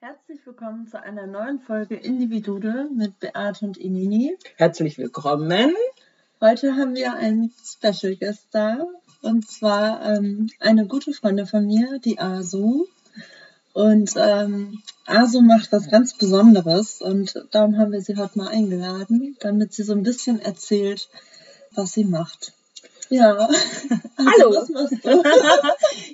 Herzlich 0.00 0.46
willkommen 0.46 0.86
zu 0.86 1.02
einer 1.02 1.26
neuen 1.26 1.58
Folge 1.58 1.96
Individude 1.96 2.88
mit 2.94 3.18
Beate 3.18 3.64
und 3.64 3.76
Inini. 3.76 4.38
Herzlich 4.54 4.96
willkommen. 4.96 5.74
Heute 6.40 6.76
haben 6.76 6.94
wir 6.94 7.14
einen 7.14 7.52
Special 7.64 8.14
Guest 8.14 8.46
da 8.52 8.86
und 9.22 9.50
zwar 9.50 10.04
ähm, 10.04 10.50
eine 10.60 10.86
gute 10.86 11.12
Freundin 11.12 11.48
von 11.48 11.66
mir, 11.66 11.98
die 11.98 12.20
Asu. 12.20 12.86
Und 13.72 14.12
ähm, 14.16 14.80
Asu 15.04 15.40
macht 15.40 15.72
was 15.72 15.90
ganz 15.90 16.16
Besonderes 16.16 17.02
und 17.02 17.34
darum 17.50 17.76
haben 17.76 17.90
wir 17.90 18.00
sie 18.00 18.14
heute 18.14 18.38
mal 18.38 18.48
eingeladen, 18.50 19.36
damit 19.40 19.72
sie 19.72 19.82
so 19.82 19.94
ein 19.94 20.04
bisschen 20.04 20.38
erzählt, 20.38 21.08
was 21.72 21.94
sie 21.94 22.04
macht. 22.04 22.52
Ja. 23.10 23.48
Hallo. 24.18 24.54
Was 24.54 24.68
machst 24.68 25.04
du? 25.04 25.22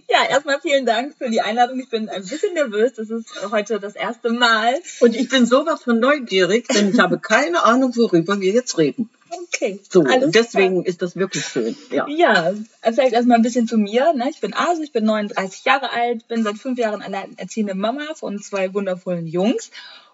ja, 0.08 0.28
erstmal 0.28 0.60
vielen 0.60 0.86
Dank 0.86 1.16
für 1.16 1.30
die 1.30 1.40
Einladung. 1.40 1.80
Ich 1.80 1.88
bin 1.88 2.08
ein 2.08 2.22
bisschen 2.22 2.54
nervös. 2.54 2.94
Das 2.94 3.10
ist 3.10 3.28
heute 3.50 3.80
das 3.80 3.96
erste 3.96 4.30
Mal. 4.30 4.74
Und 5.00 5.16
ich 5.16 5.28
bin 5.28 5.46
sowas 5.46 5.82
von 5.82 5.98
neugierig, 5.98 6.68
denn 6.68 6.90
ich 6.90 7.00
habe 7.00 7.18
keine 7.18 7.64
Ahnung, 7.64 7.96
worüber 7.96 8.40
wir 8.40 8.52
jetzt 8.52 8.78
reden. 8.78 9.10
Okay. 9.30 9.80
So, 9.90 10.04
Alles 10.04 10.30
deswegen 10.30 10.82
klar. 10.82 10.86
ist 10.86 11.02
das 11.02 11.16
wirklich 11.16 11.44
schön. 11.44 11.76
Ja, 11.90 12.06
ja 12.08 12.54
vielleicht 12.82 13.14
erstmal 13.14 13.38
ein 13.38 13.42
bisschen 13.42 13.66
zu 13.66 13.76
mir. 13.76 14.12
Ne? 14.12 14.30
Ich 14.30 14.40
bin 14.40 14.54
Asu, 14.54 14.82
ich 14.82 14.92
bin 14.92 15.04
39 15.04 15.64
Jahre 15.64 15.90
alt, 15.90 16.28
bin 16.28 16.44
seit 16.44 16.58
fünf 16.58 16.78
Jahren 16.78 17.02
alleinerziehende 17.02 17.74
Mama 17.74 18.14
von 18.14 18.38
zwei 18.40 18.72
wundervollen 18.72 19.26
Jungs 19.26 19.70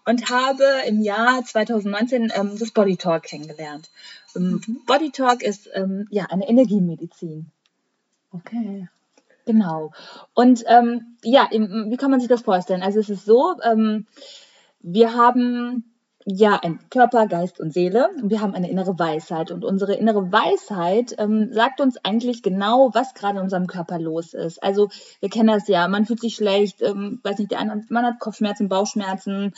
und 0.06 0.30
habe 0.30 0.64
im 0.86 1.02
Jahr 1.02 1.44
2019 1.44 2.32
ähm, 2.34 2.58
das 2.58 2.70
Body 2.70 2.96
Talk 2.96 3.24
kennengelernt. 3.24 3.90
Ähm, 4.36 4.60
mhm. 4.66 4.80
Body 4.86 5.10
Talk 5.10 5.42
ist 5.42 5.68
ähm, 5.74 6.06
ja 6.10 6.26
eine 6.30 6.48
Energiemedizin. 6.48 7.46
Okay. 8.32 8.88
Genau. 9.46 9.92
Und 10.34 10.64
ähm, 10.66 11.16
ja, 11.24 11.48
wie 11.50 11.96
kann 11.96 12.10
man 12.10 12.20
sich 12.20 12.28
das 12.28 12.42
vorstellen? 12.42 12.82
Also 12.82 13.00
es 13.00 13.10
ist 13.10 13.24
so, 13.24 13.56
ähm, 13.62 14.06
wir 14.80 15.14
haben 15.14 15.89
ja, 16.26 16.60
ein 16.62 16.78
Körper, 16.90 17.26
Geist 17.26 17.60
und 17.60 17.72
Seele. 17.72 18.08
Und 18.20 18.28
wir 18.28 18.42
haben 18.42 18.54
eine 18.54 18.70
innere 18.70 18.98
Weisheit. 18.98 19.50
Und 19.50 19.64
unsere 19.64 19.94
innere 19.94 20.30
Weisheit 20.30 21.14
ähm, 21.18 21.50
sagt 21.52 21.80
uns 21.80 21.96
eigentlich 22.04 22.42
genau, 22.42 22.90
was 22.92 23.14
gerade 23.14 23.38
in 23.38 23.44
unserem 23.44 23.66
Körper 23.66 23.98
los 23.98 24.34
ist. 24.34 24.62
Also 24.62 24.90
wir 25.20 25.30
kennen 25.30 25.48
das 25.48 25.66
ja, 25.66 25.88
man 25.88 26.04
fühlt 26.04 26.20
sich 26.20 26.34
schlecht, 26.34 26.82
ähm, 26.82 27.20
weiß 27.22 27.38
nicht, 27.38 27.50
der 27.50 27.60
eine, 27.60 27.84
man 27.88 28.04
hat 28.04 28.20
Kopfschmerzen, 28.20 28.68
Bauchschmerzen, 28.68 29.54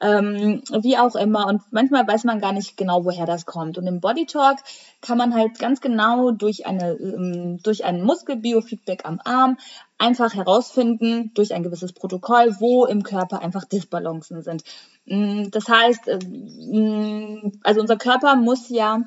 ähm, 0.00 0.62
wie 0.80 0.96
auch 0.96 1.16
immer. 1.16 1.46
Und 1.48 1.62
manchmal 1.70 2.08
weiß 2.08 2.24
man 2.24 2.40
gar 2.40 2.52
nicht 2.52 2.78
genau, 2.78 3.04
woher 3.04 3.26
das 3.26 3.44
kommt. 3.44 3.76
Und 3.76 3.86
im 3.86 4.00
Body 4.00 4.24
Talk 4.24 4.56
kann 5.02 5.18
man 5.18 5.34
halt 5.34 5.58
ganz 5.58 5.82
genau 5.82 6.30
durch, 6.30 6.66
eine, 6.66 6.92
ähm, 6.92 7.58
durch 7.62 7.84
ein 7.84 8.02
Muskelbiofeedback 8.02 9.04
am 9.04 9.20
Arm 9.22 9.58
einfach 9.98 10.34
herausfinden 10.34 11.32
durch 11.34 11.54
ein 11.54 11.62
gewisses 11.62 11.92
Protokoll, 11.92 12.56
wo 12.58 12.86
im 12.86 13.02
Körper 13.02 13.40
einfach 13.40 13.64
Disbalancen 13.64 14.42
sind. 14.42 14.62
Mm, 15.06 15.50
das 15.50 15.68
heißt, 15.68 16.08
äh, 16.08 16.18
mm, 16.18 17.60
also 17.62 17.80
unser 17.80 17.96
Körper 17.96 18.36
muss 18.36 18.68
ja 18.68 19.02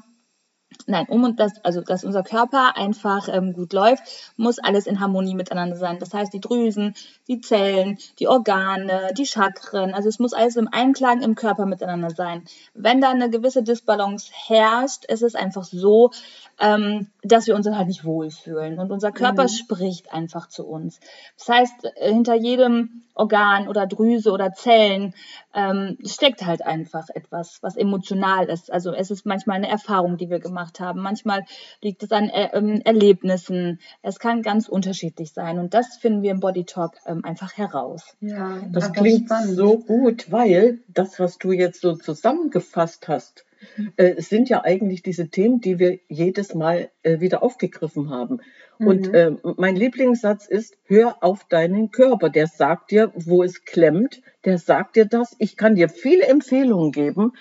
Nein, 0.85 1.07
um 1.09 1.35
das, 1.35 1.53
also 1.63 1.81
dass 1.81 2.03
unser 2.03 2.23
Körper 2.23 2.77
einfach 2.77 3.27
ähm, 3.27 3.53
gut 3.53 3.73
läuft, 3.73 4.03
muss 4.37 4.59
alles 4.59 4.87
in 4.87 4.99
Harmonie 4.99 5.35
miteinander 5.35 5.75
sein. 5.75 5.99
Das 5.99 6.13
heißt, 6.13 6.33
die 6.33 6.39
Drüsen, 6.39 6.93
die 7.27 7.41
Zellen, 7.41 7.97
die 8.19 8.27
Organe, 8.27 9.11
die 9.17 9.25
Chakren, 9.25 9.93
also 9.93 10.09
es 10.09 10.19
muss 10.19 10.33
alles 10.33 10.55
im 10.55 10.67
Einklang 10.71 11.21
im 11.21 11.35
Körper 11.35 11.65
miteinander 11.65 12.11
sein. 12.11 12.43
Wenn 12.73 13.01
da 13.01 13.09
eine 13.09 13.29
gewisse 13.29 13.63
Disbalance 13.63 14.31
herrscht, 14.31 15.05
ist 15.05 15.23
es 15.23 15.35
einfach 15.35 15.63
so, 15.63 16.11
ähm, 16.59 17.07
dass 17.23 17.47
wir 17.47 17.55
uns 17.55 17.65
dann 17.65 17.77
halt 17.77 17.87
nicht 17.87 18.05
wohlfühlen. 18.05 18.79
Und 18.79 18.91
unser 18.91 19.11
Körper 19.11 19.43
mhm. 19.43 19.49
spricht 19.49 20.13
einfach 20.13 20.47
zu 20.47 20.65
uns. 20.65 20.99
Das 21.37 21.49
heißt, 21.49 21.85
äh, 21.95 22.13
hinter 22.13 22.35
jedem 22.35 23.03
Organ 23.13 23.67
oder 23.67 23.85
Drüse 23.85 24.31
oder 24.31 24.53
Zellen 24.53 25.13
ähm, 25.53 25.97
steckt 26.05 26.45
halt 26.45 26.65
einfach 26.65 27.09
etwas, 27.13 27.59
was 27.61 27.75
emotional 27.75 28.47
ist. 28.47 28.71
Also 28.71 28.93
es 28.93 29.11
ist 29.11 29.25
manchmal 29.25 29.57
eine 29.57 29.67
Erfahrung, 29.67 30.17
die 30.17 30.29
wir 30.29 30.39
gemacht 30.39 30.79
haben. 30.79 31.01
Manchmal 31.01 31.43
liegt 31.81 32.01
es 32.03 32.11
an 32.11 32.29
er 32.29 32.53
ähm, 32.53 32.81
Erlebnissen. 32.85 33.79
Es 34.01 34.19
kann 34.19 34.41
ganz 34.41 34.69
unterschiedlich 34.69 35.33
sein. 35.33 35.59
Und 35.59 35.73
das 35.73 35.97
finden 35.97 36.21
wir 36.21 36.31
im 36.31 36.39
Body 36.39 36.63
Talk 36.63 36.93
ähm, 37.05 37.25
einfach 37.25 37.57
heraus. 37.57 38.15
Ja, 38.21 38.61
das 38.69 38.93
klingt 38.93 39.25
spannend. 39.25 39.55
so 39.55 39.77
gut, 39.79 40.31
weil 40.31 40.79
das, 40.87 41.19
was 41.19 41.37
du 41.37 41.51
jetzt 41.51 41.81
so 41.81 41.95
zusammengefasst 41.95 43.09
hast, 43.09 43.41
äh, 43.41 43.48
es 43.97 44.29
sind 44.29 44.49
ja 44.49 44.63
eigentlich 44.63 45.03
diese 45.03 45.29
Themen, 45.29 45.61
die 45.61 45.79
wir 45.79 45.99
jedes 46.07 46.53
Mal 46.53 46.89
äh, 47.03 47.19
wieder 47.19 47.43
aufgegriffen 47.43 48.09
haben. 48.09 48.41
Mhm. 48.79 48.87
Und 48.87 49.13
äh, 49.13 49.31
mein 49.57 49.75
Lieblingssatz 49.75 50.47
ist, 50.47 50.77
hör 50.85 51.17
auf 51.21 51.43
deinen 51.45 51.91
Körper. 51.91 52.29
Der 52.29 52.47
sagt 52.47 52.91
dir, 52.91 53.11
wo 53.15 53.43
es 53.43 53.65
klemmt. 53.65 54.21
Der 54.45 54.57
sagt 54.57 54.95
dir 54.95 55.05
das. 55.05 55.35
Ich 55.37 55.57
kann 55.57 55.75
dir 55.75 55.89
viele 55.89 56.25
Empfehlungen 56.25 56.91
geben. 56.91 57.33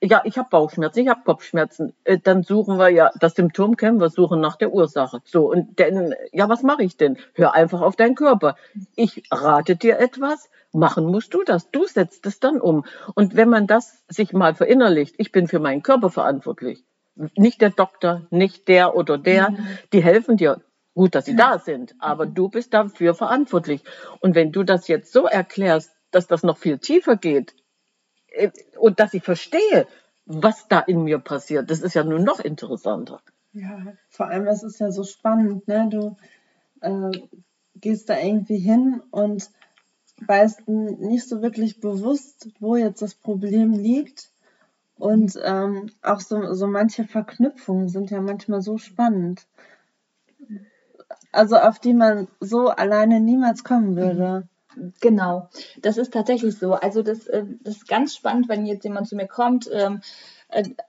Ja, 0.00 0.22
ich 0.24 0.38
habe 0.38 0.48
Bauchschmerzen, 0.50 1.00
ich 1.00 1.08
habe 1.08 1.22
Kopfschmerzen. 1.24 1.94
Äh, 2.04 2.18
dann 2.22 2.42
suchen 2.42 2.78
wir 2.78 2.88
ja, 2.88 3.10
das 3.18 3.34
Symptom 3.34 3.76
kennen 3.76 4.00
wir, 4.00 4.08
suchen 4.08 4.40
nach 4.40 4.56
der 4.56 4.72
Ursache. 4.72 5.20
So, 5.24 5.50
und 5.50 5.78
dann, 5.80 6.14
ja, 6.32 6.48
was 6.48 6.62
mache 6.62 6.84
ich 6.84 6.96
denn? 6.96 7.18
Hör 7.34 7.54
einfach 7.54 7.80
auf 7.80 7.96
deinen 7.96 8.14
Körper. 8.14 8.56
Ich 8.94 9.24
rate 9.30 9.76
dir 9.76 9.98
etwas, 9.98 10.48
machen 10.74 11.06
musst 11.06 11.32
du 11.34 11.42
das. 11.44 11.70
Du 11.70 11.86
setzt 11.86 12.26
es 12.26 12.40
dann 12.40 12.60
um. 12.60 12.84
Und 13.14 13.36
wenn 13.36 13.48
man 13.48 13.66
das 13.66 14.02
sich 14.08 14.32
mal 14.32 14.54
verinnerlicht, 14.54 15.14
ich 15.18 15.32
bin 15.32 15.48
für 15.48 15.60
meinen 15.60 15.82
Körper 15.82 16.10
verantwortlich. 16.10 16.84
Nicht 17.36 17.60
der 17.60 17.70
Doktor, 17.70 18.26
nicht 18.30 18.68
der 18.68 18.96
oder 18.96 19.18
der, 19.18 19.50
mhm. 19.50 19.66
die 19.92 20.02
helfen 20.02 20.36
dir. 20.36 20.60
Gut, 20.94 21.14
dass 21.14 21.24
sie 21.24 21.34
da 21.34 21.58
sind, 21.58 21.94
aber 21.98 22.24
du 22.24 22.48
bist 22.48 22.72
dafür 22.72 23.14
verantwortlich. 23.14 23.82
Und 24.20 24.34
wenn 24.36 24.52
du 24.52 24.62
das 24.62 24.86
jetzt 24.86 25.12
so 25.12 25.26
erklärst, 25.26 25.90
dass 26.12 26.28
das 26.28 26.44
noch 26.44 26.56
viel 26.56 26.78
tiefer 26.78 27.16
geht 27.16 27.54
äh, 28.28 28.50
und 28.78 29.00
dass 29.00 29.14
ich 29.14 29.24
verstehe, 29.24 29.88
was 30.26 30.68
da 30.68 30.78
in 30.80 31.02
mir 31.02 31.18
passiert, 31.18 31.70
das 31.70 31.80
ist 31.80 31.94
ja 31.94 32.04
nun 32.04 32.22
noch 32.22 32.38
interessanter. 32.40 33.20
Ja, 33.52 33.94
vor 34.08 34.28
allem, 34.28 34.46
es 34.46 34.62
ist 34.62 34.80
ja 34.80 34.90
so 34.90 35.04
spannend, 35.04 35.66
ne? 35.68 35.88
Du 35.90 36.16
äh, 36.80 37.10
gehst 37.76 38.08
da 38.08 38.18
irgendwie 38.18 38.58
hin 38.58 39.02
und 39.10 39.50
weißt 40.26 40.68
nicht 40.68 41.28
so 41.28 41.42
wirklich 41.42 41.80
bewusst, 41.80 42.48
wo 42.60 42.76
jetzt 42.76 43.02
das 43.02 43.14
Problem 43.14 43.72
liegt. 43.72 44.30
Und 44.96 45.38
ähm, 45.42 45.90
auch 46.02 46.20
so, 46.20 46.54
so 46.54 46.66
manche 46.66 47.04
Verknüpfungen 47.04 47.88
sind 47.88 48.10
ja 48.10 48.20
manchmal 48.20 48.62
so 48.62 48.78
spannend 48.78 49.44
also 51.34 51.56
auf 51.56 51.78
die 51.78 51.94
man 51.94 52.28
so 52.40 52.68
alleine 52.68 53.20
niemals 53.20 53.64
kommen 53.64 53.96
würde. 53.96 54.48
Genau, 55.00 55.48
das 55.82 55.98
ist 55.98 56.12
tatsächlich 56.12 56.58
so. 56.58 56.74
Also 56.74 57.02
das, 57.02 57.26
äh, 57.28 57.44
das 57.62 57.76
ist 57.76 57.88
ganz 57.88 58.14
spannend, 58.14 58.48
wenn 58.48 58.66
jetzt 58.66 58.84
jemand 58.84 59.08
zu 59.08 59.14
mir 59.14 59.28
kommt, 59.28 59.70
ähm, 59.72 59.96
äh, 59.96 60.00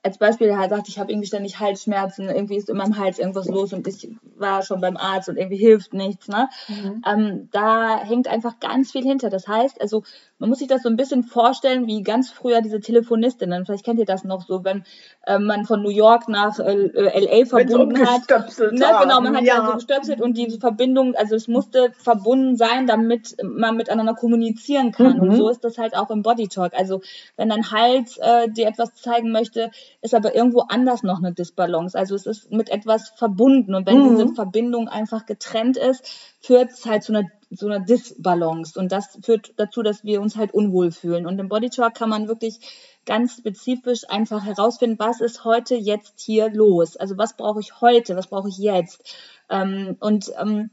als 0.04 0.18
Beispiel, 0.18 0.48
der 0.48 0.58
halt 0.58 0.70
sagt, 0.70 0.88
ich 0.88 1.00
habe 1.00 1.12
irgendwie 1.12 1.28
ständig 1.28 1.60
Halsschmerzen, 1.60 2.30
irgendwie 2.30 2.58
ist 2.58 2.70
in 2.70 2.78
meinem 2.78 2.98
Hals 2.98 3.20
irgendwas 3.20 3.48
los 3.48 3.74
und 3.74 3.88
ich 3.88 4.10
war 4.38 4.62
schon 4.62 4.82
beim 4.82 4.98
Arzt 4.98 5.30
und 5.30 5.38
irgendwie 5.38 5.58
hilft 5.58 5.94
nichts. 5.94 6.28
Ne? 6.28 6.50
Mhm. 6.68 7.02
Ähm, 7.06 7.50
da 7.52 8.00
hängt 8.00 8.28
einfach 8.28 8.60
ganz 8.60 8.92
viel 8.92 9.04
hinter. 9.04 9.30
Das 9.30 9.48
heißt, 9.48 9.82
also 9.82 10.04
man 10.38 10.50
muss 10.50 10.60
sich 10.60 10.68
das 10.68 10.84
so 10.84 10.90
ein 10.90 10.98
bisschen 10.98 11.24
vorstellen, 11.24 11.88
wie 11.88 12.04
ganz 12.04 12.30
früher 12.30 12.62
diese 12.62 12.82
Telefonistinnen, 12.82 13.66
vielleicht 13.66 13.86
kennt 13.86 14.00
ihr 14.00 14.06
das 14.06 14.26
noch 14.26 14.46
so, 14.46 14.66
wenn 14.66 14.84
äh, 15.26 15.40
man 15.40 15.66
von 15.66 15.82
New 15.82 15.90
York 15.90 16.28
nach 16.28 16.60
äh, 16.60 16.90
LA 16.94 17.46
verbunden 17.46 18.06
hat. 18.06 18.28
Ne, 18.60 18.86
genau, 19.02 19.22
man 19.22 19.36
hat 19.36 19.44
ja. 19.44 19.56
ja 19.56 19.66
so 19.66 19.74
gestöpselt 19.74 20.22
und 20.22 20.38
diese 20.38 20.60
Verbindung, 20.60 21.16
also 21.16 21.36
es 21.36 21.48
musste 21.48 21.92
verbunden 21.98 22.58
sein, 22.58 22.86
damit 22.86 23.38
man 23.44 23.78
miteinander 23.78 24.14
kommunizieren 24.14 24.92
kann. 24.92 25.18
Mhm. 25.18 25.22
Und 25.22 25.36
so 25.38 25.50
ist 25.50 25.64
das 25.64 25.78
halt 25.78 25.96
auch 25.96 26.10
im 26.10 26.22
Body 26.22 26.50
Talk. 26.50 26.74
Also 26.74 27.02
wenn 27.38 27.50
dein 27.50 27.72
Hals 27.72 28.18
äh, 28.18 28.50
dir 28.50 28.68
etwas 28.68 28.94
zeigen 28.96 29.32
möchte, 29.32 29.72
ist 30.02 30.14
aber 30.14 30.36
irgendwo 30.36 30.62
anders 30.68 31.04
noch 31.04 31.20
eine 31.20 31.32
Disbalance. 31.32 31.98
Also 31.98 32.14
es 32.16 32.26
ist 32.26 32.52
mit 32.52 32.70
etwas 32.70 33.10
verbunden. 33.16 33.74
Und 33.74 33.88
wenn 33.88 34.00
mhm. 34.00 34.18
diese 34.18 34.34
Verbindung 34.34 34.90
einfach 34.90 35.26
getrennt 35.26 35.78
ist, 35.78 36.06
führt 36.42 36.72
es 36.72 36.86
halt 36.86 37.04
zu 37.04 37.14
einer 37.14 37.30
so 37.50 37.68
einer 37.68 37.80
Disbalance 37.80 38.80
und 38.80 38.92
das 38.92 39.18
führt 39.24 39.54
dazu, 39.58 39.82
dass 39.84 40.04
wir 40.04 40.22
uns 40.22 40.36
halt 40.36 40.54
unwohl 40.54 40.92
fühlen. 40.92 41.26
Und 41.26 41.40
im 41.40 41.50
Body 41.50 41.70
Talk 41.70 41.96
kann 41.96 42.10
man 42.10 42.28
wirklich 42.28 42.60
ganz 43.06 43.38
spezifisch 43.38 44.10
einfach 44.10 44.44
herausfinden, 44.46 45.00
was 45.00 45.22
ist 45.22 45.46
heute 45.46 45.76
jetzt 45.76 46.20
hier 46.20 46.50
los? 46.50 46.98
Also 46.98 47.18
was 47.18 47.38
brauche 47.38 47.60
ich 47.60 47.82
heute? 47.82 48.16
Was 48.16 48.28
brauche 48.28 48.50
ich 48.50 48.58
jetzt? 48.58 49.16
Ähm, 49.50 49.96
und 50.00 50.32
ähm, 50.40 50.70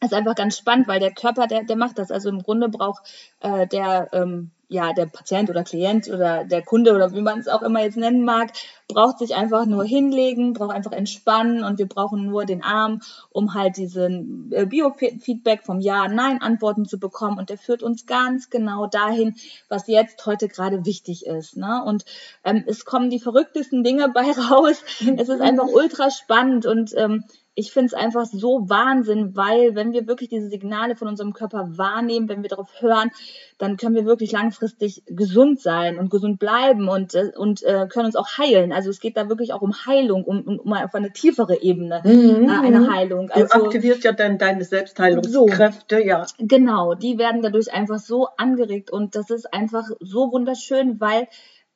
ist 0.00 0.14
einfach 0.14 0.34
ganz 0.34 0.56
spannend, 0.56 0.88
weil 0.88 1.00
der 1.00 1.12
Körper, 1.12 1.46
der, 1.46 1.64
der 1.64 1.76
macht 1.76 1.98
das. 1.98 2.10
Also 2.10 2.28
im 2.28 2.42
Grunde 2.42 2.68
braucht 2.68 3.02
äh, 3.40 3.66
der 3.66 4.08
ähm, 4.12 4.50
ja, 4.68 4.92
der 4.92 5.06
Patient 5.06 5.48
oder 5.48 5.62
Klient 5.62 6.08
oder 6.08 6.44
der 6.44 6.62
Kunde 6.62 6.92
oder 6.92 7.12
wie 7.12 7.20
man 7.20 7.38
es 7.38 7.46
auch 7.46 7.62
immer 7.62 7.82
jetzt 7.82 7.96
nennen 7.96 8.24
mag, 8.24 8.50
braucht 8.88 9.18
sich 9.18 9.34
einfach 9.36 9.64
nur 9.64 9.84
hinlegen, 9.84 10.54
braucht 10.54 10.74
einfach 10.74 10.92
entspannen 10.92 11.62
und 11.62 11.78
wir 11.78 11.86
brauchen 11.86 12.26
nur 12.26 12.44
den 12.46 12.64
Arm, 12.64 13.00
um 13.30 13.54
halt 13.54 13.76
diesen 13.76 14.50
äh, 14.52 14.66
Biofeedback 14.66 15.62
vom 15.62 15.80
Ja, 15.80 16.08
Nein 16.08 16.42
Antworten 16.42 16.84
zu 16.84 16.98
bekommen 16.98 17.38
und 17.38 17.48
der 17.48 17.58
führt 17.58 17.82
uns 17.82 18.06
ganz 18.06 18.50
genau 18.50 18.86
dahin, 18.86 19.36
was 19.68 19.86
jetzt 19.86 20.24
heute 20.26 20.48
gerade 20.48 20.84
wichtig 20.84 21.26
ist. 21.26 21.56
Ne? 21.56 21.82
Und 21.84 22.04
ähm, 22.42 22.64
es 22.66 22.84
kommen 22.84 23.10
die 23.10 23.20
verrücktesten 23.20 23.84
Dinge 23.84 24.08
bei 24.08 24.32
raus. 24.50 24.82
Es 25.16 25.28
ist 25.28 25.40
einfach 25.40 25.68
ultra 25.68 26.10
spannend 26.10 26.66
und 26.66 26.92
ähm, 26.96 27.24
ich 27.56 27.72
finde 27.72 27.86
es 27.86 27.94
einfach 27.94 28.26
so 28.26 28.68
Wahnsinn, 28.68 29.34
weil 29.34 29.74
wenn 29.74 29.92
wir 29.92 30.06
wirklich 30.06 30.28
diese 30.28 30.48
Signale 30.48 30.94
von 30.94 31.08
unserem 31.08 31.32
Körper 31.32 31.78
wahrnehmen, 31.78 32.28
wenn 32.28 32.42
wir 32.42 32.50
darauf 32.50 32.68
hören, 32.80 33.10
dann 33.56 33.78
können 33.78 33.94
wir 33.94 34.04
wirklich 34.04 34.30
langfristig 34.30 35.02
gesund 35.06 35.60
sein 35.62 35.98
und 35.98 36.10
gesund 36.10 36.38
bleiben 36.38 36.88
und, 36.88 37.14
äh, 37.14 37.32
und 37.34 37.62
äh, 37.62 37.86
können 37.88 38.06
uns 38.06 38.14
auch 38.14 38.36
heilen. 38.36 38.72
Also 38.72 38.90
es 38.90 39.00
geht 39.00 39.16
da 39.16 39.30
wirklich 39.30 39.54
auch 39.54 39.62
um 39.62 39.72
Heilung, 39.86 40.24
um, 40.24 40.42
um, 40.42 40.58
um 40.60 40.72
auf 40.74 40.94
eine 40.94 41.12
tiefere 41.12 41.62
Ebene 41.62 42.02
mhm. 42.04 42.46
äh, 42.46 42.66
eine 42.66 42.92
Heilung. 42.92 43.30
Also, 43.30 43.58
du 43.58 43.64
aktivierst 43.64 44.04
ja 44.04 44.12
dann 44.12 44.36
deine 44.36 44.62
Selbstheilungskräfte, 44.62 45.96
so, 45.96 46.02
ja. 46.02 46.26
Genau, 46.38 46.92
die 46.92 47.16
werden 47.16 47.40
dadurch 47.40 47.72
einfach 47.72 47.98
so 47.98 48.28
angeregt 48.36 48.90
und 48.90 49.16
das 49.16 49.30
ist 49.30 49.52
einfach 49.54 49.88
so 50.00 50.30
wunderschön, 50.30 51.00
weil 51.00 51.26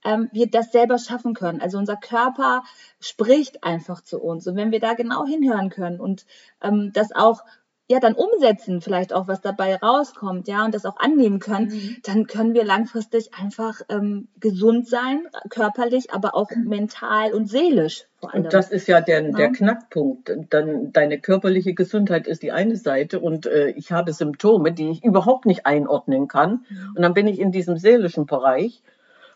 ähm, 0.05 0.29
wir 0.33 0.51
das 0.51 0.73
selber 0.73 0.99
schaffen 0.99 1.35
können. 1.35 1.61
Also 1.61 1.79
unser 1.79 1.97
Körper 1.97 2.63
spricht 3.01 3.65
einfach 3.65 4.03
zu 4.03 4.21
uns. 4.21 4.47
Und 4.47 4.57
wenn 4.57 4.73
wir 4.73 4.81
da 4.81 4.95
genau 4.95 5.27
hinhören 5.27 5.71
können 5.71 6.01
und 6.01 6.27
ähm, 6.63 6.91
das 6.93 7.13
auch 7.15 7.43
ja 7.89 7.99
dann 7.99 8.15
umsetzen, 8.15 8.81
vielleicht 8.81 9.13
auch 9.13 9.27
was 9.27 9.41
dabei 9.41 9.75
rauskommt, 9.75 10.47
ja, 10.47 10.65
und 10.65 10.75
das 10.75 10.87
auch 10.87 10.97
annehmen 10.99 11.41
können, 11.41 11.67
mhm. 11.67 11.97
dann 12.05 12.27
können 12.29 12.55
wir 12.55 12.65
langfristig 12.65 13.35
einfach 13.35 13.81
ähm, 13.89 14.29
gesund 14.39 14.89
sein, 14.89 15.27
körperlich, 15.49 16.13
aber 16.13 16.37
auch 16.37 16.51
mhm. 16.53 16.69
mental 16.69 17.33
und 17.33 17.49
seelisch 17.49 18.07
vor 18.21 18.33
allem. 18.33 18.45
Und 18.45 18.53
das 18.53 18.71
ist 18.71 18.87
ja 18.87 19.01
der, 19.01 19.33
der 19.33 19.51
Knackpunkt. 19.51 20.33
Dann 20.51 20.93
deine 20.93 21.19
körperliche 21.19 21.75
Gesundheit 21.75 22.29
ist 22.29 22.45
die 22.45 22.53
eine 22.53 22.77
Seite 22.77 23.19
und 23.19 23.47
äh, 23.47 23.71
ich 23.71 23.91
habe 23.91 24.13
Symptome, 24.13 24.73
die 24.73 24.91
ich 24.91 25.03
überhaupt 25.05 25.47
nicht 25.47 25.67
einordnen 25.67 26.29
kann. 26.29 26.65
Und 26.95 27.03
dann 27.03 27.15
bin 27.15 27.27
ich 27.27 27.41
in 27.41 27.51
diesem 27.51 27.77
seelischen 27.77 28.27
Bereich 28.27 28.83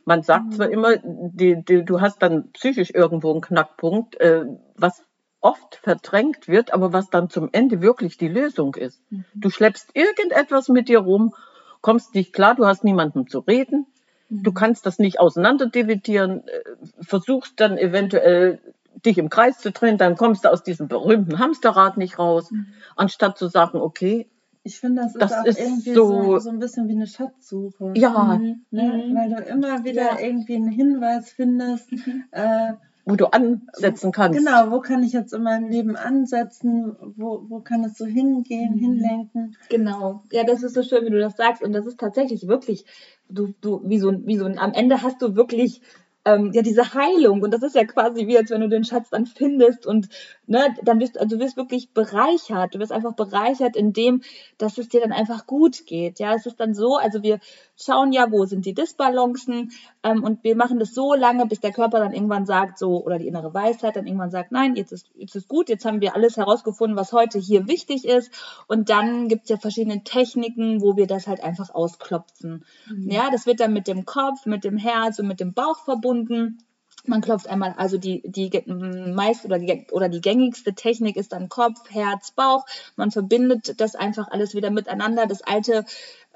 man 0.04 0.22
sagt 0.22 0.54
zwar 0.54 0.68
mhm. 0.68 0.72
immer, 0.72 0.96
die, 1.02 1.64
die, 1.64 1.84
du 1.84 2.00
hast 2.00 2.22
dann 2.22 2.50
psychisch 2.52 2.90
irgendwo 2.90 3.30
einen 3.30 3.40
Knackpunkt, 3.40 4.20
äh, 4.20 4.44
was 4.76 5.02
oft 5.40 5.76
verdrängt 5.82 6.48
wird, 6.48 6.72
aber 6.72 6.92
was 6.92 7.10
dann 7.10 7.28
zum 7.28 7.50
Ende 7.52 7.82
wirklich 7.82 8.16
die 8.16 8.28
Lösung 8.28 8.74
ist. 8.74 9.00
Mhm. 9.10 9.24
Du 9.34 9.50
schleppst 9.50 9.90
irgendetwas 9.94 10.68
mit 10.68 10.88
dir 10.88 11.00
rum, 11.00 11.34
kommst 11.80 12.14
nicht 12.14 12.32
klar, 12.32 12.54
du 12.54 12.66
hast 12.66 12.82
niemanden 12.82 13.28
zu 13.28 13.40
reden, 13.40 13.86
mhm. 14.28 14.42
du 14.42 14.52
kannst 14.52 14.86
das 14.86 14.98
nicht 14.98 15.20
auseinanderdividieren, 15.20 16.48
äh, 16.48 16.62
versuchst 17.02 17.60
dann 17.60 17.76
eventuell 17.76 18.60
dich 19.04 19.18
im 19.18 19.28
Kreis 19.28 19.58
zu 19.58 19.70
drehen, 19.70 19.98
dann 19.98 20.16
kommst 20.16 20.44
du 20.44 20.50
aus 20.50 20.62
diesem 20.62 20.88
berühmten 20.88 21.38
Hamsterrad 21.38 21.96
nicht 21.98 22.18
raus, 22.18 22.50
mhm. 22.50 22.68
anstatt 22.96 23.36
zu 23.36 23.48
sagen, 23.48 23.80
okay, 23.80 24.28
ich 24.66 24.80
finde, 24.80 25.02
das, 25.02 25.12
das 25.12 25.30
ist 25.30 25.36
auch 25.36 25.44
ist 25.44 25.60
irgendwie 25.60 25.92
so, 25.92 26.06
so, 26.06 26.38
so, 26.38 26.50
ein 26.50 26.58
bisschen 26.58 26.88
wie 26.88 26.92
eine 26.92 27.06
Schatzsuche. 27.06 27.92
Ja. 27.96 28.38
Mhm. 28.40 28.64
Ne? 28.70 28.82
Mhm. 28.82 29.14
Weil 29.14 29.28
du 29.28 29.42
immer 29.42 29.84
wieder 29.84 30.02
ja. 30.02 30.18
irgendwie 30.18 30.56
einen 30.56 30.68
Hinweis 30.68 31.30
findest, 31.30 31.92
mhm. 31.92 32.24
äh, 32.30 32.72
wo 33.04 33.14
du 33.14 33.26
ansetzen 33.26 34.10
kannst. 34.10 34.38
Genau, 34.38 34.70
wo 34.70 34.80
kann 34.80 35.02
ich 35.02 35.12
jetzt 35.12 35.34
in 35.34 35.42
meinem 35.42 35.68
Leben 35.68 35.96
ansetzen? 35.96 36.96
Wo, 37.16 37.44
wo 37.46 37.60
kann 37.60 37.84
es 37.84 37.98
so 37.98 38.06
hingehen, 38.06 38.76
mhm. 38.76 38.78
hinlenken? 38.78 39.56
Genau. 39.68 40.22
Ja, 40.32 40.44
das 40.44 40.62
ist 40.62 40.74
so 40.74 40.82
schön, 40.82 41.04
wie 41.04 41.10
du 41.10 41.20
das 41.20 41.36
sagst. 41.36 41.62
Und 41.62 41.74
das 41.74 41.84
ist 41.84 42.00
tatsächlich 42.00 42.48
wirklich, 42.48 42.86
du, 43.28 43.52
du, 43.60 43.82
wie 43.84 43.98
so, 43.98 44.12
wie 44.26 44.38
so, 44.38 44.46
am 44.46 44.72
Ende 44.72 45.02
hast 45.02 45.20
du 45.20 45.36
wirklich 45.36 45.82
ähm, 46.24 46.52
ja 46.52 46.62
diese 46.62 46.94
Heilung 46.94 47.42
und 47.42 47.52
das 47.52 47.62
ist 47.62 47.74
ja 47.74 47.84
quasi 47.84 48.26
wie 48.26 48.38
als 48.38 48.50
wenn 48.50 48.60
du 48.60 48.68
den 48.68 48.84
Schatz 48.84 49.10
dann 49.10 49.26
findest 49.26 49.86
und 49.86 50.08
ne, 50.46 50.74
dann 50.82 51.00
wirst 51.00 51.18
also 51.18 51.36
du 51.36 51.42
wirst 51.42 51.56
wirklich 51.56 51.90
bereichert, 51.90 52.74
du 52.74 52.78
wirst 52.78 52.92
einfach 52.92 53.14
bereichert 53.14 53.76
in 53.76 53.92
dem, 53.92 54.22
dass 54.58 54.78
es 54.78 54.88
dir 54.88 55.00
dann 55.00 55.12
einfach 55.12 55.46
gut 55.46 55.86
geht. 55.86 56.18
Ja, 56.18 56.34
es 56.34 56.46
ist 56.46 56.60
dann 56.60 56.74
so, 56.74 56.96
also 56.96 57.22
wir 57.22 57.40
schauen 57.76 58.12
ja, 58.12 58.30
wo 58.30 58.44
sind 58.44 58.66
die 58.66 58.74
Disbalancen 58.74 59.72
ähm, 60.02 60.22
und 60.22 60.44
wir 60.44 60.56
machen 60.56 60.78
das 60.78 60.94
so 60.94 61.14
lange, 61.14 61.46
bis 61.46 61.60
der 61.60 61.72
Körper 61.72 61.98
dann 61.98 62.12
irgendwann 62.12 62.46
sagt 62.46 62.78
so 62.78 63.04
oder 63.04 63.18
die 63.18 63.26
innere 63.26 63.52
Weisheit 63.54 63.96
dann 63.96 64.06
irgendwann 64.06 64.30
sagt, 64.30 64.52
nein, 64.52 64.76
jetzt 64.76 64.92
ist 64.92 65.10
jetzt 65.14 65.34
ist 65.34 65.48
gut, 65.48 65.68
jetzt 65.68 65.84
haben 65.84 66.00
wir 66.00 66.14
alles 66.14 66.36
herausgefunden, 66.36 66.96
was 66.96 67.12
heute 67.12 67.38
hier 67.38 67.66
wichtig 67.66 68.04
ist 68.04 68.30
und 68.66 68.90
dann 68.90 69.28
gibt 69.28 69.44
es 69.44 69.50
ja 69.50 69.56
verschiedene 69.56 70.04
Techniken, 70.04 70.80
wo 70.82 70.96
wir 70.96 71.06
das 71.06 71.26
halt 71.26 71.42
einfach 71.42 71.74
ausklopfen. 71.74 72.64
Mhm. 72.88 73.10
Ja, 73.10 73.30
das 73.30 73.46
wird 73.46 73.60
dann 73.60 73.72
mit 73.72 73.86
dem 73.86 74.04
Kopf, 74.04 74.46
mit 74.46 74.64
dem 74.64 74.76
Herz 74.76 75.18
und 75.18 75.28
mit 75.28 75.40
dem 75.40 75.52
Bauch 75.54 75.84
verbunden. 75.84 76.58
Man 77.06 77.20
klopft 77.20 77.48
einmal, 77.48 77.74
also 77.76 77.98
die, 77.98 78.22
die 78.24 78.50
meist 78.66 79.44
oder 79.44 79.58
die, 79.58 79.86
oder 79.90 80.08
die 80.08 80.22
gängigste 80.22 80.72
Technik 80.72 81.16
ist 81.16 81.32
dann 81.32 81.48
Kopf, 81.48 81.90
Herz, 81.90 82.30
Bauch. 82.30 82.64
Man 82.96 83.10
verbindet 83.10 83.80
das 83.80 83.94
einfach 83.94 84.28
alles 84.28 84.54
wieder 84.54 84.70
miteinander. 84.70 85.26
Das 85.26 85.42
alte 85.42 85.84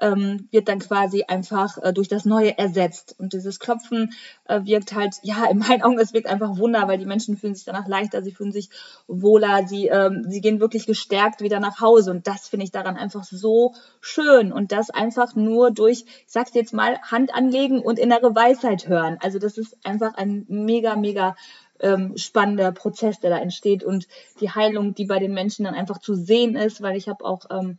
ähm, 0.01 0.47
wird 0.51 0.67
dann 0.67 0.79
quasi 0.79 1.23
einfach 1.27 1.77
äh, 1.81 1.93
durch 1.93 2.07
das 2.07 2.25
Neue 2.25 2.57
ersetzt. 2.57 3.15
Und 3.19 3.33
dieses 3.33 3.59
Klopfen 3.59 4.13
äh, 4.45 4.61
wirkt 4.63 4.93
halt, 4.93 5.15
ja, 5.23 5.45
in 5.51 5.59
meinen 5.59 5.81
Augen, 5.81 5.99
es 5.99 6.13
wirkt 6.13 6.27
einfach 6.27 6.57
Wunder, 6.57 6.87
weil 6.87 6.97
die 6.97 7.05
Menschen 7.05 7.37
fühlen 7.37 7.55
sich 7.55 7.65
danach 7.65 7.87
leichter, 7.87 8.21
sie 8.21 8.31
fühlen 8.31 8.51
sich 8.51 8.69
wohler, 9.07 9.67
sie, 9.67 9.87
ähm, 9.87 10.25
sie 10.27 10.41
gehen 10.41 10.59
wirklich 10.59 10.85
gestärkt 10.85 11.41
wieder 11.41 11.59
nach 11.59 11.79
Hause. 11.79 12.11
Und 12.11 12.27
das 12.27 12.47
finde 12.47 12.65
ich 12.65 12.71
daran 12.71 12.97
einfach 12.97 13.23
so 13.23 13.73
schön. 14.01 14.51
Und 14.51 14.71
das 14.71 14.89
einfach 14.89 15.35
nur 15.35 15.71
durch, 15.71 16.05
ich 16.07 16.23
sag's 16.27 16.53
jetzt 16.53 16.73
mal, 16.73 16.97
Hand 17.01 17.33
anlegen 17.33 17.79
und 17.79 17.99
innere 17.99 18.35
Weisheit 18.35 18.87
hören. 18.87 19.17
Also 19.21 19.39
das 19.39 19.57
ist 19.57 19.77
einfach 19.83 20.15
ein 20.15 20.45
mega, 20.47 20.95
mega 20.95 21.35
ähm, 21.79 22.17
spannender 22.17 22.71
Prozess, 22.71 23.19
der 23.19 23.29
da 23.29 23.37
entsteht 23.37 23.83
und 23.83 24.07
die 24.41 24.49
Heilung, 24.49 24.93
die 24.93 25.05
bei 25.05 25.19
den 25.19 25.33
Menschen 25.33 25.65
dann 25.65 25.75
einfach 25.75 25.99
zu 25.99 26.13
sehen 26.13 26.55
ist, 26.55 26.81
weil 26.81 26.97
ich 26.97 27.07
habe 27.07 27.23
auch 27.25 27.45
ähm, 27.49 27.77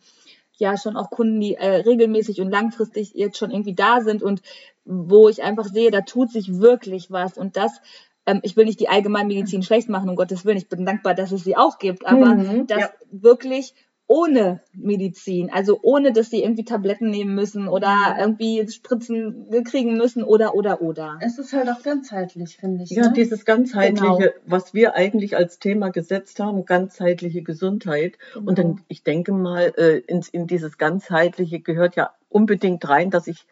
ja 0.60 0.76
schon 0.76 0.96
auch 0.96 1.10
Kunden, 1.10 1.40
die 1.40 1.54
äh, 1.54 1.76
regelmäßig 1.76 2.40
und 2.40 2.50
langfristig 2.50 3.12
jetzt 3.14 3.38
schon 3.38 3.50
irgendwie 3.50 3.74
da 3.74 4.00
sind 4.00 4.22
und 4.22 4.42
wo 4.84 5.28
ich 5.28 5.42
einfach 5.42 5.66
sehe, 5.66 5.90
da 5.90 6.02
tut 6.02 6.30
sich 6.30 6.60
wirklich 6.60 7.10
was 7.10 7.36
und 7.36 7.56
das 7.56 7.80
ähm, 8.26 8.40
ich 8.42 8.56
will 8.56 8.66
nicht 8.66 8.80
die 8.80 8.88
Allgemeinmedizin 8.88 9.62
schlecht 9.62 9.88
machen, 9.88 10.08
um 10.08 10.16
Gottes 10.16 10.44
Willen, 10.44 10.58
ich 10.58 10.68
bin 10.68 10.84
dankbar, 10.84 11.14
dass 11.14 11.32
es 11.32 11.44
sie 11.44 11.56
auch 11.56 11.78
gibt, 11.78 12.06
aber 12.06 12.34
mhm, 12.34 12.66
dass 12.66 12.80
ja. 12.80 12.90
wirklich 13.10 13.74
ohne 14.10 14.60
Medizin, 14.72 15.50
also 15.52 15.78
ohne, 15.82 16.12
dass 16.12 16.30
sie 16.30 16.42
irgendwie 16.42 16.64
Tabletten 16.64 17.10
nehmen 17.10 17.32
müssen 17.32 17.68
oder 17.68 18.16
irgendwie 18.18 18.68
Spritzen 18.68 19.46
kriegen 19.64 19.96
müssen 19.96 20.24
oder 20.24 20.56
oder 20.56 20.82
oder. 20.82 21.20
Es 21.20 21.38
ist 21.38 21.52
halt 21.52 21.68
auch 21.68 21.80
ganzheitlich, 21.84 22.56
finde 22.56 22.82
ich. 22.82 22.90
Ja, 22.90 23.06
ne? 23.06 23.12
dieses 23.12 23.44
ganzheitliche, 23.44 24.16
genau. 24.16 24.32
was 24.46 24.74
wir 24.74 24.96
eigentlich 24.96 25.36
als 25.36 25.60
Thema 25.60 25.90
gesetzt 25.90 26.40
haben, 26.40 26.64
ganzheitliche 26.64 27.42
Gesundheit. 27.42 28.18
Genau. 28.34 28.48
Und 28.48 28.58
dann, 28.58 28.80
ich 28.88 29.04
denke 29.04 29.30
mal, 29.30 29.72
äh, 29.76 29.98
in, 29.98 30.24
in 30.32 30.48
dieses 30.48 30.76
ganzheitliche 30.76 31.60
gehört 31.60 31.94
ja 31.94 32.10
unbedingt 32.28 32.88
rein, 32.88 33.10
dass 33.10 33.28
ich 33.28 33.46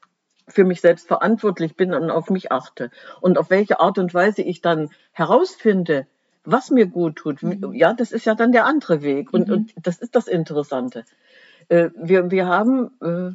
für 0.48 0.64
mich 0.64 0.80
selbst 0.80 1.06
verantwortlich 1.06 1.76
bin 1.76 1.94
und 1.94 2.10
auf 2.10 2.30
mich 2.30 2.50
achte. 2.50 2.90
Und 3.20 3.38
auf 3.38 3.50
welche 3.50 3.78
Art 3.78 3.96
und 3.98 4.12
Weise 4.12 4.42
ich 4.42 4.60
dann 4.60 4.90
herausfinde, 5.12 6.08
was 6.44 6.70
mir 6.70 6.86
gut 6.86 7.16
tut, 7.16 7.42
mhm. 7.42 7.72
ja, 7.72 7.92
das 7.92 8.12
ist 8.12 8.26
ja 8.26 8.34
dann 8.34 8.52
der 8.52 8.64
andere 8.64 9.02
Weg. 9.02 9.32
Und, 9.32 9.48
mhm. 9.48 9.54
und 9.54 9.72
das 9.82 9.98
ist 9.98 10.14
das 10.14 10.28
Interessante. 10.28 11.04
Äh, 11.68 11.90
wir, 11.96 12.30
wir 12.30 12.46
haben 12.46 12.90
äh, 13.00 13.34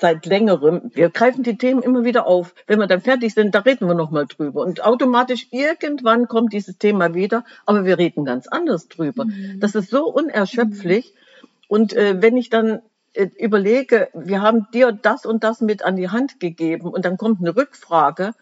seit 0.00 0.26
längerem, 0.26 0.90
wir 0.94 1.10
greifen 1.10 1.42
die 1.42 1.58
Themen 1.58 1.82
immer 1.82 2.04
wieder 2.04 2.26
auf. 2.26 2.54
Wenn 2.66 2.78
wir 2.78 2.86
dann 2.86 3.02
fertig 3.02 3.34
sind, 3.34 3.54
da 3.54 3.60
reden 3.60 3.86
wir 3.86 3.94
nochmal 3.94 4.26
drüber. 4.26 4.62
Und 4.62 4.82
automatisch 4.82 5.48
irgendwann 5.50 6.26
kommt 6.26 6.52
dieses 6.52 6.78
Thema 6.78 7.14
wieder, 7.14 7.44
aber 7.66 7.84
wir 7.84 7.98
reden 7.98 8.24
ganz 8.24 8.48
anders 8.48 8.88
drüber. 8.88 9.26
Mhm. 9.26 9.60
Das 9.60 9.74
ist 9.74 9.90
so 9.90 10.06
unerschöpflich. 10.06 11.12
Mhm. 11.14 11.48
Und 11.68 11.92
äh, 11.92 12.20
wenn 12.20 12.36
ich 12.36 12.50
dann 12.50 12.80
äh, 13.12 13.28
überlege, 13.38 14.08
wir 14.14 14.40
haben 14.40 14.68
dir 14.72 14.92
das 14.92 15.26
und 15.26 15.44
das 15.44 15.60
mit 15.60 15.84
an 15.84 15.96
die 15.96 16.08
Hand 16.08 16.40
gegeben 16.40 16.88
und 16.88 17.04
dann 17.04 17.16
kommt 17.16 17.40
eine 17.40 17.54
Rückfrage, 17.54 18.32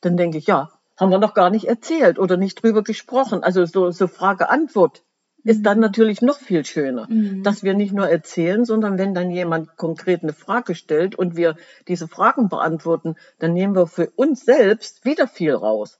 dann 0.00 0.16
denke 0.16 0.38
ich, 0.38 0.46
ja, 0.46 0.70
haben 1.02 1.10
wir 1.10 1.18
noch 1.18 1.34
gar 1.34 1.50
nicht 1.50 1.64
erzählt 1.64 2.20
oder 2.20 2.36
nicht 2.36 2.62
drüber 2.62 2.82
gesprochen. 2.82 3.42
Also 3.42 3.64
so, 3.64 3.90
so 3.90 4.06
Frage-Antwort 4.06 5.02
ist 5.42 5.66
dann 5.66 5.78
mhm. 5.78 5.82
natürlich 5.82 6.22
noch 6.22 6.38
viel 6.38 6.64
schöner, 6.64 7.08
mhm. 7.10 7.42
dass 7.42 7.64
wir 7.64 7.74
nicht 7.74 7.92
nur 7.92 8.08
erzählen, 8.08 8.64
sondern 8.64 8.98
wenn 8.98 9.12
dann 9.12 9.32
jemand 9.32 9.76
konkret 9.76 10.22
eine 10.22 10.32
Frage 10.32 10.76
stellt 10.76 11.16
und 11.16 11.34
wir 11.34 11.56
diese 11.88 12.06
Fragen 12.06 12.48
beantworten, 12.48 13.16
dann 13.40 13.52
nehmen 13.52 13.74
wir 13.74 13.88
für 13.88 14.10
uns 14.14 14.44
selbst 14.44 15.04
wieder 15.04 15.26
viel 15.26 15.54
raus. 15.54 15.98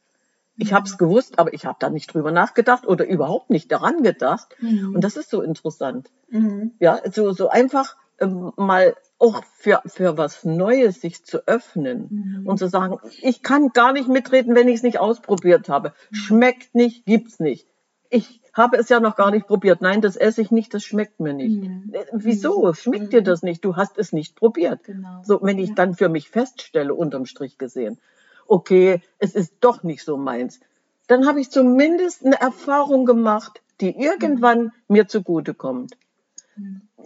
Ich 0.56 0.70
mhm. 0.70 0.76
habe 0.76 0.86
es 0.86 0.98
gewusst, 0.98 1.40
aber 1.40 1.52
ich 1.52 1.66
habe 1.66 1.78
da 1.80 1.90
nicht 1.90 2.14
drüber 2.14 2.30
nachgedacht 2.30 2.86
oder 2.86 3.04
überhaupt 3.04 3.50
nicht 3.50 3.72
daran 3.72 4.04
gedacht. 4.04 4.54
Mhm. 4.60 4.94
Und 4.94 5.02
das 5.02 5.16
ist 5.16 5.30
so 5.30 5.42
interessant. 5.42 6.10
Mhm. 6.30 6.74
Ja, 6.78 7.00
so, 7.10 7.32
so 7.32 7.48
einfach 7.48 7.96
mal 8.26 8.94
auch 9.18 9.44
für, 9.54 9.80
für 9.86 10.18
was 10.18 10.44
Neues 10.44 11.00
sich 11.00 11.24
zu 11.24 11.46
öffnen 11.46 12.08
mhm. 12.40 12.46
und 12.46 12.58
zu 12.58 12.66
sagen, 12.66 12.98
ich 13.20 13.42
kann 13.42 13.68
gar 13.68 13.92
nicht 13.92 14.08
mitreden, 14.08 14.54
wenn 14.54 14.68
ich 14.68 14.76
es 14.76 14.82
nicht 14.82 14.98
ausprobiert 14.98 15.68
habe. 15.68 15.92
Mhm. 16.10 16.14
Schmeckt 16.16 16.74
nicht, 16.74 17.06
gibt's 17.06 17.38
nicht. 17.38 17.68
Ich 18.10 18.40
habe 18.52 18.76
es 18.76 18.88
ja 18.88 19.00
noch 19.00 19.16
gar 19.16 19.30
nicht 19.30 19.46
probiert. 19.46 19.80
Nein, 19.80 20.00
das 20.00 20.16
esse 20.16 20.42
ich 20.42 20.50
nicht, 20.50 20.74
das 20.74 20.82
schmeckt 20.82 21.20
mir 21.20 21.34
nicht. 21.34 21.62
Mhm. 21.62 21.90
Äh, 21.92 22.04
wieso? 22.12 22.66
Mhm. 22.66 22.74
Schmeckt 22.74 23.04
mhm. 23.04 23.10
dir 23.10 23.22
das 23.22 23.42
nicht? 23.42 23.64
Du 23.64 23.76
hast 23.76 23.96
es 23.96 24.12
nicht 24.12 24.34
probiert. 24.34 24.84
Genau. 24.84 25.22
So, 25.22 25.40
wenn 25.42 25.58
ich 25.58 25.68
ja. 25.68 25.74
dann 25.76 25.94
für 25.94 26.08
mich 26.08 26.28
feststelle, 26.28 26.92
unterm 26.92 27.26
Strich 27.26 27.58
gesehen, 27.58 27.98
okay, 28.46 29.00
es 29.18 29.34
ist 29.34 29.54
doch 29.60 29.84
nicht 29.84 30.04
so 30.04 30.16
meins, 30.16 30.60
dann 31.06 31.26
habe 31.26 31.40
ich 31.40 31.50
zumindest 31.50 32.26
eine 32.26 32.40
Erfahrung 32.40 33.06
gemacht, 33.06 33.62
die 33.80 33.96
irgendwann 33.96 34.62
mhm. 34.64 34.72
mir 34.88 35.06
zugutekommt. 35.06 35.92
Mhm 35.92 36.02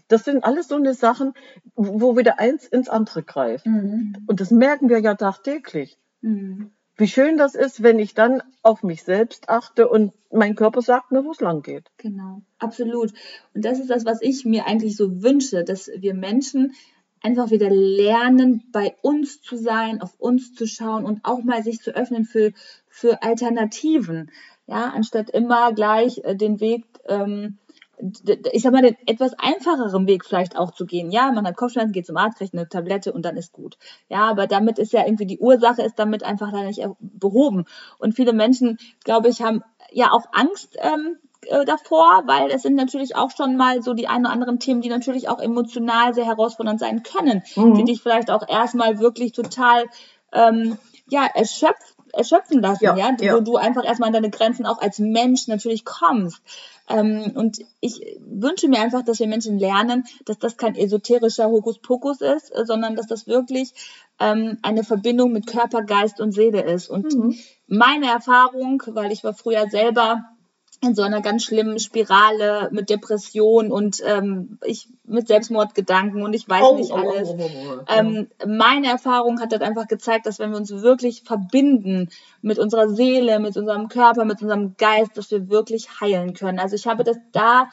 das 0.08 0.24
sind 0.24 0.44
alles 0.44 0.68
so 0.68 0.76
eine 0.76 0.94
Sachen, 0.94 1.34
wo 1.74 2.16
wieder 2.16 2.38
eins 2.38 2.66
ins 2.66 2.88
andere 2.88 3.22
greift. 3.22 3.66
Mhm. 3.66 4.16
Und 4.26 4.40
das 4.40 4.50
merken 4.50 4.88
wir 4.88 5.00
ja 5.00 5.14
tagtäglich. 5.14 5.98
Mhm. 6.22 6.70
wie 6.96 7.08
schön 7.08 7.36
das 7.36 7.54
ist, 7.54 7.82
wenn 7.82 7.98
ich 7.98 8.14
dann 8.14 8.42
auf 8.62 8.82
mich 8.82 9.02
selbst 9.02 9.50
achte 9.50 9.86
und 9.86 10.12
mein 10.32 10.54
Körper 10.54 10.80
sagt 10.80 11.12
mir, 11.12 11.24
wo 11.24 11.30
es 11.30 11.40
lang 11.40 11.62
geht. 11.62 11.90
Genau, 11.98 12.40
absolut. 12.58 13.12
Und 13.54 13.64
das 13.64 13.78
ist 13.78 13.90
das, 13.90 14.06
was 14.06 14.22
ich 14.22 14.46
mir 14.46 14.66
eigentlich 14.66 14.96
so 14.96 15.22
wünsche, 15.22 15.62
dass 15.62 15.90
wir 15.94 16.14
Menschen 16.14 16.72
einfach 17.22 17.50
wieder 17.50 17.70
lernen, 17.70 18.64
bei 18.72 18.96
uns 19.02 19.42
zu 19.42 19.56
sein, 19.56 20.00
auf 20.00 20.14
uns 20.18 20.54
zu 20.54 20.66
schauen 20.66 21.04
und 21.04 21.24
auch 21.24 21.42
mal 21.42 21.62
sich 21.62 21.80
zu 21.80 21.94
öffnen 21.94 22.24
für, 22.24 22.52
für 22.88 23.22
Alternativen. 23.22 24.30
Ja, 24.66 24.90
anstatt 24.90 25.30
immer 25.30 25.72
gleich 25.72 26.24
äh, 26.24 26.34
den 26.34 26.60
Weg 26.60 26.84
ähm, 27.06 27.58
ich 28.52 28.62
sag 28.62 28.72
mal, 28.72 28.82
den 28.82 28.96
etwas 29.06 29.32
einfacheren 29.38 30.06
Weg 30.06 30.24
vielleicht 30.24 30.56
auch 30.56 30.70
zu 30.70 30.84
gehen. 30.84 31.10
Ja, 31.10 31.32
man 31.32 31.46
hat 31.46 31.56
Kopfschmerzen, 31.56 31.92
geht 31.92 32.06
zum 32.06 32.16
Arzt, 32.16 32.38
kriegt 32.38 32.54
eine 32.54 32.68
Tablette 32.68 33.12
und 33.12 33.24
dann 33.24 33.36
ist 33.36 33.52
gut. 33.52 33.78
Ja, 34.08 34.28
aber 34.28 34.46
damit 34.46 34.78
ist 34.78 34.92
ja 34.92 35.04
irgendwie 35.04 35.26
die 35.26 35.38
Ursache 35.38 35.82
ist 35.82 35.98
damit 35.98 36.22
einfach 36.22 36.52
da 36.52 36.62
nicht 36.62 36.86
behoben. 37.00 37.64
Und 37.98 38.14
viele 38.14 38.32
Menschen, 38.32 38.78
glaube 39.04 39.28
ich, 39.28 39.42
haben 39.42 39.62
ja 39.90 40.12
auch 40.12 40.26
Angst 40.32 40.76
ähm, 40.78 41.16
äh, 41.46 41.64
davor, 41.64 42.24
weil 42.26 42.50
es 42.50 42.62
sind 42.62 42.74
natürlich 42.74 43.16
auch 43.16 43.30
schon 43.30 43.56
mal 43.56 43.82
so 43.82 43.94
die 43.94 44.08
ein 44.08 44.22
oder 44.22 44.32
anderen 44.32 44.58
Themen, 44.58 44.82
die 44.82 44.88
natürlich 44.88 45.28
auch 45.28 45.38
emotional 45.38 46.12
sehr 46.12 46.26
herausfordernd 46.26 46.80
sein 46.80 47.02
können, 47.02 47.42
mhm. 47.54 47.74
die 47.74 47.84
dich 47.84 48.02
vielleicht 48.02 48.30
auch 48.30 48.46
erstmal 48.46 48.98
wirklich 48.98 49.32
total 49.32 49.86
ähm, 50.32 50.76
ja, 51.08 51.24
erschöpft 51.24 51.96
erschöpfen 52.12 52.62
lassen, 52.62 52.84
ja, 52.84 52.96
ja? 52.96 53.16
ja. 53.20 53.34
wo 53.34 53.40
du 53.40 53.56
einfach 53.56 53.84
erstmal 53.84 54.08
an 54.08 54.14
deine 54.14 54.30
Grenzen 54.30 54.66
auch 54.66 54.80
als 54.80 54.98
Mensch 54.98 55.48
natürlich 55.48 55.84
kommst. 55.84 56.40
Ähm, 56.88 57.32
und 57.34 57.58
ich 57.80 58.00
wünsche 58.20 58.68
mir 58.68 58.80
einfach, 58.80 59.04
dass 59.04 59.18
wir 59.18 59.26
Menschen 59.26 59.58
lernen, 59.58 60.04
dass 60.24 60.38
das 60.38 60.56
kein 60.56 60.76
esoterischer 60.76 61.48
Hokuspokus 61.48 62.20
ist, 62.20 62.52
sondern 62.64 62.94
dass 62.96 63.06
das 63.06 63.26
wirklich 63.26 63.72
ähm, 64.20 64.58
eine 64.62 64.84
Verbindung 64.84 65.32
mit 65.32 65.46
Körper, 65.46 65.82
Geist 65.82 66.20
und 66.20 66.32
Seele 66.32 66.62
ist. 66.62 66.88
Und 66.88 67.12
mhm. 67.14 67.36
meine 67.66 68.06
Erfahrung, 68.06 68.82
weil 68.86 69.10
ich 69.12 69.24
war 69.24 69.34
früher 69.34 69.68
selber 69.68 70.24
in 70.82 70.94
so 70.94 71.02
einer 71.02 71.22
ganz 71.22 71.44
schlimmen 71.44 71.78
Spirale 71.78 72.68
mit 72.70 72.90
Depression 72.90 73.72
und 73.72 74.02
ähm, 74.04 74.58
ich 74.64 74.88
mit 75.04 75.26
Selbstmordgedanken 75.26 76.22
und 76.22 76.34
ich 76.34 76.48
weiß 76.48 76.62
oh, 76.62 76.76
nicht 76.76 76.92
oh, 76.92 76.96
oh, 76.96 77.10
alles. 77.10 77.28
Oh, 77.28 77.38
oh, 77.40 77.78
ähm, 77.88 78.28
meine 78.46 78.88
Erfahrung 78.88 79.40
hat 79.40 79.52
das 79.52 79.62
einfach 79.62 79.86
gezeigt, 79.86 80.26
dass 80.26 80.38
wenn 80.38 80.50
wir 80.50 80.58
uns 80.58 80.70
wirklich 80.70 81.22
verbinden 81.22 82.10
mit 82.42 82.58
unserer 82.58 82.88
Seele, 82.88 83.38
mit 83.40 83.56
unserem 83.56 83.88
Körper, 83.88 84.24
mit 84.24 84.42
unserem 84.42 84.76
Geist, 84.76 85.16
dass 85.16 85.30
wir 85.30 85.48
wirklich 85.48 86.00
heilen 86.00 86.34
können. 86.34 86.58
Also 86.58 86.76
ich 86.76 86.86
habe 86.86 87.04
das 87.04 87.16
da 87.32 87.68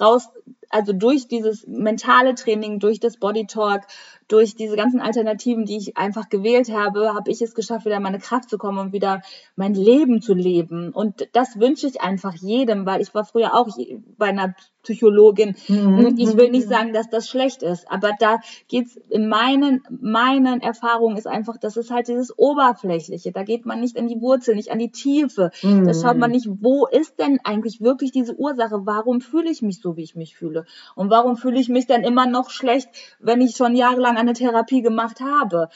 raus, 0.00 0.28
also 0.70 0.92
durch 0.92 1.28
dieses 1.28 1.66
mentale 1.66 2.34
Training, 2.34 2.80
durch 2.80 2.98
das 2.98 3.16
Body 3.18 3.46
Talk, 3.46 3.82
durch 4.28 4.56
diese 4.56 4.76
ganzen 4.76 5.00
Alternativen, 5.00 5.66
die 5.66 5.76
ich 5.76 5.96
einfach 5.96 6.28
gewählt 6.28 6.70
habe, 6.72 7.14
habe 7.14 7.30
ich 7.30 7.42
es 7.42 7.54
geschafft, 7.54 7.84
wieder 7.84 7.98
in 7.98 8.02
meine 8.02 8.18
Kraft 8.18 8.48
zu 8.48 8.58
kommen 8.58 8.78
und 8.78 8.92
wieder 8.92 9.22
mein 9.54 9.74
Leben 9.74 10.22
zu 10.22 10.34
leben. 10.34 10.90
Und 10.90 11.28
das 11.32 11.60
wünsche 11.60 11.86
ich 11.86 12.00
einfach 12.00 12.34
jedem, 12.34 12.86
weil 12.86 13.02
ich 13.02 13.14
war 13.14 13.24
früher 13.24 13.54
auch 13.54 13.68
bei 14.16 14.26
einer 14.26 14.54
Psychologin. 14.82 15.56
Mhm. 15.68 16.14
Ich 16.18 16.36
will 16.36 16.50
nicht 16.50 16.68
sagen, 16.68 16.92
dass 16.92 17.08
das 17.08 17.28
schlecht 17.28 17.62
ist, 17.62 17.90
aber 17.90 18.12
da 18.18 18.38
geht's 18.68 18.96
in 19.08 19.28
meinen, 19.28 19.82
meinen 19.90 20.60
Erfahrungen 20.60 21.16
ist 21.16 21.26
einfach, 21.26 21.56
das 21.56 21.76
ist 21.76 21.90
halt 21.90 22.08
dieses 22.08 22.36
Oberflächliche. 22.38 23.32
Da 23.32 23.44
geht 23.44 23.66
man 23.66 23.80
nicht 23.80 23.96
in 23.96 24.08
die 24.08 24.20
Wurzel, 24.20 24.54
nicht 24.54 24.70
an 24.70 24.78
die 24.78 24.90
Tiefe. 24.90 25.50
Mhm. 25.62 25.86
Da 25.86 25.94
schaut 25.94 26.18
man 26.18 26.30
nicht, 26.30 26.48
wo 26.60 26.86
ist 26.86 27.18
denn 27.18 27.40
eigentlich 27.44 27.80
wirklich 27.80 28.12
diese 28.12 28.34
Ursache? 28.34 28.84
Warum 28.84 29.20
fühle 29.20 29.50
ich 29.50 29.62
mich 29.62 29.80
so, 29.80 29.96
wie 29.96 30.02
ich 30.02 30.14
mich 30.14 30.33
fühle? 30.34 30.66
Und 30.94 31.10
warum 31.10 31.36
fühle 31.36 31.58
ich 31.58 31.68
mich 31.68 31.86
dann 31.86 32.04
immer 32.04 32.26
noch 32.26 32.50
schlecht, 32.50 32.88
wenn 33.18 33.40
ich 33.40 33.56
schon 33.56 33.74
jahrelang 33.74 34.16
eine 34.16 34.34
Therapie 34.34 34.82
gemacht 34.82 35.20
habe? 35.20 35.68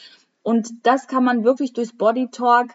Und 0.43 0.69
das 0.83 1.07
kann 1.07 1.23
man 1.23 1.43
wirklich 1.43 1.73
durchs 1.73 1.97
Body 1.97 2.29
Talk 2.31 2.69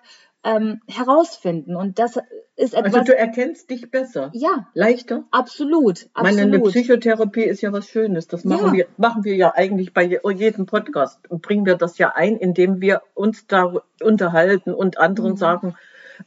ähm, 0.45 0.81
herausfinden. 0.87 1.75
Und 1.75 1.99
das 1.99 2.19
ist 2.57 2.75
etwas. 2.75 2.95
Also 2.95 3.13
du 3.13 3.17
erkennst 3.17 3.71
dich 3.71 3.91
besser. 3.91 4.31
Ja. 4.35 4.69
Leichter. 4.75 5.25
Absolut. 5.31 6.09
absolut. 6.13 6.37
Meine 6.37 6.43
eine 6.43 6.61
Psychotherapie 6.61 7.45
ist 7.45 7.63
ja 7.63 7.73
was 7.73 7.89
Schönes. 7.89 8.29
Das 8.29 8.45
machen 8.45 8.67
ja. 8.67 8.73
wir, 8.73 8.87
machen 8.97 9.25
wir 9.25 9.35
ja 9.35 9.55
eigentlich 9.55 9.93
bei 9.93 10.05
jedem 10.05 10.67
Podcast 10.67 11.19
und 11.31 11.43
bringen 11.43 11.67
wir 11.67 11.77
das 11.77 11.99
ja 11.99 12.13
ein, 12.15 12.37
indem 12.37 12.81
wir 12.81 13.03
uns 13.15 13.47
da 13.47 13.73
unterhalten 14.03 14.73
und 14.73 14.99
anderen 14.99 15.33
mhm. 15.33 15.37
sagen, 15.37 15.75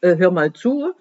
äh, 0.02 0.18
hör 0.18 0.32
mal 0.32 0.52
zu, 0.52 0.94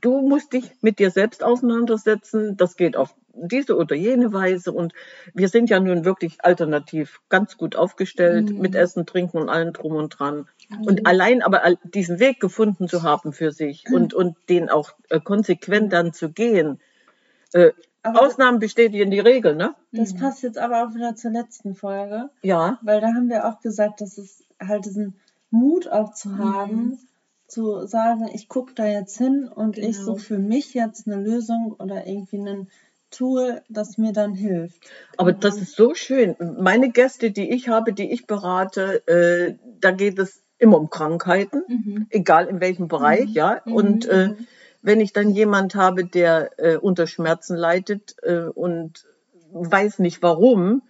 du 0.00 0.20
musst 0.20 0.52
dich 0.52 0.70
mit 0.82 0.98
dir 0.98 1.10
selbst 1.10 1.42
auseinandersetzen. 1.42 2.56
Das 2.56 2.76
geht 2.76 2.96
auf 2.96 3.14
diese 3.48 3.76
oder 3.76 3.94
jene 3.94 4.32
Weise. 4.32 4.72
Und 4.72 4.92
wir 5.34 5.48
sind 5.48 5.70
ja 5.70 5.80
nun 5.80 6.04
wirklich 6.04 6.38
alternativ 6.44 7.20
ganz 7.28 7.56
gut 7.56 7.76
aufgestellt 7.76 8.50
mhm. 8.50 8.60
mit 8.60 8.74
Essen, 8.74 9.06
Trinken 9.06 9.38
und 9.38 9.48
allem 9.48 9.72
drum 9.72 9.94
und 9.94 10.10
dran. 10.10 10.48
Mhm. 10.68 10.86
Und 10.86 11.06
allein 11.06 11.42
aber 11.42 11.62
diesen 11.84 12.20
Weg 12.20 12.40
gefunden 12.40 12.88
zu 12.88 13.02
haben 13.02 13.32
für 13.32 13.52
sich 13.52 13.84
mhm. 13.88 13.94
und, 13.94 14.14
und 14.14 14.36
den 14.48 14.68
auch 14.68 14.92
äh, 15.08 15.20
konsequent 15.20 15.92
dann 15.92 16.12
zu 16.12 16.30
gehen. 16.30 16.80
Äh, 17.52 17.70
Ausnahmen 18.02 18.60
bestätigen 18.60 19.10
die 19.10 19.20
Regel, 19.20 19.56
ne? 19.56 19.74
Das 19.92 20.14
mhm. 20.14 20.18
passt 20.20 20.42
jetzt 20.42 20.56
aber 20.56 20.84
auch 20.84 20.94
wieder 20.94 21.16
zur 21.16 21.32
letzten 21.32 21.74
Folge. 21.74 22.30
Ja. 22.42 22.78
Weil 22.82 23.00
da 23.00 23.08
haben 23.08 23.28
wir 23.28 23.46
auch 23.46 23.60
gesagt, 23.60 24.00
dass 24.00 24.16
es 24.16 24.42
halt 24.58 24.86
diesen 24.86 25.20
Mut 25.50 25.88
auch 25.88 26.14
zu 26.14 26.38
haben, 26.38 26.76
mhm 26.76 26.98
zu 27.50 27.86
sagen, 27.86 28.28
ich 28.32 28.48
gucke 28.48 28.74
da 28.74 28.86
jetzt 28.86 29.18
hin 29.18 29.48
und 29.48 29.74
genau. 29.74 29.88
ich 29.88 29.98
suche 29.98 30.20
für 30.20 30.38
mich 30.38 30.72
jetzt 30.72 31.06
eine 31.06 31.16
Lösung 31.16 31.74
oder 31.78 32.06
irgendwie 32.06 32.38
ein 32.38 32.68
Tool, 33.10 33.62
das 33.68 33.98
mir 33.98 34.12
dann 34.12 34.34
hilft. 34.34 34.82
Aber 35.16 35.32
das 35.32 35.56
ist 35.58 35.76
so 35.76 35.94
schön. 35.94 36.36
Meine 36.58 36.90
Gäste, 36.90 37.30
die 37.30 37.50
ich 37.50 37.68
habe, 37.68 37.92
die 37.92 38.10
ich 38.10 38.26
berate, 38.26 39.06
äh, 39.06 39.56
da 39.80 39.90
geht 39.90 40.18
es 40.18 40.42
immer 40.58 40.78
um 40.78 40.90
Krankheiten, 40.90 41.62
mhm. 41.66 42.06
egal 42.10 42.46
in 42.46 42.60
welchem 42.60 42.88
Bereich, 42.88 43.26
mhm. 43.26 43.32
ja. 43.32 43.62
Mhm. 43.64 43.72
Und 43.74 44.08
äh, 44.08 44.28
mhm. 44.28 44.46
wenn 44.82 45.00
ich 45.00 45.12
dann 45.12 45.30
jemand 45.30 45.74
habe, 45.74 46.04
der 46.04 46.50
äh, 46.58 46.76
unter 46.76 47.06
Schmerzen 47.06 47.56
leidet 47.56 48.16
äh, 48.22 48.44
und 48.44 49.06
weiß 49.52 49.98
nicht 49.98 50.22
warum, 50.22 50.82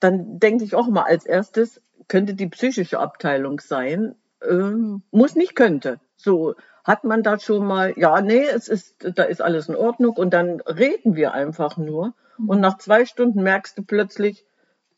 dann 0.00 0.38
denke 0.38 0.64
ich 0.64 0.74
auch 0.74 0.88
mal 0.88 1.04
als 1.04 1.24
erstes, 1.24 1.80
könnte 2.08 2.34
die 2.34 2.48
psychische 2.48 2.98
Abteilung 2.98 3.60
sein, 3.60 4.16
ähm, 4.46 5.02
muss 5.10 5.36
nicht 5.36 5.54
könnte. 5.54 6.00
So 6.16 6.54
hat 6.84 7.04
man 7.04 7.22
da 7.22 7.38
schon 7.38 7.66
mal, 7.66 7.94
ja, 7.96 8.20
nee, 8.20 8.44
es 8.44 8.68
ist, 8.68 8.96
da 9.16 9.24
ist 9.24 9.40
alles 9.40 9.68
in 9.68 9.74
Ordnung 9.74 10.16
und 10.16 10.34
dann 10.34 10.60
reden 10.60 11.16
wir 11.16 11.32
einfach 11.32 11.78
nur. 11.78 12.12
Mhm. 12.36 12.48
Und 12.50 12.60
nach 12.60 12.78
zwei 12.78 13.06
Stunden 13.06 13.42
merkst 13.42 13.78
du 13.78 13.82
plötzlich, 13.82 14.44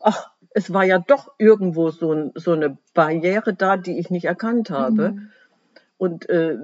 ach, 0.01 0.31
es 0.51 0.73
war 0.73 0.85
ja 0.85 0.99
doch 0.99 1.33
irgendwo 1.39 1.91
so, 1.91 2.33
so 2.35 2.53
eine 2.53 2.77
Barriere 2.93 3.55
da, 3.55 3.77
die 3.77 3.99
ich 3.99 4.11
nicht 4.11 4.25
erkannt 4.25 4.71
habe. 4.71 5.13
Mhm. 5.13 5.31
Und 5.97 6.29
äh, 6.29 6.57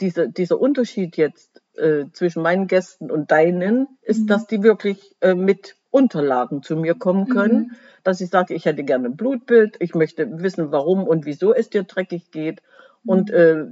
diese, 0.00 0.28
dieser 0.28 0.60
Unterschied 0.60 1.16
jetzt 1.16 1.62
äh, 1.76 2.06
zwischen 2.12 2.42
meinen 2.42 2.66
Gästen 2.66 3.10
und 3.10 3.30
deinen 3.30 3.86
ist, 4.02 4.22
mhm. 4.22 4.26
dass 4.26 4.46
die 4.46 4.62
wirklich 4.62 5.14
äh, 5.20 5.34
mit 5.34 5.76
Unterlagen 5.90 6.62
zu 6.62 6.74
mir 6.76 6.94
kommen 6.94 7.28
können, 7.28 7.56
mhm. 7.58 7.70
dass 8.02 8.20
ich 8.20 8.30
sage, 8.30 8.54
ich 8.54 8.64
hätte 8.64 8.82
gerne 8.82 9.08
ein 9.08 9.16
Blutbild, 9.16 9.76
ich 9.78 9.94
möchte 9.94 10.42
wissen, 10.42 10.72
warum 10.72 11.06
und 11.06 11.24
wieso 11.24 11.54
es 11.54 11.70
dir 11.70 11.84
dreckig 11.84 12.32
geht. 12.32 12.62
Und 13.06 13.30
äh, 13.30 13.66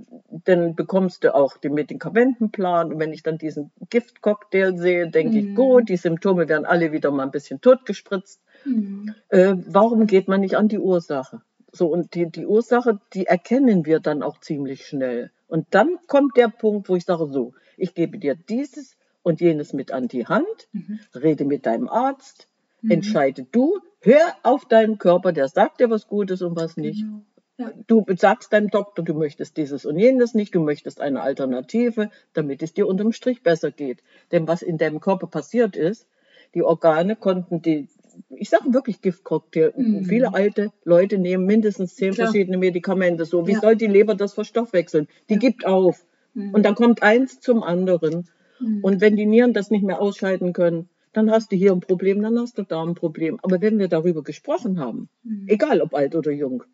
dann 0.44 0.74
bekommst 0.74 1.24
du 1.24 1.34
auch 1.34 1.56
den 1.56 1.74
Medikamentenplan. 1.74 2.92
Und 2.92 2.98
wenn 2.98 3.12
ich 3.12 3.22
dann 3.22 3.38
diesen 3.38 3.70
Giftcocktail 3.88 4.76
sehe, 4.76 5.10
denke 5.10 5.40
mhm. 5.40 5.48
ich, 5.50 5.54
gut, 5.54 5.88
die 5.88 5.96
Symptome 5.96 6.48
werden 6.48 6.66
alle 6.66 6.92
wieder 6.92 7.10
mal 7.10 7.24
ein 7.24 7.30
bisschen 7.30 7.60
totgespritzt. 7.60 8.40
Mhm. 8.64 9.14
Äh, 9.28 9.54
warum 9.66 10.06
geht 10.06 10.28
man 10.28 10.40
nicht 10.40 10.56
an 10.56 10.68
die 10.68 10.78
Ursache? 10.78 11.40
So, 11.72 11.86
und 11.86 12.14
die, 12.14 12.30
die 12.30 12.46
Ursache, 12.46 13.00
die 13.14 13.26
erkennen 13.26 13.86
wir 13.86 14.00
dann 14.00 14.22
auch 14.22 14.38
ziemlich 14.38 14.86
schnell. 14.86 15.30
Und 15.48 15.66
dann 15.70 15.98
kommt 16.06 16.36
der 16.36 16.48
Punkt, 16.48 16.88
wo 16.88 16.96
ich 16.96 17.04
sage, 17.04 17.28
so, 17.32 17.54
ich 17.78 17.94
gebe 17.94 18.18
dir 18.18 18.34
dieses 18.34 18.96
und 19.22 19.40
jenes 19.40 19.72
mit 19.72 19.92
an 19.92 20.08
die 20.08 20.26
Hand, 20.26 20.68
mhm. 20.72 21.00
rede 21.14 21.46
mit 21.46 21.64
deinem 21.64 21.88
Arzt, 21.88 22.48
mhm. 22.82 22.90
entscheide 22.90 23.44
du, 23.50 23.78
hör 24.00 24.34
auf 24.42 24.66
deinen 24.66 24.98
Körper, 24.98 25.32
der 25.32 25.48
sagt 25.48 25.80
dir 25.80 25.88
was 25.88 26.06
Gutes 26.06 26.42
und 26.42 26.56
was 26.56 26.76
nicht. 26.76 27.00
Genau. 27.00 27.22
Ja. 27.62 27.72
Du 27.86 28.04
sagst 28.16 28.52
deinem 28.52 28.68
Doktor, 28.68 29.04
du 29.04 29.14
möchtest 29.14 29.56
dieses 29.56 29.86
und 29.86 29.98
jenes 29.98 30.34
nicht, 30.34 30.54
du 30.54 30.60
möchtest 30.60 31.00
eine 31.00 31.22
Alternative, 31.22 32.10
damit 32.32 32.62
es 32.62 32.72
dir 32.72 32.86
unterm 32.86 33.12
Strich 33.12 33.42
besser 33.42 33.70
geht. 33.70 34.02
Denn 34.30 34.48
was 34.48 34.62
in 34.62 34.78
deinem 34.78 35.00
Körper 35.00 35.26
passiert 35.26 35.76
ist, 35.76 36.06
die 36.54 36.62
Organe 36.62 37.16
konnten 37.16 37.62
die, 37.62 37.88
ich 38.30 38.50
sage 38.50 38.74
wirklich 38.74 39.00
Giftcocktail. 39.00 39.72
Mhm. 39.76 40.04
Viele 40.04 40.34
alte 40.34 40.72
Leute 40.84 41.18
nehmen 41.18 41.46
mindestens 41.46 41.94
zehn 41.94 42.12
Klar. 42.12 42.28
verschiedene 42.28 42.58
Medikamente. 42.58 43.24
So, 43.24 43.46
wie 43.46 43.52
ja. 43.52 43.60
soll 43.60 43.76
die 43.76 43.86
Leber 43.86 44.14
das 44.14 44.34
verstoffwechseln? 44.34 45.08
Die 45.28 45.34
ja. 45.34 45.40
gibt 45.40 45.66
auf. 45.66 46.04
Mhm. 46.34 46.54
Und 46.54 46.64
dann 46.64 46.74
kommt 46.74 47.02
eins 47.02 47.40
zum 47.40 47.62
anderen. 47.62 48.28
Mhm. 48.60 48.84
Und 48.84 49.00
wenn 49.00 49.16
die 49.16 49.26
Nieren 49.26 49.54
das 49.54 49.70
nicht 49.70 49.84
mehr 49.84 50.00
ausscheiden 50.00 50.52
können, 50.52 50.88
dann 51.12 51.30
hast 51.30 51.52
du 51.52 51.56
hier 51.56 51.72
ein 51.72 51.80
Problem, 51.80 52.22
dann 52.22 52.38
hast 52.38 52.58
du 52.58 52.62
da 52.62 52.82
ein 52.82 52.94
Problem. 52.94 53.38
Aber 53.42 53.60
wenn 53.60 53.78
wir 53.78 53.88
darüber 53.88 54.22
gesprochen 54.22 54.78
haben, 54.78 55.08
mhm. 55.22 55.46
egal 55.48 55.80
ob 55.80 55.94
alt 55.94 56.14
oder 56.14 56.30
jung, 56.30 56.64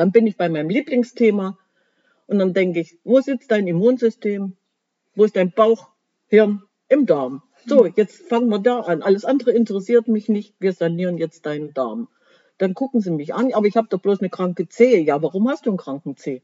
dann 0.00 0.12
bin 0.12 0.26
ich 0.26 0.38
bei 0.38 0.48
meinem 0.48 0.70
Lieblingsthema 0.70 1.58
und 2.26 2.38
dann 2.38 2.54
denke 2.54 2.80
ich, 2.80 2.98
wo 3.04 3.20
sitzt 3.20 3.50
dein 3.50 3.66
Immunsystem? 3.66 4.56
Wo 5.14 5.24
ist 5.24 5.36
dein 5.36 5.52
Bauchhirn? 5.52 6.62
Im 6.88 7.04
Darm. 7.04 7.42
So, 7.66 7.84
mhm. 7.84 7.92
jetzt 7.96 8.26
fangen 8.26 8.48
wir 8.48 8.60
da 8.60 8.80
an. 8.80 9.02
Alles 9.02 9.26
andere 9.26 9.50
interessiert 9.50 10.08
mich 10.08 10.30
nicht. 10.30 10.54
Wir 10.58 10.72
sanieren 10.72 11.18
jetzt 11.18 11.44
deinen 11.44 11.74
Darm. 11.74 12.08
Dann 12.56 12.72
gucken 12.72 13.02
sie 13.02 13.10
mich 13.10 13.34
an, 13.34 13.52
aber 13.52 13.66
ich 13.66 13.76
habe 13.76 13.88
doch 13.90 14.00
bloß 14.00 14.20
eine 14.20 14.30
kranke 14.30 14.70
Zehe. 14.70 15.00
Ja, 15.00 15.20
warum 15.20 15.46
hast 15.50 15.66
du 15.66 15.70
einen 15.70 15.76
kranken 15.76 16.16
Zeh? 16.16 16.40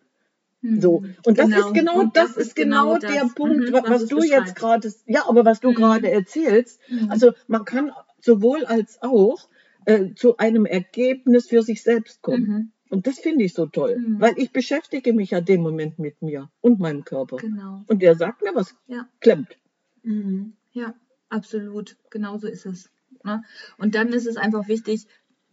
Mhm. 0.60 0.82
So. 0.82 1.02
Und 1.24 1.38
das 1.38 1.46
genau. 1.46 1.66
ist 1.66 1.72
genau, 1.72 1.98
und 1.98 2.14
das, 2.14 2.34
das 2.34 2.48
ist 2.48 2.56
genau, 2.56 2.92
genau 2.92 2.98
der 2.98 3.22
das, 3.22 3.34
Punkt, 3.34 3.56
mhm, 3.56 3.72
was, 3.72 3.88
was 3.88 4.06
du 4.06 4.22
jetzt 4.22 4.54
gerade, 4.54 4.92
ja, 5.06 5.26
aber 5.26 5.46
was 5.46 5.60
du 5.60 5.70
mhm. 5.70 5.76
gerade 5.76 6.10
erzählst. 6.10 6.78
Mhm. 6.90 7.10
Also 7.10 7.32
man 7.46 7.64
kann 7.64 7.90
sowohl 8.20 8.66
als 8.66 8.98
auch 9.00 9.48
äh, 9.86 10.12
zu 10.14 10.36
einem 10.36 10.66
Ergebnis 10.66 11.48
für 11.48 11.62
sich 11.62 11.82
selbst 11.82 12.20
kommen. 12.20 12.74
Und 12.88 13.06
das 13.06 13.18
finde 13.18 13.44
ich 13.44 13.54
so 13.54 13.66
toll, 13.66 13.98
mhm. 13.98 14.20
weil 14.20 14.34
ich 14.38 14.52
beschäftige 14.52 15.12
mich 15.12 15.30
ja 15.30 15.40
dem 15.40 15.62
Moment 15.62 15.98
mit 15.98 16.22
mir 16.22 16.50
und 16.60 16.78
meinem 16.78 17.04
Körper. 17.04 17.36
Genau. 17.36 17.82
Und 17.86 18.00
der 18.00 18.16
sagt 18.16 18.42
mir, 18.42 18.54
was 18.54 18.74
ja. 18.86 19.08
klemmt. 19.20 19.56
Mhm. 20.02 20.52
Ja, 20.72 20.94
absolut. 21.28 21.96
Genau 22.10 22.38
so 22.38 22.46
ist 22.46 22.66
es. 22.66 22.90
Ne? 23.24 23.42
Und 23.76 23.94
dann 23.94 24.12
ist 24.12 24.26
es 24.26 24.36
einfach 24.36 24.68
wichtig, 24.68 25.06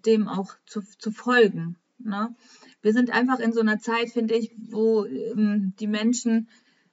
dem 0.05 0.27
auch 0.27 0.53
zu, 0.65 0.81
zu 0.81 1.11
folgen. 1.11 1.77
Ne? 1.97 2.35
Wir 2.81 2.93
sind 2.93 3.11
einfach 3.11 3.39
in 3.39 3.53
so 3.53 3.61
einer 3.61 3.79
Zeit, 3.79 4.09
finde 4.09 4.35
ich, 4.35 4.51
wo 4.57 5.05
ähm, 5.05 5.73
die 5.79 5.87
Menschen, 5.87 6.49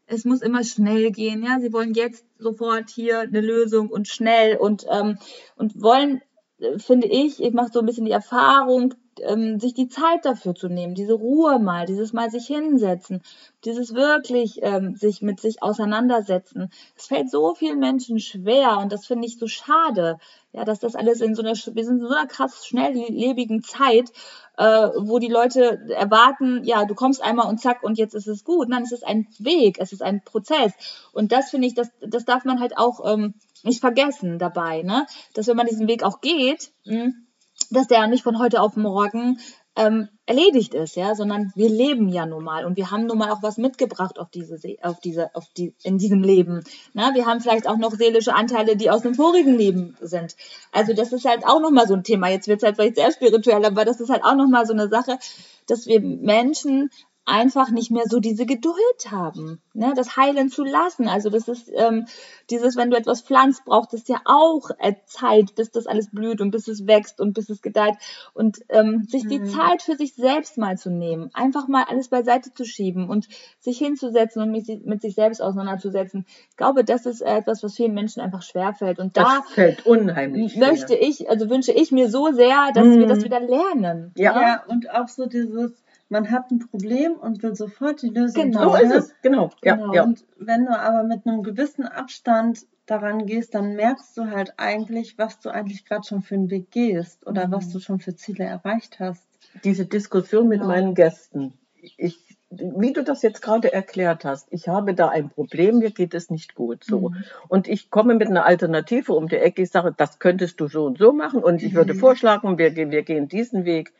es 0.07 0.25
muss 0.25 0.43
immer 0.43 0.65
schnell 0.65 1.11
gehen. 1.11 1.43
Ja, 1.43 1.61
sie 1.61 1.73
wollen 1.73 1.95
jetzt 1.95 2.25
sofort 2.39 2.91
hier 2.91 3.21
eine 3.21 3.41
Lösung 3.41 3.91
und 3.91 4.09
schnell 4.09 4.57
und, 4.57 4.87
ähm, 4.91 5.19
und 5.57 5.81
wollen, 5.83 6.23
äh, 6.59 6.79
finde 6.79 7.09
ich, 7.09 7.43
ich 7.43 7.53
mache 7.53 7.71
so 7.73 7.81
ein 7.81 7.87
bisschen 7.87 8.07
die 8.07 8.13
Erfahrung, 8.13 8.95
ähm, 9.23 9.61
sich 9.61 9.75
die 9.75 9.89
Zeit 9.89 10.25
dafür 10.25 10.55
zu 10.55 10.69
nehmen, 10.69 10.95
diese 10.95 11.15
Ruhe 11.15 11.59
mal, 11.59 11.87
dieses 11.87 12.13
mal 12.13 12.31
sich 12.31 12.47
hinsetzen, 12.47 13.23
dieses 13.65 13.95
wirklich 13.95 14.61
ähm, 14.63 14.97
sich 14.97 15.23
mit 15.23 15.41
sich 15.41 15.63
auseinandersetzen. 15.63 16.71
Es 16.97 17.07
fällt 17.07 17.31
so 17.31 17.55
vielen 17.55 17.79
Menschen 17.79 18.19
schwer 18.21 18.79
und 18.79 18.93
das 18.93 19.07
finde 19.07 19.27
ich 19.27 19.39
so 19.39 19.47
schade, 19.47 20.19
ja, 20.53 20.65
dass 20.65 20.81
das 20.81 20.97
alles 20.97 21.21
in 21.21 21.35
so 21.35 21.43
einer, 21.43 21.53
wir 21.53 21.85
sind 21.85 22.01
in 22.01 22.07
so 22.07 22.15
einer 22.15 22.27
krass 22.27 22.67
schnelllebigen 22.67 23.63
Zeit, 23.63 24.11
äh, 24.57 24.89
wo 24.97 25.19
die 25.19 25.29
Leute 25.29 25.81
erwarten, 25.91 26.65
ja, 26.65 26.85
du 26.85 26.95
kommst 26.95 27.23
einmal 27.23 27.49
und 27.49 27.61
zack 27.61 27.83
und 27.83 27.99
jetzt 27.99 28.15
ist 28.15 28.27
es 28.27 28.45
gut. 28.45 28.69
Nein, 28.69 28.83
es 28.83 28.93
ist 28.93 29.07
ein 29.07 29.29
Weg, 29.39 29.79
es 29.79 29.93
ist 29.93 30.03
ein 30.03 30.23
Prozess 30.25 30.73
und 31.13 31.33
das 31.33 31.51
finde 31.51 31.69
ich, 31.69 31.75
das, 31.75 31.91
das 32.01 32.25
darf 32.25 32.45
man 32.45 32.61
halt 32.61 32.77
auch 32.77 33.01
ähm, 33.11 33.35
nicht 33.63 33.81
vergessen 33.81 34.39
dabei, 34.39 34.83
ne, 34.83 35.07
dass 35.35 35.47
wenn 35.47 35.57
man 35.57 35.67
diesen 35.67 35.89
Weg 35.89 36.03
auch 36.03 36.21
geht, 36.21 36.73
mh, 36.85 37.05
hm, 37.05 37.27
dass 37.71 37.87
der 37.87 38.07
nicht 38.07 38.23
von 38.23 38.39
heute 38.39 38.61
auf 38.61 38.77
morgen 38.77 39.39
ähm, 39.77 40.09
erledigt 40.27 40.75
ist, 40.75 40.97
ja, 40.97 41.15
sondern 41.15 41.53
wir 41.55 41.69
leben 41.69 42.09
ja 42.09 42.27
nun 42.27 42.45
mal 42.45 42.65
und 42.65 42.77
wir 42.77 42.91
haben 42.91 43.07
nun 43.07 43.19
mal 43.19 43.31
auch 43.31 43.43
was 43.43 43.57
mitgebracht 43.57 44.19
auf 44.19 44.29
diese, 44.31 44.59
auf 44.83 45.01
diese, 45.01 45.35
auf 45.35 45.47
die, 45.57 45.75
in 45.85 45.97
diesem 45.97 46.23
Leben. 46.23 46.63
Na, 46.93 47.15
wir 47.15 47.27
haben 47.27 47.41
vielleicht 47.41 47.69
auch 47.69 47.79
noch 47.79 47.93
seelische 47.93 48.35
Anteile, 48.35 48.77
die 48.77 48.91
aus 48.91 49.03
dem 49.03 49.15
vorigen 49.15 49.57
Leben 49.57 49.97
sind. 50.01 50.37
Also 50.73 50.93
das 50.93 51.13
ist 51.13 51.25
halt 51.25 51.47
auch 51.47 51.61
nochmal 51.61 51.87
so 51.87 51.95
ein 51.95 52.05
Thema. 52.05 52.29
Jetzt 52.29 52.49
wird 52.49 52.61
es 52.61 52.67
halt 52.67 52.77
vielleicht 52.77 52.97
sehr 52.97 53.13
spirituell, 53.13 53.65
aber 53.65 53.85
das 53.85 54.01
ist 54.01 54.11
halt 54.11 54.25
auch 54.25 54.35
nochmal 54.35 54.67
so 54.67 54.73
eine 54.73 54.89
Sache, 54.89 55.19
dass 55.67 55.87
wir 55.87 56.01
Menschen 56.01 56.91
einfach 57.31 57.71
nicht 57.71 57.91
mehr 57.91 58.05
so 58.07 58.19
diese 58.19 58.45
Geduld 58.45 59.11
haben, 59.11 59.63
ne, 59.73 59.93
das 59.95 60.17
heilen 60.17 60.49
zu 60.49 60.65
lassen. 60.65 61.09
Also 61.09 61.31
das 61.31 61.47
ist 61.47 61.71
ähm, 61.73 62.07
dieses, 62.51 62.77
wenn 62.77 62.91
du 62.91 62.97
etwas 62.97 63.23
pflanzt, 63.23 63.65
braucht 63.65 63.95
es 63.95 64.09
ja 64.09 64.21
auch 64.25 64.71
äh, 64.79 64.95
Zeit, 65.07 65.55
bis 65.55 65.71
das 65.71 65.87
alles 65.87 66.11
blüht 66.11 66.41
und 66.41 66.51
bis 66.51 66.67
es 66.67 66.87
wächst 66.87 67.21
und 67.21 67.35
bis 67.35 67.49
es 67.49 67.63
gedeiht. 67.63 67.95
Und 68.35 68.59
ähm, 68.69 69.05
sich 69.09 69.27
die 69.27 69.39
mhm. 69.39 69.47
Zeit 69.47 69.83
für 69.83 69.97
sich 69.97 70.15
selbst 70.15 70.59
mal 70.59 70.77
zu 70.77 70.91
nehmen, 70.91 71.31
einfach 71.33 71.69
mal 71.69 71.85
alles 71.89 72.09
beiseite 72.09 72.53
zu 72.53 72.65
schieben 72.65 73.09
und 73.09 73.29
sich 73.61 73.79
hinzusetzen 73.79 74.43
und 74.43 74.51
mit, 74.51 74.85
mit 74.85 75.01
sich 75.01 75.15
selbst 75.15 75.41
auseinanderzusetzen. 75.41 76.27
Ich 76.51 76.57
glaube, 76.57 76.85
das 76.85 77.07
ist 77.07 77.21
etwas, 77.21 77.63
was 77.63 77.77
vielen 77.77 77.95
Menschen 77.95 78.21
einfach 78.21 78.43
schwerfällt. 78.43 78.99
Und 78.99 79.17
das 79.17 79.25
da 79.25 79.43
fällt 79.43 79.87
unheimlich 79.87 80.57
möchte 80.57 80.95
schwer. 80.95 81.03
ich, 81.03 81.31
also 81.31 81.49
wünsche 81.49 81.73
ich 81.73 81.93
mir 81.93 82.11
so 82.11 82.33
sehr, 82.33 82.71
dass 82.75 82.85
mhm. 82.85 82.99
wir 82.99 83.07
das 83.07 83.23
wieder 83.23 83.41
lernen. 83.41 84.13
Ja. 84.17 84.41
ja, 84.41 84.65
und 84.67 84.91
auch 84.91 85.09
so 85.09 85.27
dieses 85.27 85.73
man 86.11 86.31
hat 86.31 86.51
ein 86.51 86.59
Problem 86.59 87.13
und 87.13 87.43
will 87.43 87.55
sofort 87.55 88.03
die 88.03 88.09
Lösung. 88.09 88.51
Genau, 88.51 88.77
so 88.77 88.83
ist 88.83 88.95
es. 88.95 89.15
Genau. 89.23 89.51
Ja, 89.63 89.77
genau. 89.77 89.95
Ja. 89.95 90.03
Und 90.03 90.25
wenn 90.39 90.67
du 90.67 90.79
aber 90.79 91.05
mit 91.05 91.27
einem 91.27 91.43
gewissen 91.43 91.87
Abstand 91.87 92.67
daran 92.87 93.27
gehst, 93.27 93.55
dann 93.55 93.77
merkst 93.77 94.17
du 94.17 94.27
halt 94.27 94.55
eigentlich, 94.57 95.17
was 95.17 95.39
du 95.39 95.51
eigentlich 95.51 95.87
gerade 95.87 96.03
schon 96.07 96.23
für 96.23 96.35
einen 96.35 96.51
Weg 96.51 96.73
gehst 96.73 97.27
oder 97.27 97.47
mhm. 97.47 97.53
was 97.53 97.71
du 97.71 97.79
schon 97.79 98.01
für 98.01 98.17
Ziele 98.17 98.45
erreicht 98.45 98.99
hast. 98.99 99.25
Diese 99.63 99.87
Diskussion 99.87 100.49
mit 100.49 100.61
genau. 100.61 100.73
meinen 100.73 100.95
Gästen. 100.95 101.55
Ich, 101.97 102.19
wie 102.51 102.93
du 102.93 103.05
das 103.05 103.23
jetzt 103.23 103.41
gerade 103.41 103.73
erklärt 103.73 104.25
hast, 104.25 104.49
ich 104.51 104.67
habe 104.67 104.95
da 104.95 105.09
ein 105.09 105.31
Problem, 105.31 105.79
mir 105.79 105.93
geht 105.93 106.15
es 106.15 106.31
nicht 106.31 106.57
gut 106.57 106.83
so. 106.83 107.11
Mhm. 107.11 107.25
Und 107.47 107.69
ich 107.69 107.91
komme 107.91 108.17
mit 108.17 108.27
einer 108.27 108.45
Alternative 108.45 109.13
um 109.13 109.29
die 109.29 109.37
Ecke, 109.37 109.63
ich 109.63 109.71
sage, 109.71 109.95
das 109.97 110.19
könntest 110.19 110.61
du 110.61 110.67
so 110.67 110.87
und 110.87 110.99
so 110.99 111.13
machen 111.13 111.45
und 111.45 111.63
ich 111.63 111.75
würde 111.75 111.95
mhm. 111.95 111.99
vorschlagen, 111.99 112.59
wir, 112.59 112.75
wir 112.75 113.03
gehen 113.03 113.29
diesen 113.29 113.65
Weg. 113.65 113.93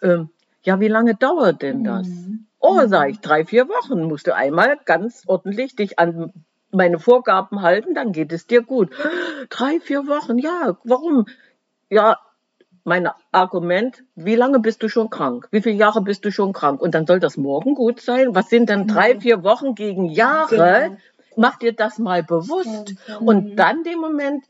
Ähm, 0.00 0.30
ja, 0.62 0.80
wie 0.80 0.88
lange 0.88 1.14
dauert 1.14 1.62
denn 1.62 1.84
das? 1.84 2.08
Mhm. 2.08 2.46
Oh, 2.58 2.86
sag 2.86 3.08
ich, 3.10 3.20
drei, 3.20 3.44
vier 3.44 3.68
Wochen 3.68 4.02
musst 4.02 4.26
du 4.26 4.34
einmal 4.34 4.78
ganz 4.84 5.24
ordentlich 5.26 5.76
dich 5.76 5.98
an 5.98 6.32
meine 6.70 6.98
Vorgaben 6.98 7.62
halten, 7.62 7.94
dann 7.94 8.12
geht 8.12 8.32
es 8.32 8.46
dir 8.46 8.62
gut. 8.62 8.90
Drei, 9.48 9.80
vier 9.80 10.06
Wochen, 10.06 10.38
ja, 10.38 10.76
warum? 10.84 11.26
Ja, 11.88 12.18
mein 12.84 13.08
Argument, 13.32 14.04
wie 14.14 14.36
lange 14.36 14.60
bist 14.60 14.82
du 14.82 14.88
schon 14.88 15.10
krank? 15.10 15.48
Wie 15.50 15.60
viele 15.60 15.76
Jahre 15.76 16.02
bist 16.02 16.24
du 16.24 16.30
schon 16.30 16.52
krank? 16.52 16.80
Und 16.80 16.94
dann 16.94 17.06
soll 17.06 17.20
das 17.20 17.36
morgen 17.36 17.74
gut 17.74 18.00
sein? 18.00 18.34
Was 18.34 18.48
sind 18.48 18.68
denn 18.68 18.86
drei, 18.86 19.14
mhm. 19.14 19.20
vier 19.20 19.42
Wochen 19.42 19.74
gegen 19.74 20.06
Jahre? 20.06 20.84
Genau. 20.84 20.96
Mach 21.36 21.56
dir 21.56 21.72
das 21.72 21.98
mal 21.98 22.22
bewusst. 22.22 22.94
Und 23.20 23.56
dann 23.56 23.82
den 23.84 23.98
Moment, 23.98 24.44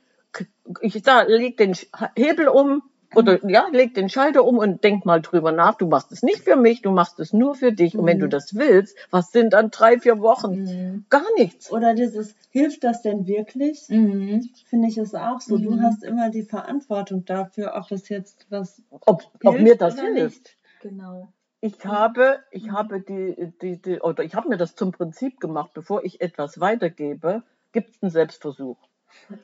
ich 0.81 1.01
sag, 1.05 1.29
leg 1.29 1.57
den 1.57 1.77
Hebel 2.16 2.49
um, 2.49 2.83
oder 3.14 3.44
ja, 3.49 3.66
leg 3.73 3.94
den 3.94 4.09
Schalter 4.09 4.44
um 4.44 4.59
und 4.59 4.85
denk 4.85 5.05
mal 5.05 5.20
drüber 5.20 5.53
nach. 5.53 5.75
Du 5.75 5.87
machst 5.87 6.12
es 6.12 6.23
nicht 6.23 6.44
für 6.44 6.57
mich, 6.57 6.83
du 6.83 6.90
machst 6.90 7.18
es 7.18 7.33
nur 7.33 7.55
für 7.55 7.73
dich. 7.73 7.94
Mhm. 7.94 8.01
Und 8.01 8.07
wenn 8.07 8.18
du 8.18 8.27
mhm. 8.27 8.31
das 8.31 8.55
willst, 8.55 8.96
was 9.11 9.33
sind 9.33 9.53
dann 9.53 9.70
drei, 9.70 9.99
vier 9.99 10.20
Wochen? 10.20 10.62
Mhm. 10.62 11.05
Gar 11.09 11.27
nichts. 11.37 11.73
Oder 11.73 11.94
dieses, 11.94 12.35
hilft 12.51 12.85
das 12.85 13.03
denn 13.03 13.27
wirklich? 13.27 13.88
Mhm. 13.88 14.49
Finde 14.66 14.88
ich 14.88 14.99
es 14.99 15.14
auch 15.14 15.40
so. 15.40 15.59
Du 15.59 15.73
mhm. 15.73 15.83
hast 15.83 16.05
immer 16.05 16.31
die 16.31 16.44
Verantwortung 16.44 17.25
dafür, 17.25 17.73
ob 17.75 17.90
es 17.90 18.09
jetzt 18.09 18.46
was. 18.49 18.83
Ob, 18.90 19.25
ob 19.44 19.61
mir 19.61 19.77
das 19.77 20.01
hilft. 20.01 20.14
Nicht. 20.14 20.57
Genau. 20.83 21.33
Ich 21.61 21.85
habe, 21.85 22.38
ich 22.51 22.66
mhm. 22.66 22.73
habe 22.73 23.01
die, 23.01 23.53
die, 23.61 23.83
die, 23.83 24.01
oder 24.01 24.25
ich 24.25 24.35
habe 24.35 24.49
mir 24.49 24.57
das 24.57 24.77
zum 24.77 24.92
Prinzip 24.92 25.40
gemacht, 25.40 25.73
bevor 25.75 26.05
ich 26.05 26.20
etwas 26.20 26.61
weitergebe, 26.61 27.42
gibt 27.73 27.90
es 27.90 28.03
einen 28.03 28.11
Selbstversuch. 28.11 28.79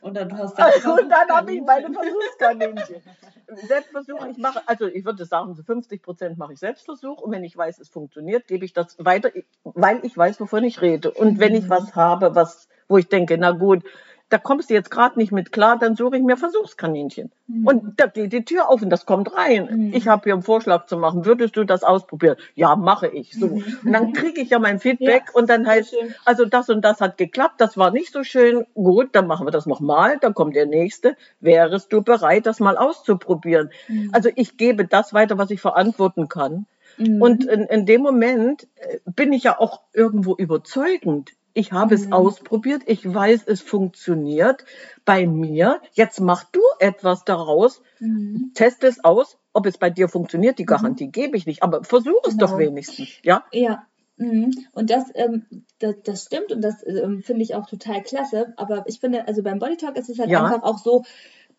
Oder 0.00 0.24
du 0.24 0.36
hast 0.36 0.58
dann 0.58 0.72
Und 0.98 1.08
dann 1.08 1.28
habe 1.30 1.54
ich 1.54 1.62
meine 1.62 1.92
Versuchskaninchen. 1.92 3.02
Selbstversuch, 3.68 4.26
ich 4.26 4.38
mache, 4.38 4.60
also 4.66 4.86
ich 4.86 5.04
würde 5.04 5.24
sagen, 5.24 5.54
zu 5.54 5.62
50 5.62 6.02
Prozent 6.02 6.38
mache 6.38 6.54
ich 6.54 6.58
Selbstversuch 6.58 7.20
und 7.20 7.30
wenn 7.30 7.44
ich 7.44 7.56
weiß, 7.56 7.78
es 7.78 7.88
funktioniert, 7.88 8.48
gebe 8.48 8.64
ich 8.64 8.72
das 8.72 8.96
weiter, 8.98 9.30
weil 9.62 10.00
ich 10.04 10.16
weiß, 10.16 10.40
wovon 10.40 10.64
ich 10.64 10.82
rede. 10.82 11.10
Und 11.12 11.38
wenn 11.38 11.54
ich 11.54 11.64
mhm. 11.64 11.70
was 11.70 11.94
habe, 11.94 12.34
was, 12.34 12.68
wo 12.88 12.98
ich 12.98 13.08
denke, 13.08 13.38
na 13.38 13.52
gut, 13.52 13.84
da 14.28 14.38
kommst 14.38 14.70
du 14.70 14.74
jetzt 14.74 14.90
gerade 14.90 15.18
nicht 15.18 15.30
mit 15.30 15.52
klar, 15.52 15.78
dann 15.78 15.94
suche 15.94 16.16
ich 16.16 16.22
mir 16.22 16.36
Versuchskaninchen. 16.36 17.30
Mhm. 17.46 17.66
Und 17.66 18.00
da 18.00 18.06
geht 18.06 18.32
die 18.32 18.44
Tür 18.44 18.68
auf 18.68 18.82
und 18.82 18.90
das 18.90 19.06
kommt 19.06 19.32
rein. 19.36 19.68
Mhm. 19.70 19.94
Ich 19.94 20.08
habe 20.08 20.24
hier 20.24 20.32
einen 20.32 20.42
Vorschlag 20.42 20.86
zu 20.86 20.96
machen. 20.96 21.24
Würdest 21.24 21.56
du 21.56 21.64
das 21.64 21.84
ausprobieren? 21.84 22.36
Ja, 22.54 22.74
mache 22.74 23.06
ich. 23.06 23.34
So. 23.34 23.46
Mhm. 23.46 23.64
Und 23.84 23.92
dann 23.92 24.12
kriege 24.12 24.40
ich 24.40 24.50
ja 24.50 24.58
mein 24.58 24.80
Feedback 24.80 25.24
ja, 25.28 25.32
und 25.34 25.48
dann 25.48 25.66
heißt, 25.66 25.94
also 26.24 26.44
das 26.44 26.68
und 26.68 26.84
das 26.84 27.00
hat 27.00 27.18
geklappt, 27.18 27.60
das 27.60 27.76
war 27.76 27.92
nicht 27.92 28.12
so 28.12 28.24
schön. 28.24 28.66
Gut, 28.74 29.10
dann 29.12 29.28
machen 29.28 29.46
wir 29.46 29.52
das 29.52 29.66
nochmal. 29.66 30.18
Dann 30.20 30.34
kommt 30.34 30.56
der 30.56 30.66
nächste. 30.66 31.16
Wärest 31.40 31.92
du 31.92 32.02
bereit, 32.02 32.46
das 32.46 32.58
mal 32.58 32.76
auszuprobieren? 32.76 33.70
Mhm. 33.86 34.10
Also 34.12 34.30
ich 34.34 34.56
gebe 34.56 34.86
das 34.86 35.14
weiter, 35.14 35.38
was 35.38 35.50
ich 35.50 35.60
verantworten 35.60 36.28
kann. 36.28 36.66
Mhm. 36.98 37.22
Und 37.22 37.44
in, 37.44 37.62
in 37.62 37.86
dem 37.86 38.02
Moment 38.02 38.66
äh, 38.76 38.98
bin 39.04 39.32
ich 39.32 39.44
ja 39.44 39.58
auch 39.60 39.82
irgendwo 39.92 40.34
überzeugend. 40.34 41.32
Ich 41.56 41.72
habe 41.72 41.96
mhm. 41.96 42.02
es 42.02 42.12
ausprobiert. 42.12 42.82
Ich 42.84 43.02
weiß, 43.02 43.44
es 43.46 43.62
funktioniert 43.62 44.66
bei 45.06 45.26
mir. 45.26 45.80
Jetzt 45.94 46.20
mach 46.20 46.44
du 46.44 46.60
etwas 46.80 47.24
daraus. 47.24 47.80
Mhm. 47.98 48.50
Test 48.52 48.84
es 48.84 49.02
aus. 49.02 49.38
Ob 49.54 49.64
es 49.64 49.78
bei 49.78 49.88
dir 49.88 50.10
funktioniert, 50.10 50.58
die 50.58 50.64
mhm. 50.64 50.66
Garantie 50.66 51.06
mhm. 51.06 51.12
gebe 51.12 51.36
ich 51.38 51.46
nicht. 51.46 51.62
Aber 51.62 51.82
versuch 51.82 52.20
es 52.26 52.36
genau. 52.36 52.46
doch 52.46 52.58
wenigstens. 52.58 53.08
Ja. 53.22 53.46
Ja. 53.52 53.86
Mhm. 54.18 54.50
Und 54.72 54.90
das, 54.90 55.04
ähm, 55.14 55.46
das, 55.78 55.94
das 56.04 56.24
stimmt 56.24 56.52
und 56.52 56.60
das 56.60 56.86
ähm, 56.86 57.22
finde 57.22 57.42
ich 57.42 57.54
auch 57.54 57.66
total 57.66 58.02
klasse. 58.02 58.52
Aber 58.58 58.84
ich 58.86 59.00
finde, 59.00 59.26
also 59.26 59.42
beim 59.42 59.58
Body 59.58 59.78
Talk 59.78 59.96
ist 59.96 60.10
es 60.10 60.18
halt 60.18 60.28
ja. 60.28 60.44
einfach 60.44 60.62
auch 60.62 60.76
so, 60.76 61.04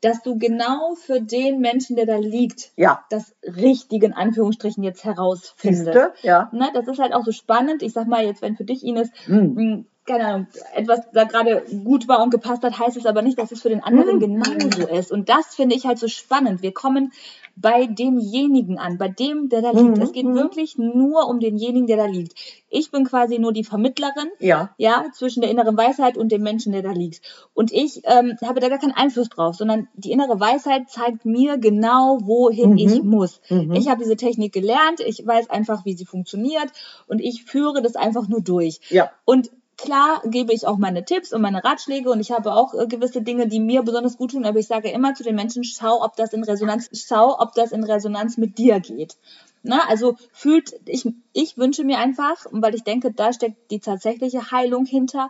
dass 0.02 0.22
du 0.22 0.38
genau 0.38 0.96
für 0.96 1.22
den 1.22 1.60
Menschen, 1.60 1.96
der 1.96 2.06
da 2.06 2.18
liegt, 2.18 2.72
ja. 2.76 3.04
das 3.10 3.36
Richtige 3.44 4.06
in 4.06 4.14
Anführungsstrichen 4.14 4.84
jetzt 4.84 5.04
herausfindest. 5.04 5.98
Ja. 6.22 6.50
Ne, 6.54 6.70
das 6.74 6.88
ist 6.88 7.00
halt 7.00 7.14
auch 7.14 7.26
so 7.26 7.32
spannend. 7.32 7.82
Ich 7.82 7.94
sag 7.94 8.08
mal 8.08 8.24
jetzt, 8.24 8.42
wenn 8.42 8.56
für 8.56 8.64
dich, 8.64 8.84
Ines, 8.84 9.10
mhm. 9.26 9.88
keine 10.06 10.26
Ahnung, 10.26 10.48
etwas 10.76 11.02
da 11.14 11.24
gerade 11.24 11.64
gut 11.84 12.08
war 12.08 12.22
und 12.22 12.30
gepasst 12.30 12.64
hat, 12.64 12.78
heißt 12.78 12.98
es 12.98 13.06
aber 13.06 13.24
nicht, 13.24 13.40
dass 13.40 13.52
es 13.52 13.62
für 13.62 13.70
den 13.70 13.84
anderen 13.84 14.18
mhm. 14.18 14.42
genauso 14.42 14.88
ist. 14.88 15.12
Und 15.12 15.30
das 15.30 15.56
finde 15.56 15.76
ich 15.76 15.86
halt 15.86 15.98
so 15.98 16.08
spannend. 16.08 16.62
Wir 16.62 16.74
kommen 16.74 17.12
bei 17.60 17.88
demjenigen 17.88 18.78
an, 18.78 18.98
bei 18.98 19.08
dem, 19.08 19.50
der 19.50 19.62
da 19.62 19.72
liegt. 19.72 19.98
Mhm. 19.98 20.02
Es 20.02 20.12
geht 20.12 20.26
mhm. 20.26 20.36
wirklich 20.36 20.78
nur 20.78 21.28
um 21.28 21.40
denjenigen, 21.40 21.88
der 21.88 21.98
da 21.98 22.06
liegt. 22.06 22.34
Ich 22.70 22.92
bin 22.92 23.06
quasi 23.06 23.40
nur 23.40 23.52
die 23.52 23.64
Vermittlerin, 23.64 24.30
ja, 24.40 24.70
ja 24.78 25.06
zwischen 25.14 25.42
der 25.42 25.50
inneren 25.50 25.76
Weisheit 25.76 26.18
und 26.18 26.32
dem 26.32 26.44
Menschen, 26.44 26.72
der 26.74 26.84
da 26.84 26.92
liegt. 26.92 27.22
Und 27.54 27.72
ich 27.72 28.02
ähm, 28.04 28.38
habe 28.44 28.60
da 28.60 28.70
gar 28.70 28.78
keinen 28.78 28.92
Einfluss 28.92 29.30
drauf, 29.30 29.56
sondern 29.56 29.88
die 29.96 30.12
innere 30.12 30.40
Weisheit 30.40 30.90
zeigt 30.90 31.26
mir 31.26 31.58
genau, 31.58 32.20
wohin 32.22 32.72
mhm. 32.72 32.78
ich 32.78 33.04
muss. 33.04 33.42
Mhm. 33.50 33.74
Ich 33.74 33.90
habe 33.90 34.04
diese 34.04 34.18
Technik 34.18 34.54
gelernt, 34.54 35.00
ich 35.00 35.26
weiß 35.26 35.50
einfach, 35.50 35.84
wie 35.86 35.94
sie 35.94 36.06
funktioniert 36.06 36.68
und 37.08 37.20
ich 37.20 37.44
führe 37.44 37.82
das 37.82 37.96
einfach 37.96 38.28
nur 38.28 38.42
durch. 38.42 38.80
Ja. 38.90 39.10
Und 39.26 39.50
Klar 39.78 40.24
gebe 40.26 40.54
ich 40.54 40.66
auch 40.66 40.78
meine 40.78 41.06
Tipps 41.06 41.34
und 41.34 41.42
meine 41.42 41.64
Ratschläge 41.64 42.10
und 42.10 42.20
ich 42.20 42.32
habe 42.32 42.54
auch 42.54 42.74
äh, 42.74 42.88
gewisse 42.88 43.22
Dinge, 43.22 43.48
die 43.48 43.60
mir 43.60 43.84
besonders 43.84 44.18
gut 44.18 44.32
tun, 44.32 44.46
aber 44.46 44.58
ich 44.58 44.68
sage 44.68 44.90
immer 44.90 45.14
zu 45.14 45.24
den 45.24 45.36
Menschen, 45.36 45.64
schau, 45.64 46.04
ob 46.04 46.16
das 46.16 46.34
in 46.34 46.44
Resonanz, 46.44 46.90
schau, 46.94 47.40
ob 47.40 47.54
das 47.54 47.72
in 47.72 47.84
Resonanz 47.84 48.38
mit 48.38 48.58
dir 48.58 48.80
geht. 48.80 49.18
Na, 49.62 49.82
also 49.88 50.16
fühlt, 50.32 50.74
ich, 50.86 51.08
ich 51.34 51.58
wünsche 51.58 51.84
mir 51.84 52.00
einfach, 52.00 52.46
weil 52.52 52.74
ich 52.74 52.84
denke, 52.84 53.12
da 53.12 53.34
steckt 53.34 53.70
die 53.70 53.80
tatsächliche 53.80 54.52
Heilung 54.52 54.86
hinter, 54.86 55.30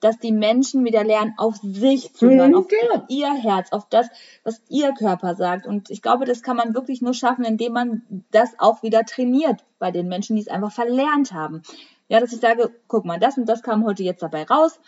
dass 0.00 0.18
die 0.18 0.32
Menschen 0.32 0.84
wieder 0.84 1.04
lernen, 1.04 1.34
auf 1.38 1.56
sich 1.62 2.12
zu 2.12 2.28
hören, 2.28 2.50
mhm, 2.50 2.56
auf 2.58 2.66
ihr 3.08 3.32
Herz, 3.32 3.72
auf 3.72 3.88
das, 3.88 4.08
was 4.44 4.60
ihr 4.68 4.92
Körper 4.92 5.34
sagt. 5.36 5.66
Und 5.66 5.90
ich 5.90 6.02
glaube, 6.02 6.26
das 6.26 6.42
kann 6.42 6.56
man 6.56 6.74
wirklich 6.74 7.00
nur 7.00 7.14
schaffen, 7.14 7.44
indem 7.44 7.72
man 7.72 8.02
das 8.30 8.50
auch 8.58 8.82
wieder 8.82 9.04
trainiert 9.04 9.64
bei 9.78 9.90
den 9.90 10.08
Menschen, 10.08 10.36
die 10.36 10.42
es 10.42 10.48
einfach 10.48 10.72
verlernt 10.72 11.32
haben. 11.32 11.62
Ja, 12.08 12.20
dass 12.20 12.32
ich 12.32 12.40
sage, 12.40 12.70
guck 12.88 13.04
mal, 13.04 13.18
das 13.18 13.36
und 13.36 13.46
das 13.46 13.62
kam 13.62 13.84
heute 13.84 14.02
jetzt 14.02 14.22
dabei 14.22 14.44
raus. 14.44 14.78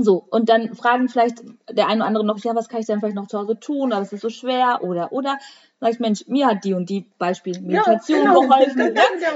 So, 0.00 0.24
und 0.30 0.48
dann 0.48 0.76
fragen 0.76 1.08
vielleicht 1.08 1.42
der 1.68 1.88
eine 1.88 1.96
oder 1.96 2.06
andere 2.06 2.24
noch, 2.24 2.38
ja, 2.44 2.54
was 2.54 2.68
kann 2.68 2.80
ich 2.80 2.86
denn 2.86 3.00
vielleicht 3.00 3.16
noch 3.16 3.26
zu 3.26 3.38
Hause 3.38 3.58
tun, 3.58 3.92
aber 3.92 4.02
es 4.02 4.12
ist 4.12 4.20
so 4.20 4.30
schwer 4.30 4.78
oder, 4.82 5.10
oder. 5.12 5.38
Sag 5.80 5.92
ich, 5.92 6.00
Mensch, 6.00 6.24
mir 6.26 6.46
hat 6.46 6.64
die 6.64 6.74
und 6.74 6.88
die 6.88 7.06
Beispiel 7.18 7.60
Meditation 7.60 8.24
ja, 8.24 8.32
genau. 8.32 8.40
geholfen. 8.42 8.78
Ne? 8.78 8.94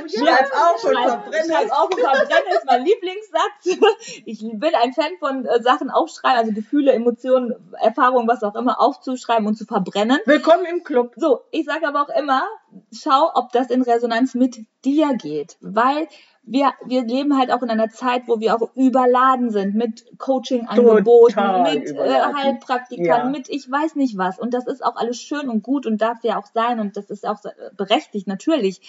Schreib 0.09 0.53
auf 0.53 0.85
und 0.85 0.93
verbrenne 0.93 1.53
Schreib 1.53 1.71
auf 1.71 1.85
und 1.85 2.01
verbrenne 2.01 2.55
ist 2.57 2.67
mein 2.67 2.85
Lieblingssatz. 2.85 3.79
Ich 4.25 4.41
bin 4.41 4.75
ein 4.75 4.93
Fan 4.93 5.13
von 5.19 5.47
äh, 5.47 5.63
Sachen 5.63 5.91
aufschreiben, 5.91 6.39
also 6.39 6.53
Gefühle, 6.53 6.93
Emotionen, 6.93 7.55
Erfahrungen, 7.81 8.29
was 8.29 8.43
auch 8.43 8.55
immer, 8.55 8.81
aufzuschreiben 8.81 9.47
und 9.47 9.57
zu 9.57 9.67
verbrennen. 9.67 10.19
Willkommen 10.27 10.65
im 10.67 10.85
Club. 10.85 11.15
So, 11.17 11.43
ich 11.51 11.65
sage 11.65 11.87
aber 11.87 12.03
auch 12.03 12.17
immer, 12.17 12.45
schau, 12.93 13.31
ob 13.35 13.53
das 13.53 13.71
in 13.71 13.83
Resonanz 13.83 14.35
mit 14.35 14.65
dir 14.85 15.15
geht, 15.15 15.57
weil 15.61 16.09
wir, 16.45 16.73
wir 16.85 17.05
leben 17.05 17.39
halt 17.39 17.53
auch 17.53 17.63
in 17.63 17.71
einer 17.71 17.89
Zeit, 17.89 18.25
wo 18.27 18.41
wir 18.41 18.57
auch 18.57 18.75
überladen 18.75 19.51
sind 19.51 19.75
mit 19.75 20.05
Coaching-Angeboten, 20.19 21.63
mit 21.63 21.91
äh, 21.91 22.21
Heilpraktikern, 22.37 23.07
ja. 23.07 23.25
mit 23.29 23.49
ich 23.49 23.71
weiß 23.71 23.95
nicht 23.95 24.19
was. 24.19 24.39
Und 24.41 24.53
das 24.53 24.67
ist 24.67 24.85
auch 24.85 24.97
alles 24.97 25.21
schön 25.21 25.49
und 25.49 25.63
gut 25.63 25.87
und 25.87 26.03
darf 26.03 26.19
ja 26.25 26.39
auch 26.39 26.47
sein 26.47 26.81
und 26.81 26.97
das 26.97 27.11
ist 27.11 27.27
auch 27.27 27.39
berechtigt, 27.77 28.27
natürlich. 28.27 28.81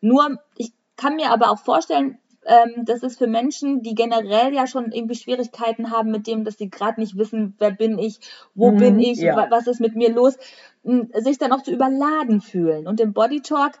Nur, 0.00 0.38
ich 0.56 0.72
kann 0.96 1.16
mir 1.16 1.32
aber 1.32 1.50
auch 1.50 1.58
vorstellen, 1.58 2.18
ähm, 2.46 2.84
das 2.84 3.02
ist 3.02 3.18
für 3.18 3.26
Menschen, 3.26 3.82
die 3.82 3.94
generell 3.94 4.54
ja 4.54 4.66
schon 4.66 4.92
irgendwie 4.92 5.16
Schwierigkeiten 5.16 5.90
haben 5.90 6.10
mit 6.10 6.26
dem, 6.26 6.44
dass 6.44 6.58
sie 6.58 6.70
gerade 6.70 7.00
nicht 7.00 7.18
wissen, 7.18 7.54
wer 7.58 7.72
bin 7.72 7.98
ich, 7.98 8.20
wo 8.54 8.70
mhm, 8.70 8.78
bin 8.78 8.98
ich, 9.00 9.18
ja. 9.18 9.48
was 9.50 9.66
ist 9.66 9.80
mit 9.80 9.96
mir 9.96 10.10
los, 10.12 10.38
sich 11.14 11.38
dann 11.38 11.52
auch 11.52 11.62
zu 11.62 11.72
überladen 11.72 12.40
fühlen. 12.40 12.86
Und 12.86 13.00
im 13.00 13.12
Body 13.12 13.42
Talk 13.42 13.72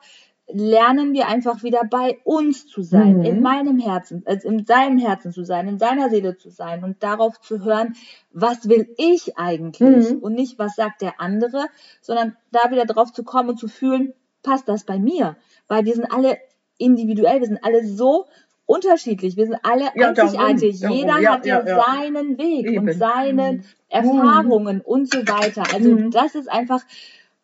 lernen 0.52 1.12
wir 1.12 1.28
einfach 1.28 1.62
wieder 1.62 1.82
bei 1.88 2.18
uns 2.24 2.66
zu 2.66 2.82
sein, 2.82 3.18
mhm. 3.18 3.24
in 3.24 3.42
meinem 3.42 3.78
Herzen, 3.78 4.22
also 4.26 4.48
in 4.48 4.64
seinem 4.64 4.98
Herzen 4.98 5.32
zu 5.32 5.44
sein, 5.44 5.68
in 5.68 5.78
seiner 5.78 6.10
Seele 6.10 6.36
zu 6.36 6.50
sein 6.50 6.84
und 6.84 7.02
darauf 7.02 7.40
zu 7.40 7.64
hören, 7.64 7.94
was 8.32 8.68
will 8.68 8.92
ich 8.96 9.38
eigentlich 9.38 10.10
mhm. 10.10 10.18
und 10.18 10.34
nicht, 10.34 10.58
was 10.58 10.76
sagt 10.76 11.02
der 11.02 11.20
andere, 11.20 11.66
sondern 12.00 12.36
da 12.52 12.70
wieder 12.70 12.86
drauf 12.86 13.12
zu 13.12 13.24
kommen 13.24 13.50
und 13.50 13.58
zu 13.58 13.68
fühlen, 13.68 14.12
passt 14.42 14.68
das 14.68 14.84
bei 14.84 14.98
mir? 14.98 15.36
Weil 15.68 15.84
wir 15.84 15.94
sind 15.94 16.10
alle 16.10 16.38
individuell, 16.78 17.40
wir 17.40 17.46
sind 17.46 17.62
alle 17.64 17.86
so 17.86 18.26
unterschiedlich, 18.66 19.36
wir 19.36 19.46
sind 19.46 19.58
alle 19.62 19.90
ja, 19.94 20.08
einzigartig. 20.08 20.80
Darum, 20.80 20.96
Jeder 20.96 21.18
ja, 21.18 21.32
hat 21.32 21.46
ja, 21.46 21.66
ja, 21.66 21.84
seinen 21.84 22.38
Weg 22.38 22.66
Eben. 22.66 22.88
und 22.88 22.94
seine 22.94 23.52
mhm. 23.52 23.64
Erfahrungen 23.88 24.80
und 24.80 25.12
so 25.12 25.18
weiter. 25.18 25.64
Also 25.74 25.90
mhm. 25.90 26.10
das 26.10 26.34
ist 26.34 26.48
einfach, 26.48 26.82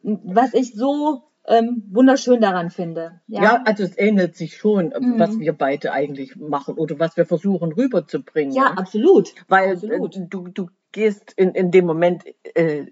was 0.03 0.55
ich 0.55 0.75
so 0.75 1.23
ähm, 1.49 1.85
wunderschön 1.91 2.41
daran 2.41 2.71
finde. 2.71 3.21
Ja? 3.27 3.43
ja, 3.43 3.63
also 3.65 3.85
es 3.85 3.97
ähnelt 3.99 4.37
sich 4.37 4.57
schon, 4.57 4.87
mhm. 4.87 5.19
was 5.19 5.39
wir 5.39 5.53
beide 5.53 5.93
eigentlich 5.93 6.37
machen 6.37 6.75
oder 6.75 6.99
was 6.99 7.17
wir 7.17 7.27
versuchen 7.27 7.73
rüberzubringen. 7.73 8.55
Ja, 8.55 8.65
ja? 8.65 8.71
absolut. 8.73 9.33
Weil 9.49 9.73
absolut. 9.73 10.17
Äh, 10.17 10.27
du, 10.29 10.49
du 10.49 10.69
gehst 10.93 11.33
in, 11.37 11.51
in 11.53 11.71
dem 11.71 11.87
Moment, 11.87 12.25
äh, 12.55 12.87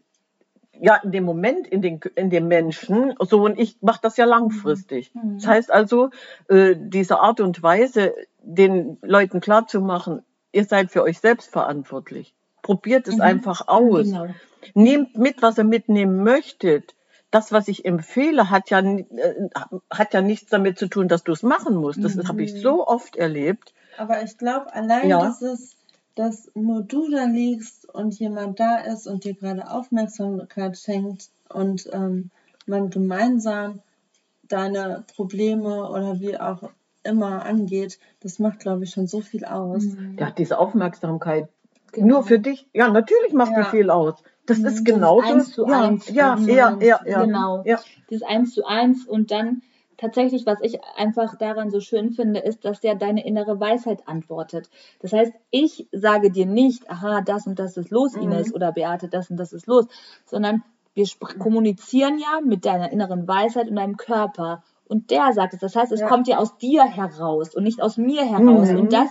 ja, 0.80 0.96
in 0.96 1.12
dem 1.12 1.24
Moment 1.24 1.66
in 1.66 1.82
den, 1.82 2.00
in 2.14 2.30
den 2.30 2.48
Menschen, 2.48 3.14
so 3.20 3.44
und 3.44 3.58
ich 3.58 3.78
mache 3.80 4.00
das 4.02 4.16
ja 4.16 4.24
langfristig. 4.24 5.14
Mhm. 5.14 5.22
mhm. 5.22 5.34
Das 5.38 5.46
heißt 5.46 5.72
also, 5.72 6.10
äh, 6.48 6.76
diese 6.78 7.20
Art 7.20 7.40
und 7.40 7.62
Weise, 7.62 8.14
den 8.40 8.98
Leuten 9.02 9.40
klarzumachen, 9.40 10.22
ihr 10.52 10.64
seid 10.64 10.92
für 10.92 11.02
euch 11.02 11.18
selbst 11.18 11.50
verantwortlich. 11.50 12.34
Probiert 12.62 13.08
es 13.08 13.16
mhm. 13.16 13.22
einfach 13.22 13.68
aus. 13.68 14.06
Genau. 14.06 14.26
Nehmt 14.74 15.18
mit, 15.18 15.42
was 15.42 15.58
ihr 15.58 15.64
mitnehmen 15.64 16.22
möchtet 16.22 16.94
das, 17.34 17.50
was 17.50 17.66
ich 17.66 17.84
empfehle, 17.84 18.48
hat 18.48 18.70
ja, 18.70 18.78
äh, 18.78 19.48
hat 19.90 20.14
ja 20.14 20.20
nichts 20.20 20.50
damit 20.50 20.78
zu 20.78 20.86
tun, 20.86 21.08
dass 21.08 21.24
du 21.24 21.32
es 21.32 21.42
machen 21.42 21.74
musst. 21.74 22.02
Das 22.02 22.14
mhm. 22.14 22.28
habe 22.28 22.44
ich 22.44 22.60
so 22.60 22.86
oft 22.86 23.16
erlebt. 23.16 23.74
Aber 23.98 24.22
ich 24.22 24.38
glaube, 24.38 24.72
allein 24.72 25.08
ja. 25.08 25.26
dieses, 25.26 25.76
dass 26.14 26.48
nur 26.54 26.82
du 26.82 27.10
da 27.10 27.24
liegst 27.24 27.92
und 27.92 28.18
jemand 28.20 28.60
da 28.60 28.76
ist 28.78 29.08
und 29.08 29.24
dir 29.24 29.34
gerade 29.34 29.68
Aufmerksamkeit 29.68 30.78
schenkt 30.78 31.30
und 31.48 31.90
ähm, 31.92 32.30
man 32.66 32.90
gemeinsam 32.90 33.80
deine 34.44 35.04
Probleme 35.16 35.90
oder 35.90 36.20
wie 36.20 36.38
auch 36.38 36.70
immer 37.02 37.44
angeht, 37.44 37.98
das 38.20 38.38
macht, 38.38 38.60
glaube 38.60 38.84
ich, 38.84 38.90
schon 38.90 39.08
so 39.08 39.20
viel 39.20 39.44
aus. 39.44 39.84
Mhm. 39.84 40.16
Ja, 40.18 40.30
diese 40.30 40.58
Aufmerksamkeit. 40.58 41.48
Genau. 41.90 42.06
Nur 42.06 42.22
für 42.24 42.38
dich. 42.38 42.68
Ja, 42.72 42.88
natürlich 42.88 43.32
macht 43.32 43.52
ja. 43.52 43.64
die 43.64 43.70
viel 43.70 43.90
aus. 43.90 44.22
Das 44.46 44.58
ist 44.58 44.80
mhm. 44.80 44.84
genau 44.84 45.20
das. 45.20 45.30
Eins 45.30 45.52
zu 45.52 45.64
eins. 45.66 46.08
Ja, 46.10 46.36
ja, 46.38 46.76
ja, 46.80 47.00
ja, 47.04 47.24
Genau. 47.24 47.62
Ja. 47.64 47.80
Das 48.10 48.22
eins 48.22 48.54
zu 48.54 48.64
eins 48.64 49.06
und 49.06 49.30
dann 49.30 49.62
tatsächlich, 49.96 50.44
was 50.46 50.58
ich 50.60 50.78
einfach 50.96 51.36
daran 51.36 51.70
so 51.70 51.80
schön 51.80 52.12
finde, 52.12 52.40
ist, 52.40 52.64
dass 52.64 52.82
ja 52.82 52.94
deine 52.94 53.24
innere 53.24 53.58
Weisheit 53.60 54.06
antwortet. 54.06 54.68
Das 55.00 55.12
heißt, 55.12 55.32
ich 55.50 55.88
sage 55.92 56.30
dir 56.30 56.46
nicht, 56.46 56.90
aha, 56.90 57.22
das 57.22 57.46
und 57.46 57.58
das 57.58 57.76
ist 57.76 57.90
los, 57.90 58.14
mhm. 58.14 58.22
Ines 58.22 58.54
oder 58.54 58.72
Beate, 58.72 59.08
das 59.08 59.30
und 59.30 59.36
das 59.36 59.52
ist 59.52 59.66
los, 59.66 59.86
sondern 60.26 60.62
wir 60.94 61.06
kommunizieren 61.38 62.18
ja 62.18 62.40
mit 62.44 62.64
deiner 62.64 62.92
inneren 62.92 63.26
Weisheit 63.26 63.68
und 63.68 63.76
deinem 63.76 63.96
Körper. 63.96 64.62
Und 64.86 65.10
der 65.10 65.32
sagt 65.32 65.54
es. 65.54 65.60
Das 65.60 65.74
heißt, 65.74 65.92
es 65.92 66.00
ja. 66.00 66.08
kommt 66.08 66.28
ja 66.28 66.38
aus 66.38 66.56
dir 66.58 66.84
heraus 66.84 67.54
und 67.54 67.64
nicht 67.64 67.82
aus 67.82 67.96
mir 67.96 68.24
heraus. 68.24 68.70
Mhm. 68.70 68.78
Und 68.78 68.92
das 68.92 69.08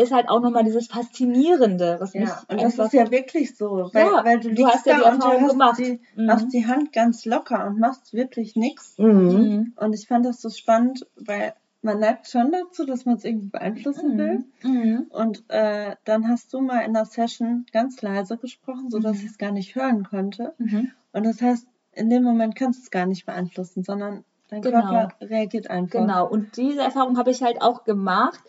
ist 0.00 0.12
halt 0.12 0.28
auch 0.28 0.40
nochmal 0.40 0.64
dieses 0.64 0.86
Faszinierende, 0.86 1.96
was 2.00 2.14
ja, 2.14 2.20
mich 2.20 2.30
und 2.48 2.62
das 2.62 2.78
ist 2.78 2.92
ja 2.92 3.10
wirklich 3.10 3.56
so, 3.56 3.90
weil, 3.92 4.06
ja, 4.06 4.24
weil 4.24 4.40
du, 4.40 4.54
du 4.54 4.66
hast 4.66 4.86
ja 4.86 4.98
die 4.98 5.04
Erfahrung 5.04 5.48
gemacht. 5.48 5.78
Die, 5.78 6.00
mhm. 6.16 6.30
hast 6.30 6.52
die 6.52 6.66
Hand 6.66 6.92
ganz 6.92 7.24
locker 7.24 7.66
und 7.66 7.78
machst 7.78 8.12
wirklich 8.12 8.56
nichts. 8.56 8.98
Mhm. 8.98 9.74
Und 9.76 9.92
ich 9.94 10.06
fand 10.06 10.26
das 10.26 10.40
so 10.40 10.50
spannend, 10.50 11.06
weil 11.16 11.54
man 11.82 11.98
neigt 11.98 12.28
schon 12.28 12.52
dazu, 12.52 12.84
dass 12.84 13.06
man 13.06 13.16
es 13.16 13.24
irgendwie 13.24 13.48
beeinflussen 13.48 14.14
mhm. 14.14 14.18
will. 14.18 14.44
Mhm. 14.62 15.06
Und 15.10 15.44
äh, 15.48 15.96
dann 16.04 16.28
hast 16.28 16.52
du 16.52 16.60
mal 16.60 16.80
in 16.80 16.92
der 16.92 17.06
Session 17.06 17.66
ganz 17.72 18.02
leise 18.02 18.36
gesprochen, 18.36 18.90
sodass 18.90 19.18
mhm. 19.18 19.24
ich 19.24 19.30
es 19.30 19.38
gar 19.38 19.52
nicht 19.52 19.74
hören 19.74 20.04
konnte. 20.04 20.54
Mhm. 20.58 20.90
Und 21.12 21.24
das 21.24 21.40
heißt, 21.40 21.66
in 21.92 22.10
dem 22.10 22.22
Moment 22.22 22.54
kannst 22.54 22.80
du 22.80 22.82
es 22.84 22.90
gar 22.90 23.06
nicht 23.06 23.26
beeinflussen, 23.26 23.82
sondern 23.82 24.24
Dein 24.50 24.62
genau. 24.62 24.88
Körper 24.88 25.14
reagiert 25.20 25.70
einfach. 25.70 26.00
Genau, 26.00 26.28
und 26.28 26.56
diese 26.56 26.80
Erfahrung 26.80 27.16
habe 27.18 27.30
ich 27.30 27.42
halt 27.42 27.62
auch 27.62 27.84
gemacht. 27.84 28.40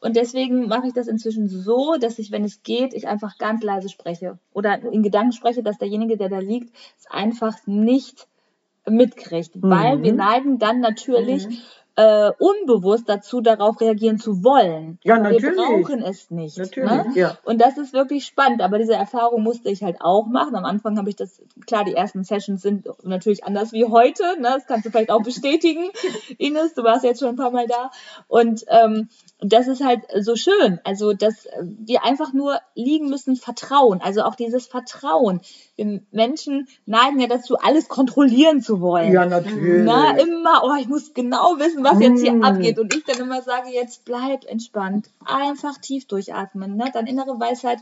Und 0.00 0.16
deswegen 0.16 0.68
mache 0.68 0.88
ich 0.88 0.92
das 0.92 1.06
inzwischen 1.06 1.48
so, 1.48 1.96
dass 1.98 2.18
ich, 2.18 2.30
wenn 2.30 2.44
es 2.44 2.62
geht, 2.62 2.92
ich 2.92 3.08
einfach 3.08 3.38
ganz 3.38 3.62
leise 3.62 3.88
spreche. 3.88 4.38
Oder 4.52 4.82
in 4.82 5.02
Gedanken 5.02 5.32
spreche, 5.32 5.62
dass 5.62 5.78
derjenige, 5.78 6.16
der 6.18 6.28
da 6.28 6.38
liegt, 6.38 6.74
es 6.98 7.06
einfach 7.10 7.56
nicht 7.66 8.28
mitkriegt. 8.86 9.56
Mhm. 9.56 9.70
Weil 9.70 10.02
wir 10.02 10.12
neigen 10.12 10.58
dann 10.58 10.80
natürlich 10.80 11.48
mhm 11.48 11.56
äh, 11.96 12.30
unbewusst 12.38 13.08
dazu, 13.08 13.40
darauf 13.40 13.80
reagieren 13.80 14.18
zu 14.18 14.44
wollen. 14.44 14.98
Ja, 15.02 15.18
natürlich. 15.18 15.44
Wir 15.44 15.54
brauchen 15.54 16.02
es 16.02 16.30
nicht. 16.30 16.58
Natürlich, 16.58 16.90
ne? 16.90 17.06
ja. 17.14 17.38
Und 17.44 17.60
das 17.60 17.78
ist 17.78 17.94
wirklich 17.94 18.26
spannend. 18.26 18.60
Aber 18.60 18.78
diese 18.78 18.94
Erfahrung 18.94 19.42
musste 19.42 19.70
ich 19.70 19.82
halt 19.82 19.96
auch 20.00 20.26
machen. 20.26 20.54
Am 20.56 20.66
Anfang 20.66 20.98
habe 20.98 21.08
ich 21.08 21.16
das, 21.16 21.40
klar, 21.66 21.84
die 21.84 21.94
ersten 21.94 22.22
Sessions 22.22 22.60
sind 22.60 22.86
natürlich 23.02 23.44
anders 23.44 23.72
wie 23.72 23.86
heute. 23.86 24.22
Ne? 24.38 24.50
Das 24.54 24.66
kannst 24.66 24.84
du 24.84 24.90
vielleicht 24.90 25.10
auch 25.10 25.22
bestätigen, 25.22 25.90
Ines. 26.38 26.74
Du 26.74 26.82
warst 26.82 27.02
jetzt 27.02 27.20
schon 27.20 27.30
ein 27.30 27.36
paar 27.36 27.50
Mal 27.50 27.66
da. 27.66 27.90
Und 28.28 28.64
ähm, 28.68 29.08
das 29.40 29.66
ist 29.66 29.82
halt 29.82 30.02
so 30.20 30.36
schön. 30.36 30.80
Also, 30.84 31.14
dass 31.14 31.48
wir 31.62 32.04
einfach 32.04 32.34
nur 32.34 32.58
liegen 32.74 33.08
müssen, 33.08 33.36
Vertrauen. 33.36 34.02
Also 34.02 34.22
auch 34.22 34.34
dieses 34.34 34.66
Vertrauen 34.66 35.40
wir 35.76 36.00
Menschen 36.10 36.68
neigen 36.86 37.20
ja 37.20 37.26
dazu, 37.26 37.56
alles 37.58 37.88
kontrollieren 37.88 38.60
zu 38.62 38.80
wollen. 38.80 39.12
Ja, 39.12 39.26
natürlich. 39.26 39.84
Na, 39.84 40.16
immer, 40.16 40.62
oh, 40.64 40.74
ich 40.80 40.88
muss 40.88 41.12
genau 41.14 41.58
wissen, 41.58 41.84
was 41.92 42.00
jetzt 42.00 42.20
hier 42.22 42.42
abgeht. 42.44 42.78
Und 42.78 42.94
ich 42.94 43.04
dann 43.04 43.18
immer 43.20 43.42
sage, 43.42 43.70
jetzt 43.70 44.04
bleib 44.04 44.44
entspannt. 44.44 45.08
Einfach 45.24 45.78
tief 45.78 46.06
durchatmen. 46.06 46.76
Ne? 46.76 46.90
Deine 46.92 47.08
innere 47.10 47.38
Weisheit, 47.40 47.78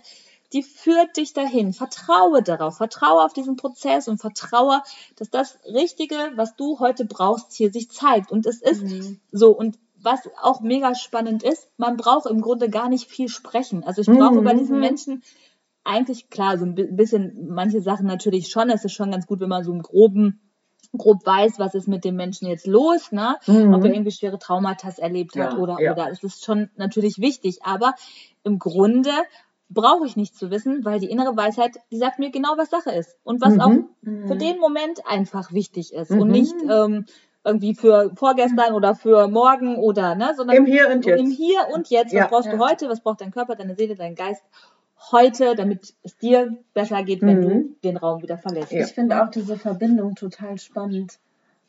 die 0.53 0.63
führt 0.63 1.17
dich 1.17 1.33
dahin. 1.33 1.73
Vertraue 1.73 2.43
darauf. 2.43 2.77
Vertraue 2.77 3.25
auf 3.25 3.33
diesen 3.33 3.57
Prozess 3.57 4.07
und 4.09 4.19
vertraue, 4.19 4.83
dass 5.17 5.31
das 5.31 5.59
Richtige, 5.65 6.17
was 6.37 6.55
du 6.57 6.79
heute 6.79 7.05
brauchst, 7.05 7.53
hier 7.53 7.73
sich 7.73 7.91
zeigt. 7.91 8.31
Und 8.31 8.47
es 8.47 8.63
ist 8.63 8.83
Mhm. 8.83 9.21
so. 9.33 9.51
Und 9.51 9.79
was 10.01 10.21
auch 10.43 10.61
mega 10.61 10.95
spannend 10.95 11.43
ist, 11.43 11.69
man 11.79 11.97
braucht 11.97 12.27
im 12.27 12.41
Grunde 12.43 12.69
gar 12.69 12.89
nicht 12.89 13.09
viel 13.11 13.29
sprechen. 13.29 13.83
Also 13.85 14.03
ich 14.03 14.07
brauche 14.07 14.35
Mhm. 14.35 14.39
über 14.41 14.55
diesen 14.55 14.79
Menschen 14.79 15.23
eigentlich 15.83 16.31
klar, 16.31 16.57
so 16.59 16.65
ein 16.65 16.75
bi- 16.75 16.89
bisschen 16.91 17.49
manche 17.49 17.81
Sachen 17.81 18.07
natürlich 18.07 18.49
schon. 18.49 18.71
Es 18.71 18.85
ist 18.85 18.93
schon 18.93 19.11
ganz 19.11 19.27
gut, 19.27 19.41
wenn 19.41 19.49
man 19.49 19.65
so 19.65 19.73
im 19.73 19.83
groben 19.83 20.41
grob 20.97 21.25
weiß, 21.27 21.59
was 21.59 21.75
ist 21.75 21.89
mit 21.89 22.05
dem 22.05 22.17
Menschen 22.17 22.49
jetzt 22.49 22.67
los, 22.67 23.13
ne? 23.13 23.37
Mhm. 23.47 23.75
ob 23.75 23.85
er 23.85 23.93
irgendwie 23.93 24.13
schwere 24.13 24.39
Traumata 24.39 24.89
erlebt 24.99 25.37
hat 25.37 25.53
Ja, 25.55 25.59
oder 25.59 25.77
ja. 25.81 25.93
oder. 25.93 26.11
Es 26.11 26.23
ist 26.23 26.45
schon 26.45 26.71
natürlich 26.77 27.19
wichtig, 27.19 27.59
aber 27.65 27.95
im 28.43 28.59
Grunde 28.59 29.11
brauche 29.71 30.07
ich 30.07 30.17
nicht 30.17 30.37
zu 30.37 30.51
wissen, 30.51 30.85
weil 30.85 31.01
die 31.01 31.11
innere 31.11 31.37
Weisheit, 31.37 31.73
die 31.91 31.97
sagt 31.99 32.19
mir 32.19 32.31
genau, 32.31 32.55
was 32.57 32.71
Sache 32.71 32.91
ist 32.93 33.17
und 33.25 33.41
was 33.41 33.55
Mhm. 33.55 33.61
auch 33.61 33.71
Mhm. 34.03 34.29
für 34.29 34.37
den 34.37 34.59
Moment 34.59 35.01
einfach 35.07 35.53
wichtig 35.53 35.93
ist 35.93 36.11
Mhm. 36.11 36.21
und 36.21 36.29
nicht 36.29 36.55
ähm, 36.69 37.07
irgendwie 37.47 37.75
für 37.75 38.13
vorgestern 38.15 38.73
oder 38.75 38.95
für 38.95 39.29
morgen 39.29 39.77
oder 39.77 40.15
ne, 40.15 40.33
sondern 40.37 40.57
Im 40.57 40.67
Hier 40.67 40.89
und 40.91 41.05
Jetzt. 41.05 41.21
im 41.21 41.31
Hier 41.31 41.61
und 41.75 41.89
Jetzt. 41.91 42.13
Was 42.15 42.21
Ja. 42.21 42.27
brauchst 42.29 42.53
du 42.53 42.59
heute? 42.59 42.89
Was 42.89 43.01
braucht 43.03 43.21
dein 43.21 43.31
Körper, 43.33 43.55
deine 43.57 43.75
Seele, 43.75 43.95
dein 43.97 44.15
Geist 44.15 44.43
heute, 45.13 45.55
damit 45.55 45.95
es 46.03 46.17
dir 46.17 46.57
besser 46.75 47.03
geht, 47.03 47.23
wenn 47.23 47.39
Mhm. 47.39 47.43
du 47.43 47.77
den 47.85 47.97
Raum 47.97 48.23
wieder 48.23 48.39
verlässt? 48.39 48.73
Ja. 48.73 48.85
Ich 48.85 48.93
finde 48.93 49.23
auch 49.23 49.31
diese 49.31 49.57
Verbindung 49.57 50.15
total 50.15 50.59
spannend. 50.59 51.19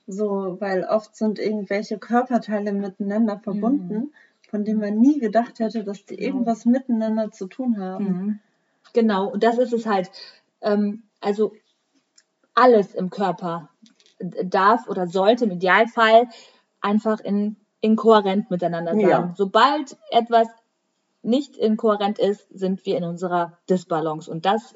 So, 0.07 0.57
weil 0.59 0.83
oft 0.83 1.15
sind 1.15 1.39
irgendwelche 1.39 1.97
Körperteile 1.97 2.71
miteinander 2.73 3.39
verbunden, 3.39 4.13
von 4.49 4.63
denen 4.63 4.79
man 4.79 4.99
nie 4.99 5.19
gedacht 5.19 5.59
hätte, 5.59 5.83
dass 5.83 6.05
die 6.05 6.15
Genau. 6.15 6.27
irgendwas 6.27 6.65
miteinander 6.65 7.31
zu 7.31 7.47
tun 7.47 7.79
haben. 7.79 8.05
Mhm. 8.05 8.39
Genau, 8.93 9.31
und 9.31 9.43
das 9.43 9.57
ist 9.57 9.73
es 9.73 9.85
halt. 9.85 10.11
Ähm, 10.61 11.03
also 11.21 11.53
alles 12.53 12.93
im 12.93 13.09
Körper 13.09 13.69
darf 14.19 14.87
oder 14.87 15.07
sollte 15.07 15.45
im 15.45 15.51
Idealfall 15.51 16.27
einfach 16.81 17.19
in, 17.19 17.57
inkohärent 17.81 18.49
miteinander 18.51 18.93
sein. 18.93 19.01
Ja. 19.09 19.33
Sobald 19.35 19.97
etwas 20.11 20.47
nicht 21.25 21.57
inkohärent 21.57 22.19
ist, 22.19 22.47
sind 22.51 22.85
wir 22.85 22.97
in 22.97 23.03
unserer 23.03 23.57
Disbalance. 23.69 24.29
Und 24.29 24.45
das 24.45 24.75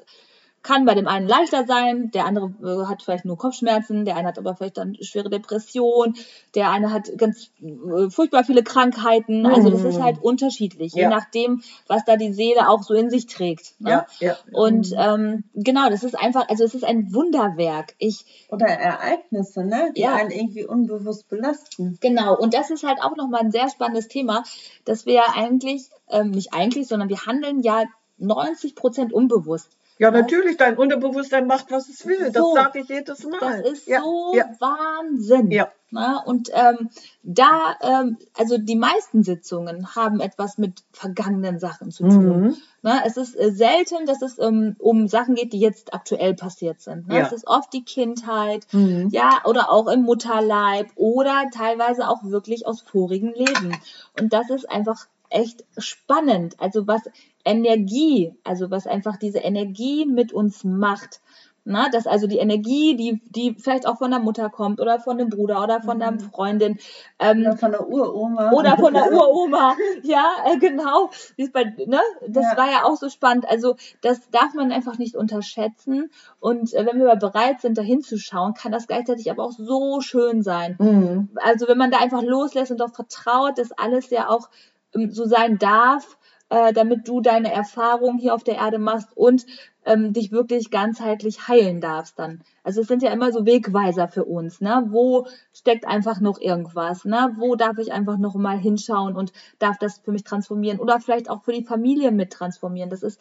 kann 0.62 0.84
bei 0.84 0.94
dem 0.94 1.08
einen 1.08 1.26
leichter 1.26 1.64
sein, 1.66 2.10
der 2.10 2.26
andere 2.26 2.52
äh, 2.62 2.86
hat 2.86 3.02
vielleicht 3.02 3.24
nur 3.24 3.38
Kopfschmerzen, 3.38 4.04
der 4.04 4.16
eine 4.16 4.28
hat 4.28 4.38
aber 4.38 4.54
vielleicht 4.54 4.76
dann 4.76 4.94
schwere 5.00 5.30
Depression, 5.30 6.14
der 6.54 6.70
eine 6.70 6.92
hat 6.92 7.10
ganz 7.16 7.50
äh, 7.62 8.10
furchtbar 8.10 8.44
viele 8.44 8.62
Krankheiten. 8.62 9.46
Also 9.46 9.70
das 9.70 9.84
ist 9.84 9.98
Mhm. 9.98 10.02
halt 10.04 10.18
unterschiedlich, 10.22 10.92
je 10.94 11.02
Ja. 11.02 11.08
nachdem, 11.08 11.62
was 11.86 12.04
da 12.04 12.16
die 12.16 12.32
Seele 12.34 12.68
auch 12.68 12.82
so 12.82 12.92
in 12.94 13.08
sich 13.10 13.26
trägt. 13.26 13.74
Ne? 13.80 13.90
Ja, 13.90 14.06
ja. 14.20 14.36
Und 14.52 14.92
ähm, 14.96 15.44
genau, 15.54 15.88
das 15.88 16.04
ist 16.04 16.18
einfach, 16.18 16.48
also 16.48 16.64
es 16.64 16.74
ist 16.74 16.84
ein 16.84 17.14
Wunderwerk. 17.14 17.94
Ich, 17.98 18.46
Oder 18.50 18.66
Ereignisse, 18.66 19.64
ne? 19.64 19.92
die 19.96 20.02
Ja. 20.02 20.14
einen 20.14 20.30
irgendwie 20.30 20.66
unbewusst 20.66 21.28
belasten. 21.28 21.96
genau, 22.00 22.36
und 22.36 22.52
das 22.54 22.70
ist 22.70 22.84
halt 22.84 23.00
auch 23.02 23.16
nochmal 23.16 23.40
ein 23.40 23.50
sehr 23.50 23.70
spannendes 23.70 24.08
Thema, 24.08 24.44
dass 24.84 25.06
wir 25.06 25.14
ja 25.14 25.24
eigentlich, 25.34 25.88
ähm, 26.08 26.32
nicht 26.32 26.52
eigentlich, 26.52 26.86
sondern 26.86 27.08
wir 27.08 27.24
handeln 27.24 27.60
ja 27.62 27.84
90 28.18 28.74
Prozent 28.74 29.12
unbewusst. 29.14 29.70
Ja, 30.00 30.10
natürlich, 30.10 30.56
dein 30.56 30.78
Unterbewusstsein 30.78 31.46
macht, 31.46 31.70
was 31.70 31.90
es 31.90 32.06
will. 32.06 32.30
Das 32.32 32.42
So. 32.42 32.54
sage 32.54 32.80
ich 32.80 32.88
jedes 32.88 33.22
Mal. 33.24 33.62
Das 33.62 33.70
ist 33.72 33.86
ja, 33.86 34.00
so 34.00 34.32
Ja, 34.34 34.46
Wahnsinn. 34.58 35.50
Ja. 35.50 35.70
Na, 35.90 36.22
und 36.24 36.48
ähm, 36.54 36.88
da, 37.22 37.76
ähm, 37.82 38.16
also 38.38 38.56
die 38.56 38.76
meisten 38.76 39.24
Sitzungen 39.24 39.94
haben 39.96 40.20
etwas 40.20 40.56
mit 40.56 40.84
vergangenen 40.92 41.58
Sachen 41.58 41.90
zu 41.90 42.04
tun. 42.04 42.40
Mhm. 42.40 42.56
Na, 42.80 43.02
es 43.04 43.18
ist 43.18 43.34
äh, 43.38 43.50
selten, 43.50 44.06
dass 44.06 44.22
es 44.22 44.38
ähm, 44.38 44.76
um 44.78 45.06
Sachen 45.08 45.34
geht, 45.34 45.52
die 45.52 45.60
jetzt 45.60 45.92
aktuell 45.92 46.32
passiert 46.34 46.80
sind. 46.80 47.08
Ne? 47.08 47.18
Ja. 47.18 47.26
Es 47.26 47.32
ist 47.32 47.46
oft 47.46 47.70
die 47.74 47.84
Kindheit, 47.84 48.66
Mhm. 48.72 49.08
ja, 49.10 49.42
oder 49.44 49.70
auch 49.70 49.88
im 49.88 50.00
Mutterleib 50.02 50.86
oder 50.94 51.44
teilweise 51.52 52.08
auch 52.08 52.22
wirklich 52.22 52.66
aus 52.66 52.80
vorigen 52.80 53.34
Leben. 53.34 53.76
Und 54.18 54.32
das 54.32 54.48
ist 54.48 54.70
einfach 54.70 55.08
echt 55.30 55.64
spannend. 55.78 56.56
Also 56.58 56.86
was 56.86 57.02
Energie, 57.44 58.34
also 58.44 58.70
was 58.70 58.86
einfach 58.86 59.16
diese 59.16 59.38
Energie 59.38 60.04
mit 60.06 60.32
uns 60.32 60.64
macht. 60.64 61.20
Na, 61.62 61.90
dass 61.90 62.06
also 62.06 62.26
die 62.26 62.38
Energie, 62.38 62.96
die, 62.96 63.20
die 63.28 63.54
vielleicht 63.54 63.86
auch 63.86 63.98
von 63.98 64.10
der 64.10 64.18
Mutter 64.18 64.48
kommt 64.48 64.80
oder 64.80 64.98
von 64.98 65.18
dem 65.18 65.28
Bruder 65.28 65.62
oder 65.62 65.82
von 65.82 65.98
der 65.98 66.18
Freundin 66.18 66.78
ähm, 67.18 67.40
Oder 67.42 67.56
von 67.58 67.70
der 67.70 67.86
Uroma. 67.86 68.50
oder 68.52 68.76
von 68.78 68.94
der 68.94 69.12
Uroma. 69.12 69.76
Ja, 70.02 70.24
äh, 70.46 70.56
genau. 70.56 71.10
Ne? 71.36 72.00
Das 72.26 72.44
Ja. 72.44 72.56
war 72.56 72.70
ja 72.70 72.84
auch 72.84 72.96
so 72.96 73.10
spannend. 73.10 73.46
Also 73.46 73.76
das 74.00 74.30
darf 74.30 74.54
man 74.54 74.72
einfach 74.72 74.96
nicht 74.96 75.16
unterschätzen. 75.16 76.10
Und 76.40 76.72
äh, 76.72 76.86
wenn 76.86 76.98
wir 76.98 77.14
bereit 77.16 77.60
sind, 77.60 77.76
da 77.76 77.82
hinzuschauen, 77.82 78.54
kann 78.54 78.72
das 78.72 78.86
gleichzeitig 78.86 79.30
aber 79.30 79.44
auch 79.44 79.52
so 79.52 80.00
schön 80.00 80.42
sein. 80.42 80.76
Mhm. 80.78 81.28
Also 81.36 81.68
wenn 81.68 81.78
man 81.78 81.90
da 81.90 81.98
einfach 81.98 82.22
loslässt 82.22 82.70
und 82.72 82.80
darauf 82.80 82.94
vertraut, 82.94 83.58
dass 83.58 83.70
alles 83.72 84.08
ja 84.08 84.30
auch 84.30 84.48
so 84.92 85.24
sein 85.26 85.58
darf, 85.58 86.18
äh, 86.50 86.72
damit 86.72 87.08
du 87.08 87.20
deine 87.20 87.52
Erfahrungen 87.52 88.18
hier 88.18 88.34
auf 88.34 88.44
der 88.44 88.56
Erde 88.56 88.78
machst 88.78 89.16
und 89.16 89.46
ähm, 89.86 90.12
dich 90.12 90.30
wirklich 90.30 90.70
ganzheitlich 90.70 91.48
heilen 91.48 91.80
darfst 91.80 92.18
dann. 92.18 92.42
Also 92.64 92.82
es 92.82 92.88
sind 92.88 93.02
ja 93.02 93.12
immer 93.12 93.32
so 93.32 93.46
Wegweiser 93.46 94.08
für 94.08 94.24
uns, 94.24 94.60
ne? 94.60 94.84
Wo 94.88 95.26
steckt 95.54 95.86
einfach 95.86 96.20
noch 96.20 96.38
irgendwas, 96.38 97.04
ne? 97.04 97.34
Wo 97.38 97.54
darf 97.56 97.78
ich 97.78 97.92
einfach 97.92 98.18
noch 98.18 98.34
mal 98.34 98.58
hinschauen 98.58 99.16
und 99.16 99.32
darf 99.58 99.78
das 99.78 99.98
für 99.98 100.12
mich 100.12 100.24
transformieren 100.24 100.80
oder 100.80 101.00
vielleicht 101.00 101.30
auch 101.30 101.42
für 101.44 101.52
die 101.52 101.64
Familie 101.64 102.10
mit 102.12 102.30
transformieren. 102.32 102.90
Das 102.90 103.02
ist 103.02 103.20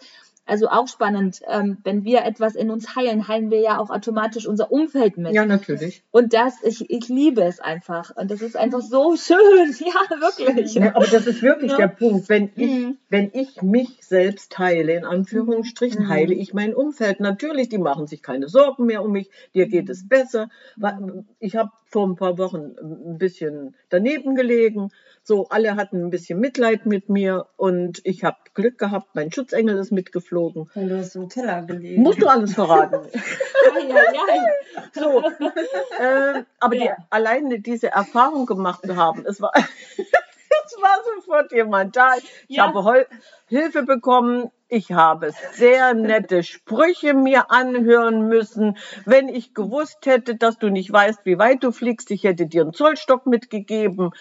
also 0.50 0.68
auch 0.70 0.88
spannend. 0.88 1.42
Ähm, 1.48 1.78
wenn 1.84 2.04
wir 2.04 2.24
etwas 2.26 2.56
in 2.56 2.70
uns 2.72 2.96
heilen, 2.96 3.28
heilen 3.28 3.52
wir 3.52 3.60
ja 3.62 3.80
auch 3.80 3.90
automatisch 3.90 4.48
unser 4.48 4.72
Umfeld 4.72 5.18
mit. 5.18 5.34
Ja, 5.34 5.46
natürlich. 5.46 6.04
Und 6.12 6.34
das, 6.34 6.56
ich, 6.64 6.90
ich 6.90 7.08
liebe 7.08 7.42
es 7.44 7.60
einfach. 7.60 8.16
Und 8.16 8.32
das 8.32 8.42
ist 8.42 8.58
einfach 8.58 8.82
so 8.82 9.16
schön. 9.18 9.76
Ja, 9.80 10.20
wirklich. 10.20 10.74
Ja, 10.74 10.96
aber 10.96 11.06
das 11.08 11.28
ist 11.28 11.42
wirklich 11.42 11.72
Ja. 11.72 11.78
der 11.78 11.88
Punkt. 11.88 12.28
Wenn 12.30 12.50
ich, 12.56 12.70
Mhm. 12.72 12.98
wenn 13.10 13.30
ich 13.34 13.62
mich 13.62 13.98
selbst 14.02 14.58
heile, 14.60 14.94
in 14.94 15.06
Anführungsstrichen, 15.06 16.06
Mhm. 16.06 16.10
heile 16.10 16.34
ich 16.34 16.54
mein 16.54 16.74
Umfeld. 16.74 17.20
Natürlich, 17.20 17.70
die 17.70 17.78
machen 17.78 18.08
sich 18.08 18.22
keine 18.22 18.48
Sorgen 18.48 18.86
mehr 18.86 19.04
um 19.04 19.12
mich, 19.12 19.30
dir 19.54 19.68
geht 19.68 19.86
Mhm. 19.86 19.92
es 19.92 20.08
besser. 20.08 20.50
Ich 21.40 21.56
habe 21.56 21.72
vor 21.86 22.08
ein 22.08 22.16
paar 22.16 22.38
Wochen 22.38 22.76
ein 22.82 23.18
bisschen 23.18 23.76
daneben 23.90 24.36
gelegen. 24.36 24.92
So, 25.30 25.48
alle 25.50 25.76
hatten 25.76 26.06
ein 26.06 26.10
bisschen 26.10 26.40
Mitleid 26.40 26.88
mit 26.88 27.08
mir 27.08 27.46
und 27.56 28.02
ich 28.04 28.24
habe 28.24 28.38
Glück 28.56 28.80
gehabt, 28.80 29.10
mein 29.14 29.32
Schutzengel 29.32 29.78
ist 29.78 29.92
mitgeflogen. 29.92 30.72
Weil 30.74 30.90
du 30.90 30.98
hast 30.98 31.16
im 31.16 31.28
Keller 31.28 31.62
gelegen. 31.62 32.02
Musst 32.02 32.20
du 32.20 32.26
alles 32.26 32.56
verraten. 32.56 33.08
Ja, 33.14 33.80
ja, 33.88 34.02
ja. 34.12 34.84
So, 34.92 35.22
ähm, 36.02 36.48
aber 36.60 36.76
die, 36.76 36.86
Ja. 36.86 36.98
alleine 37.12 37.60
diese 37.60 37.92
Erfahrung 37.92 38.48
gemacht 38.48 38.84
zu 38.84 38.96
haben, 38.96 39.24
es 39.28 39.40
war, 39.40 39.52
war 40.90 41.04
sofort 41.16 41.52
jemand 41.52 41.96
da. 41.96 42.16
Ich 42.48 42.58
Ja. 42.58 42.68
habe 42.68 42.84
Hol 42.84 43.06
Hilfe 43.48 43.84
bekommen. 43.84 44.52
Ich 44.68 44.92
habe 44.92 45.32
sehr 45.54 45.96
nette 45.96 46.44
Sprüche 46.44 47.16
mir 47.16 47.50
anhören 47.50 48.28
müssen. 48.28 48.78
Wenn 49.06 49.28
ich 49.28 49.56
gewusst 49.56 50.06
hätte, 50.06 50.36
dass 50.36 50.60
du 50.60 50.70
nicht 50.70 50.92
weißt, 50.92 51.22
wie 51.26 51.40
weit 51.40 51.64
du 51.64 51.72
fliegst, 51.72 52.12
ich 52.12 52.24
hätte 52.24 52.46
dir 52.46 52.62
einen 52.62 52.74
Zollstock 52.74 53.26
mitgegeben. 53.26 54.12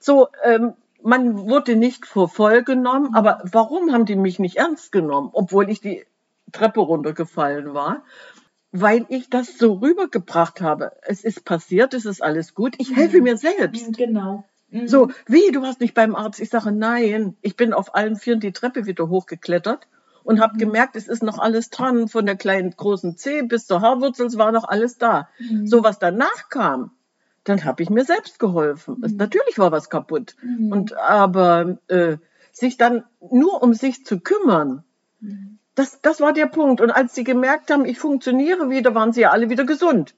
So, 0.00 0.28
ähm, 0.44 0.74
man 1.02 1.48
wurde 1.48 1.76
nicht 1.76 2.06
vor 2.06 2.28
voll 2.28 2.62
genommen, 2.62 3.14
aber 3.14 3.42
warum 3.52 3.92
haben 3.92 4.06
die 4.06 4.16
mich 4.16 4.38
nicht 4.38 4.56
ernst 4.56 4.92
genommen, 4.92 5.30
obwohl 5.32 5.68
ich 5.70 5.80
die 5.80 6.06
Treppe 6.52 6.80
runtergefallen 6.80 7.74
war? 7.74 8.02
Weil 8.72 9.04
ich 9.08 9.28
das 9.28 9.58
so 9.58 9.74
rübergebracht 9.74 10.60
habe. 10.60 10.92
Es 11.02 11.22
ist 11.24 11.44
passiert, 11.44 11.92
es 11.94 12.04
ist 12.06 12.22
alles 12.22 12.54
gut. 12.54 12.74
Ich 12.78 12.94
helfe 12.96 13.20
mir 13.20 13.36
selbst. 13.36 13.96
Genau. 13.96 14.44
Mhm. 14.70 14.88
So, 14.88 15.10
wie, 15.26 15.50
du 15.52 15.62
warst 15.62 15.80
nicht 15.80 15.94
beim 15.94 16.14
Arzt? 16.14 16.40
Ich 16.40 16.50
sage, 16.50 16.72
nein. 16.72 17.36
Ich 17.42 17.56
bin 17.56 17.72
auf 17.72 17.94
allen 17.94 18.16
Vieren 18.16 18.40
die 18.40 18.52
Treppe 18.52 18.86
wieder 18.86 19.08
hochgeklettert 19.08 19.88
und 20.24 20.40
habe 20.40 20.58
gemerkt, 20.58 20.96
es 20.96 21.08
ist 21.08 21.22
noch 21.22 21.38
alles 21.38 21.70
dran. 21.70 22.08
Von 22.08 22.26
der 22.26 22.36
kleinen 22.36 22.70
großen 22.76 23.16
Zeh 23.16 23.42
bis 23.42 23.66
zur 23.66 23.80
Haarwurzel, 23.80 24.26
es 24.26 24.38
war 24.38 24.52
noch 24.52 24.68
alles 24.68 24.98
da. 24.98 25.28
So, 25.64 25.82
was 25.82 25.98
danach 25.98 26.48
kam, 26.50 26.90
dann 27.44 27.64
habe 27.64 27.82
ich 27.82 27.90
mir 27.90 28.04
selbst 28.04 28.38
geholfen. 28.38 29.02
Es, 29.04 29.14
natürlich 29.14 29.58
war 29.58 29.72
was 29.72 29.88
kaputt. 29.88 30.36
Und 30.70 30.94
aber 30.96 31.78
äh, 31.88 32.18
sich 32.52 32.76
dann 32.76 33.04
nur 33.20 33.62
um 33.62 33.72
sich 33.72 34.04
zu 34.04 34.20
kümmern, 34.20 34.84
das, 35.74 36.00
das 36.02 36.20
war 36.20 36.32
der 36.32 36.46
Punkt. 36.46 36.80
Und 36.80 36.90
als 36.90 37.14
sie 37.14 37.24
gemerkt 37.24 37.70
haben, 37.70 37.84
ich 37.86 37.98
funktioniere 37.98 38.68
wieder, 38.68 38.94
waren 38.94 39.12
sie 39.12 39.22
ja 39.22 39.30
alle 39.30 39.48
wieder 39.48 39.64
gesund. 39.64 40.14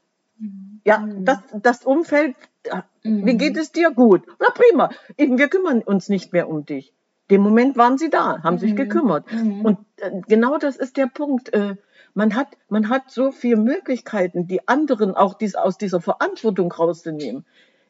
Ja, 0.85 1.07
das, 1.19 1.39
das 1.53 1.85
Umfeld, 1.85 2.35
ja, 2.67 2.85
wie 3.03 3.37
geht 3.37 3.57
es 3.57 3.73
dir? 3.73 3.91
Gut. 3.91 4.23
Na 4.39 4.49
prima. 4.51 4.91
Eben, 5.17 5.39
wir 5.39 5.49
kümmern 5.49 5.83
uns 5.83 6.09
nicht 6.09 6.33
mehr 6.33 6.49
um 6.49 6.65
dich. 6.65 6.93
Dem 7.31 7.43
Moment 7.43 7.77
waren 7.77 7.97
sie 7.97 8.11
da, 8.11 8.43
haben 8.43 8.59
sich 8.59 8.75
gekümmert. 8.75 9.25
Und 9.33 9.79
äh, 9.97 10.11
genau 10.27 10.59
das 10.59 10.77
ist 10.77 10.97
der 10.97 11.07
Punkt. 11.07 11.53
Äh, 11.53 11.77
man 12.15 12.35
hat, 12.35 12.49
man 12.69 12.89
hat 12.89 13.11
so 13.11 13.31
viele 13.31 13.57
Möglichkeiten, 13.57 14.49
die 14.49 14.67
anderen 14.67 15.15
auch 15.15 15.35
dies, 15.35 15.55
aus 15.55 15.79
dieser 15.79 16.01
Verantwortung 16.01 16.73
rauszunehmen. 16.73 17.47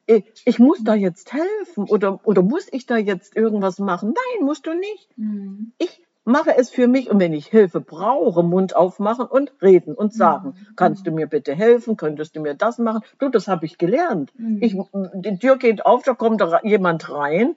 Ich, 0.07 0.25
ich 0.45 0.59
muss 0.59 0.83
da 0.85 0.95
jetzt 0.95 1.33
helfen 1.33 1.85
oder, 1.89 2.21
oder 2.25 2.43
muss 2.43 2.67
ich 2.71 2.85
da 2.85 2.97
jetzt 2.97 3.35
irgendwas 3.37 3.79
machen? 3.79 4.09
Nein, 4.15 4.45
musst 4.45 4.67
du 4.67 4.75
nicht. 4.75 5.09
Mhm. 5.17 5.73
Ich 5.79 6.03
mache 6.31 6.57
es 6.57 6.71
für 6.71 6.89
mich 6.89 7.11
und 7.11 7.21
wenn 7.21 7.33
ich 7.33 7.47
Hilfe 7.47 7.81
brauche, 7.81 8.43
Mund 8.43 8.75
aufmachen 8.75 9.27
und 9.27 9.53
reden 9.61 9.95
und 9.95 10.15
sagen, 10.15 10.49
mhm. 10.49 10.77
kannst 10.77 11.07
du 11.07 11.11
mir 11.11 11.27
bitte 11.27 11.55
helfen, 11.55 11.97
könntest 11.97 12.37
du 12.37 12.41
mir 12.41 12.55
das 12.55 12.79
machen? 12.79 13.03
Du, 13.19 13.29
das 13.29 13.49
habe 13.49 13.67
ich 13.67 13.79
gelernt. 13.79 14.33
Mhm. 14.39 14.59
Ich, 14.63 14.77
die 15.15 15.39
Tür 15.39 15.59
geht 15.59 15.85
auf, 15.85 16.03
da 16.05 16.15
kommt 16.15 16.43
jemand 16.63 17.11
rein. 17.13 17.57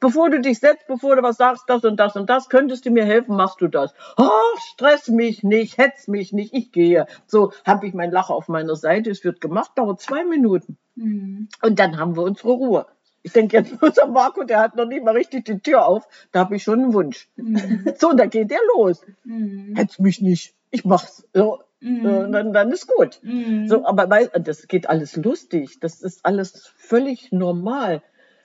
Bevor 0.00 0.28
du 0.28 0.40
dich 0.40 0.58
setzt, 0.58 0.86
bevor 0.86 1.16
du 1.16 1.22
was 1.22 1.38
sagst, 1.38 1.64
das 1.66 1.82
und 1.84 1.98
das 1.98 2.14
und 2.16 2.28
das, 2.28 2.48
könntest 2.48 2.84
du 2.84 2.90
mir 2.90 3.04
helfen, 3.04 3.36
machst 3.36 3.60
du 3.60 3.68
das. 3.68 3.94
Oh, 4.18 4.58
stress 4.72 5.08
mich 5.08 5.42
nicht, 5.42 5.78
hetz 5.78 6.08
mich 6.08 6.32
nicht, 6.32 6.52
ich 6.52 6.72
gehe. 6.72 7.06
So 7.26 7.52
habe 7.64 7.86
ich 7.86 7.94
mein 7.94 8.10
Lacher 8.10 8.34
auf 8.34 8.48
meiner 8.48 8.76
Seite, 8.76 9.10
es 9.10 9.24
wird 9.24 9.40
gemacht, 9.40 9.70
dauert 9.76 10.00
zwei 10.00 10.24
Minuten. 10.24 10.76
Mhm. 10.96 11.48
Und 11.62 11.78
dann 11.78 11.98
haben 11.98 12.16
wir 12.16 12.22
unsere 12.22 12.50
Ruhe. 12.50 12.86
Ich 13.24 13.32
denke 13.32 13.56
jetzt, 13.56 13.82
unser 13.82 14.06
Marco, 14.06 14.44
der 14.44 14.60
hat 14.60 14.76
noch 14.76 14.86
nicht 14.86 15.02
mal 15.02 15.16
richtig 15.16 15.46
die 15.46 15.58
Tür 15.58 15.86
auf. 15.86 16.06
Da 16.30 16.40
habe 16.40 16.56
ich 16.56 16.62
schon 16.62 16.80
einen 16.80 16.92
Wunsch. 16.92 17.28
Mhm. 17.36 17.94
So, 17.98 18.12
da 18.12 18.26
geht 18.26 18.50
der 18.50 18.60
los. 18.76 19.00
Mhm. 19.24 19.74
Hetz 19.74 19.98
mich 19.98 20.20
nicht. 20.20 20.54
Ich 20.70 20.84
mach's. 20.84 21.26
So, 21.32 21.60
mhm. 21.80 22.30
dann, 22.32 22.52
dann 22.52 22.70
ist 22.70 22.86
gut. 22.86 23.20
Mhm. 23.22 23.66
So, 23.66 23.86
aber 23.86 24.10
weil, 24.10 24.28
das 24.28 24.68
geht 24.68 24.90
alles 24.90 25.16
lustig. 25.16 25.80
Das 25.80 26.02
ist 26.02 26.24
alles 26.24 26.70
völlig 26.76 27.32
normal. 27.32 28.02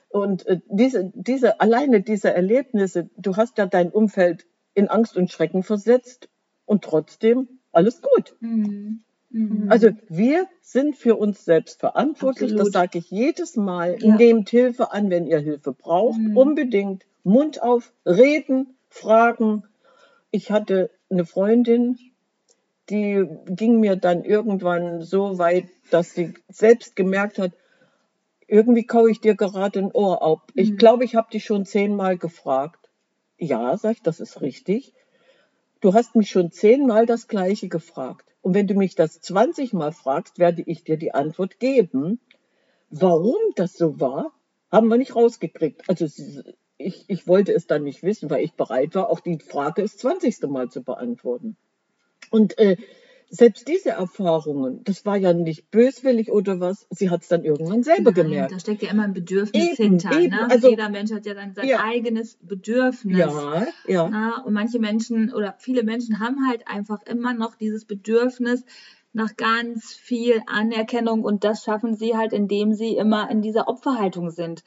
Und 0.08 0.46
äh, 0.46 0.60
diese, 0.66 1.12
diese, 1.14 1.60
alleine 1.60 2.00
diese 2.00 2.32
Erlebnisse, 2.32 3.10
du 3.18 3.36
hast 3.36 3.58
ja 3.58 3.66
dein 3.66 3.90
Umfeld 3.90 4.46
in 4.72 4.88
Angst 4.88 5.14
und 5.14 5.30
Schrecken 5.30 5.62
versetzt 5.62 6.30
und 6.64 6.84
trotzdem 6.84 7.60
alles 7.70 8.00
gut. 8.00 8.34
Mhm. 8.40 9.04
Mhm. 9.30 9.70
Also 9.70 9.90
wir 10.08 10.46
sind 10.60 10.96
für 10.96 11.16
uns 11.16 11.44
selbst 11.44 11.80
verantwortlich. 11.80 12.52
Absolut. 12.52 12.66
Das 12.66 12.72
sage 12.72 12.98
ich 12.98 13.10
jedes 13.10 13.56
Mal. 13.56 13.96
Ja. 14.00 14.16
Nehmt 14.16 14.50
Hilfe 14.50 14.92
an, 14.92 15.10
wenn 15.10 15.26
ihr 15.26 15.38
Hilfe 15.38 15.72
braucht. 15.72 16.18
Mhm. 16.18 16.36
Unbedingt 16.36 17.06
Mund 17.22 17.62
auf, 17.62 17.92
reden, 18.04 18.76
fragen. 18.88 19.64
Ich 20.30 20.50
hatte 20.50 20.90
eine 21.10 21.24
Freundin, 21.24 21.98
die 22.88 23.26
ging 23.46 23.80
mir 23.80 23.96
dann 23.96 24.24
irgendwann 24.24 25.02
so 25.02 25.38
weit, 25.38 25.66
dass 25.90 26.14
sie 26.14 26.34
selbst 26.48 26.96
gemerkt 26.96 27.38
hat, 27.38 27.52
irgendwie 28.46 28.84
kaue 28.84 29.10
ich 29.10 29.20
dir 29.20 29.36
gerade 29.36 29.78
ein 29.78 29.92
Ohr 29.92 30.22
ab. 30.22 30.50
Mhm. 30.54 30.62
Ich 30.62 30.76
glaube, 30.76 31.04
ich 31.04 31.14
habe 31.14 31.30
dich 31.30 31.44
schon 31.44 31.64
zehnmal 31.64 32.18
gefragt. 32.18 32.90
Ja, 33.38 33.76
sag 33.76 33.92
ich, 33.92 34.02
das 34.02 34.20
ist 34.20 34.40
richtig. 34.40 34.92
Du 35.80 35.94
hast 35.94 36.16
mich 36.16 36.30
schon 36.30 36.50
zehnmal 36.50 37.06
das 37.06 37.28
Gleiche 37.28 37.68
gefragt. 37.68 38.29
Und 38.42 38.54
wenn 38.54 38.66
du 38.66 38.74
mich 38.74 38.94
das 38.94 39.20
20 39.20 39.72
Mal 39.72 39.92
fragst, 39.92 40.38
werde 40.38 40.62
ich 40.64 40.84
dir 40.84 40.96
die 40.96 41.12
Antwort 41.12 41.58
geben. 41.58 42.20
Warum 42.88 43.36
das 43.56 43.74
so 43.74 44.00
war, 44.00 44.32
haben 44.70 44.88
wir 44.88 44.96
nicht 44.96 45.14
rausgekriegt. 45.14 45.82
Also 45.88 46.06
ich, 46.78 47.04
ich 47.08 47.26
wollte 47.26 47.52
es 47.52 47.66
dann 47.66 47.82
nicht 47.82 48.02
wissen, 48.02 48.30
weil 48.30 48.42
ich 48.42 48.54
bereit 48.54 48.94
war, 48.94 49.10
auch 49.10 49.20
die 49.20 49.38
Frage 49.38 49.82
das 49.82 49.96
20. 49.98 50.42
Mal 50.48 50.70
zu 50.70 50.82
beantworten. 50.82 51.56
Und 52.30 52.58
äh, 52.58 52.76
selbst 53.30 53.68
diese 53.68 53.90
Erfahrungen, 53.90 54.82
das 54.84 55.06
war 55.06 55.16
ja 55.16 55.32
nicht 55.32 55.70
böswillig 55.70 56.30
oder 56.30 56.58
was, 56.58 56.86
sie 56.90 57.10
hat 57.10 57.22
es 57.22 57.28
dann 57.28 57.44
irgendwann 57.44 57.84
selber 57.84 58.10
Nein, 58.10 58.24
gemerkt. 58.24 58.52
Da 58.52 58.58
steckt 58.58 58.82
ja 58.82 58.90
immer 58.90 59.04
ein 59.04 59.12
Bedürfnis 59.12 59.78
eben, 59.78 59.90
hinter. 59.90 60.18
Eben. 60.18 60.34
Ne? 60.34 60.50
Also, 60.50 60.68
Jeder 60.68 60.88
Mensch 60.88 61.12
hat 61.12 61.26
ja 61.26 61.34
dann 61.34 61.54
sein 61.54 61.68
ja. 61.68 61.80
eigenes 61.80 62.36
Bedürfnis. 62.42 63.16
Ja, 63.16 63.66
ja. 63.86 64.08
Na, 64.08 64.42
und 64.42 64.52
manche 64.52 64.80
Menschen 64.80 65.32
oder 65.32 65.54
viele 65.58 65.84
Menschen 65.84 66.18
haben 66.18 66.48
halt 66.48 66.66
einfach 66.66 67.02
immer 67.06 67.32
noch 67.32 67.54
dieses 67.54 67.84
Bedürfnis 67.84 68.64
nach 69.12 69.36
ganz 69.36 69.94
viel 69.94 70.42
Anerkennung 70.46 71.22
und 71.22 71.44
das 71.44 71.64
schaffen 71.64 71.94
sie 71.94 72.16
halt, 72.16 72.32
indem 72.32 72.74
sie 72.74 72.96
immer 72.96 73.30
in 73.30 73.42
dieser 73.42 73.68
Opferhaltung 73.68 74.30
sind 74.30 74.62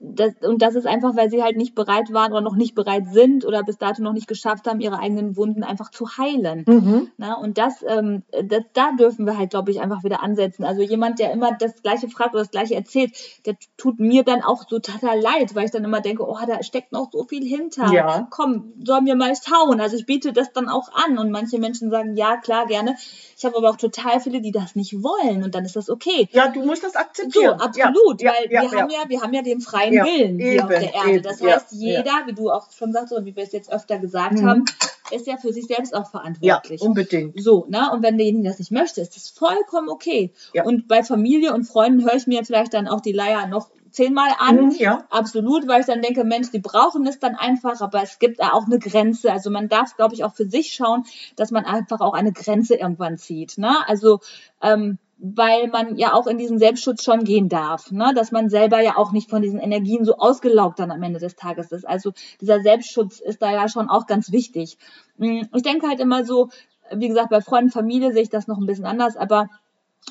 das, 0.00 0.34
und 0.42 0.62
das 0.62 0.74
ist 0.74 0.86
einfach, 0.86 1.16
weil 1.16 1.30
sie 1.30 1.42
halt 1.42 1.56
nicht 1.56 1.74
bereit 1.74 2.12
waren 2.12 2.32
oder 2.32 2.40
noch 2.40 2.56
nicht 2.56 2.74
bereit 2.74 3.04
sind 3.12 3.44
oder 3.44 3.62
bis 3.62 3.78
dato 3.78 4.02
noch 4.02 4.12
nicht 4.12 4.28
geschafft 4.28 4.66
haben, 4.66 4.80
ihre 4.80 4.98
eigenen 4.98 5.36
Wunden 5.36 5.62
einfach 5.62 5.90
zu 5.90 6.06
heilen. 6.18 6.64
Mhm. 6.66 7.10
Na, 7.16 7.34
und 7.34 7.58
das, 7.58 7.84
ähm, 7.86 8.22
das, 8.30 8.62
da 8.72 8.92
dürfen 8.92 9.26
wir 9.26 9.38
halt, 9.38 9.50
glaube 9.50 9.70
ich, 9.70 9.80
einfach 9.80 10.04
wieder 10.04 10.22
ansetzen. 10.22 10.64
Also 10.64 10.82
jemand, 10.82 11.18
der 11.18 11.32
immer 11.32 11.52
das 11.52 11.82
Gleiche 11.82 12.08
fragt 12.08 12.34
oder 12.34 12.42
das 12.42 12.50
Gleiche 12.50 12.74
erzählt, 12.74 13.12
der 13.46 13.56
tut 13.76 14.00
mir 14.00 14.22
dann 14.24 14.42
auch 14.42 14.64
so 14.68 14.78
total 14.78 15.20
leid, 15.20 15.54
weil 15.54 15.64
ich 15.64 15.70
dann 15.70 15.84
immer 15.84 16.00
denke, 16.00 16.26
oh, 16.26 16.38
da 16.46 16.62
steckt 16.62 16.92
noch 16.92 17.10
so 17.12 17.24
viel 17.24 17.44
hinter. 17.44 17.92
Ja. 17.92 18.26
Komm, 18.30 18.72
sollen 18.84 19.06
wir 19.06 19.16
mal 19.16 19.32
schauen. 19.34 19.80
Also 19.80 19.96
ich 19.96 20.06
biete 20.06 20.32
das 20.32 20.52
dann 20.52 20.68
auch 20.68 20.88
an 20.92 21.18
und 21.18 21.30
manche 21.30 21.58
Menschen 21.58 21.90
sagen, 21.90 22.16
ja, 22.16 22.36
klar, 22.36 22.66
gerne. 22.66 22.96
Ich 23.36 23.44
habe 23.44 23.56
aber 23.56 23.70
auch 23.70 23.76
total 23.76 24.20
viele, 24.20 24.40
die 24.40 24.52
das 24.52 24.76
nicht 24.76 25.02
wollen 25.02 25.42
und 25.42 25.54
dann 25.54 25.64
ist 25.64 25.76
das 25.76 25.90
okay. 25.90 26.28
Ja, 26.32 26.48
du 26.48 26.64
musst 26.64 26.84
das 26.84 26.96
akzeptieren. 26.96 27.58
So, 27.58 27.64
absolut, 27.64 28.22
ja, 28.22 28.32
weil 28.32 28.50
ja, 28.52 28.62
wir 28.62 28.70
haben 28.70 28.90
ja, 28.90 29.08
wir 29.08 29.20
haben 29.20 29.34
ja 29.34 29.42
den 29.42 29.60
freien 29.72 29.92
ja, 29.94 30.04
Willen 30.04 30.38
eben, 30.38 30.50
hier 30.50 30.62
auf 30.62 30.68
der 30.68 30.94
Erde. 30.94 31.10
Eben, 31.10 31.22
das 31.22 31.42
heißt, 31.42 31.72
jeder, 31.72 32.26
wie 32.26 32.34
du 32.34 32.50
auch 32.50 32.70
schon 32.70 32.92
sagst 32.92 33.12
und 33.12 33.24
wie 33.24 33.34
wir 33.34 33.42
es 33.42 33.52
jetzt 33.52 33.72
öfter 33.72 33.98
gesagt 33.98 34.34
mhm. 34.34 34.46
haben, 34.46 34.64
ist 35.10 35.26
ja 35.26 35.36
für 35.36 35.52
sich 35.52 35.66
selbst 35.66 35.94
auch 35.94 36.10
verantwortlich. 36.10 36.80
Ja, 36.80 36.86
unbedingt. 36.86 37.42
So, 37.42 37.66
ne? 37.68 37.90
Und 37.92 38.02
wenn 38.02 38.16
derjenige 38.16 38.48
das 38.48 38.58
nicht 38.58 38.70
möchte, 38.70 39.00
ist 39.00 39.16
das 39.16 39.28
vollkommen 39.28 39.88
okay. 39.88 40.32
Ja. 40.54 40.64
Und 40.64 40.88
bei 40.88 41.02
Familie 41.02 41.52
und 41.54 41.64
Freunden 41.64 42.04
höre 42.04 42.14
ich 42.14 42.26
mir 42.26 42.44
vielleicht 42.44 42.74
dann 42.74 42.88
auch 42.88 43.00
die 43.00 43.12
Leier 43.12 43.46
noch 43.46 43.70
zehnmal 43.90 44.30
an. 44.38 44.66
Mhm, 44.66 44.70
ja. 44.78 45.04
Absolut, 45.10 45.68
weil 45.68 45.80
ich 45.80 45.86
dann 45.86 46.02
denke, 46.02 46.24
Mensch, 46.24 46.50
die 46.50 46.58
brauchen 46.58 47.06
es 47.06 47.18
dann 47.18 47.34
einfach, 47.34 47.80
aber 47.80 48.02
es 48.02 48.18
gibt 48.18 48.40
auch 48.40 48.66
eine 48.66 48.78
Grenze. 48.78 49.30
Also 49.30 49.50
man 49.50 49.68
darf, 49.68 49.96
glaube 49.96 50.14
ich, 50.14 50.24
auch 50.24 50.34
für 50.34 50.48
sich 50.48 50.72
schauen, 50.72 51.04
dass 51.36 51.50
man 51.50 51.64
einfach 51.64 52.00
auch 52.00 52.14
eine 52.14 52.32
Grenze 52.32 52.74
irgendwann 52.74 53.18
zieht. 53.18 53.58
Ne? 53.58 53.76
Also 53.86 54.20
ähm, 54.62 54.98
weil 55.24 55.68
man 55.68 55.96
ja 55.96 56.14
auch 56.14 56.26
in 56.26 56.36
diesen 56.36 56.58
Selbstschutz 56.58 57.04
schon 57.04 57.22
gehen 57.22 57.48
darf, 57.48 57.92
ne? 57.92 58.12
dass 58.12 58.32
man 58.32 58.50
selber 58.50 58.80
ja 58.80 58.96
auch 58.96 59.12
nicht 59.12 59.30
von 59.30 59.40
diesen 59.40 59.60
Energien 59.60 60.04
so 60.04 60.16
ausgelaugt 60.16 60.80
dann 60.80 60.90
am 60.90 61.02
Ende 61.02 61.20
des 61.20 61.36
Tages 61.36 61.70
ist. 61.70 61.86
Also 61.86 62.12
dieser 62.40 62.60
Selbstschutz 62.60 63.20
ist 63.20 63.40
da 63.40 63.52
ja 63.52 63.68
schon 63.68 63.88
auch 63.88 64.08
ganz 64.08 64.32
wichtig. 64.32 64.78
Hm, 65.18 65.48
ich 65.54 65.62
denke 65.62 65.86
halt 65.86 66.00
immer 66.00 66.24
so, 66.24 66.48
wie 66.90 67.06
gesagt, 67.06 67.30
bei 67.30 67.40
Freunden, 67.40 67.70
Familie 67.70 68.12
sehe 68.12 68.22
ich 68.22 68.30
das 68.30 68.48
noch 68.48 68.58
ein 68.58 68.66
bisschen 68.66 68.84
anders, 68.84 69.16
aber 69.16 69.48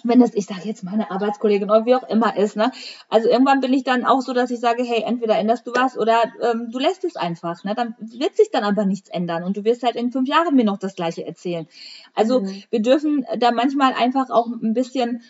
wenn 0.04 0.20
das, 0.20 0.34
ich 0.34 0.46
sage 0.46 0.62
jetzt 0.66 0.84
meine 0.84 1.12
Arbeitskollegin 1.12 1.70
oder 1.70 1.86
wie 1.86 1.96
auch 1.96 2.08
immer 2.10 2.36
ist, 2.36 2.56
ne? 2.56 2.72
Also 3.10 3.30
irgendwann 3.30 3.62
bin 3.62 3.74
ich 3.74 3.84
dann 3.84 4.06
auch 4.06 4.22
so, 4.22 4.34
dass 4.34 4.50
ich 4.50 4.60
sage, 4.60 4.84
hey, 4.84 5.04
entweder 5.06 5.38
änderst 5.38 5.68
du 5.68 5.72
was 5.74 5.98
oder 5.98 6.24
ähm, 6.42 6.70
du 6.72 6.80
lässt 6.80 7.04
es 7.04 7.16
einfach, 7.16 7.64
ne? 7.64 7.76
Dann 7.76 7.96
wird 8.00 8.36
sich 8.36 8.50
dann 8.52 8.64
aber 8.64 8.86
nichts 8.86 9.10
ändern 9.10 9.44
und 9.44 9.58
du 9.58 9.64
wirst 9.64 9.84
halt 9.84 9.96
in 9.96 10.12
fünf 10.12 10.28
Jahren 10.28 10.56
mir 10.56 10.66
noch 10.66 10.78
das 10.78 10.96
Gleiche 10.96 11.26
erzählen. 11.26 11.68
Also 12.16 12.42
mhm. 12.42 12.64
wir 12.70 12.82
dürfen 12.82 13.26
da 13.38 13.52
manchmal 13.52 13.94
einfach 13.94 14.30
auch 14.30 14.48
ein 14.48 14.74
bisschen, 14.74 15.22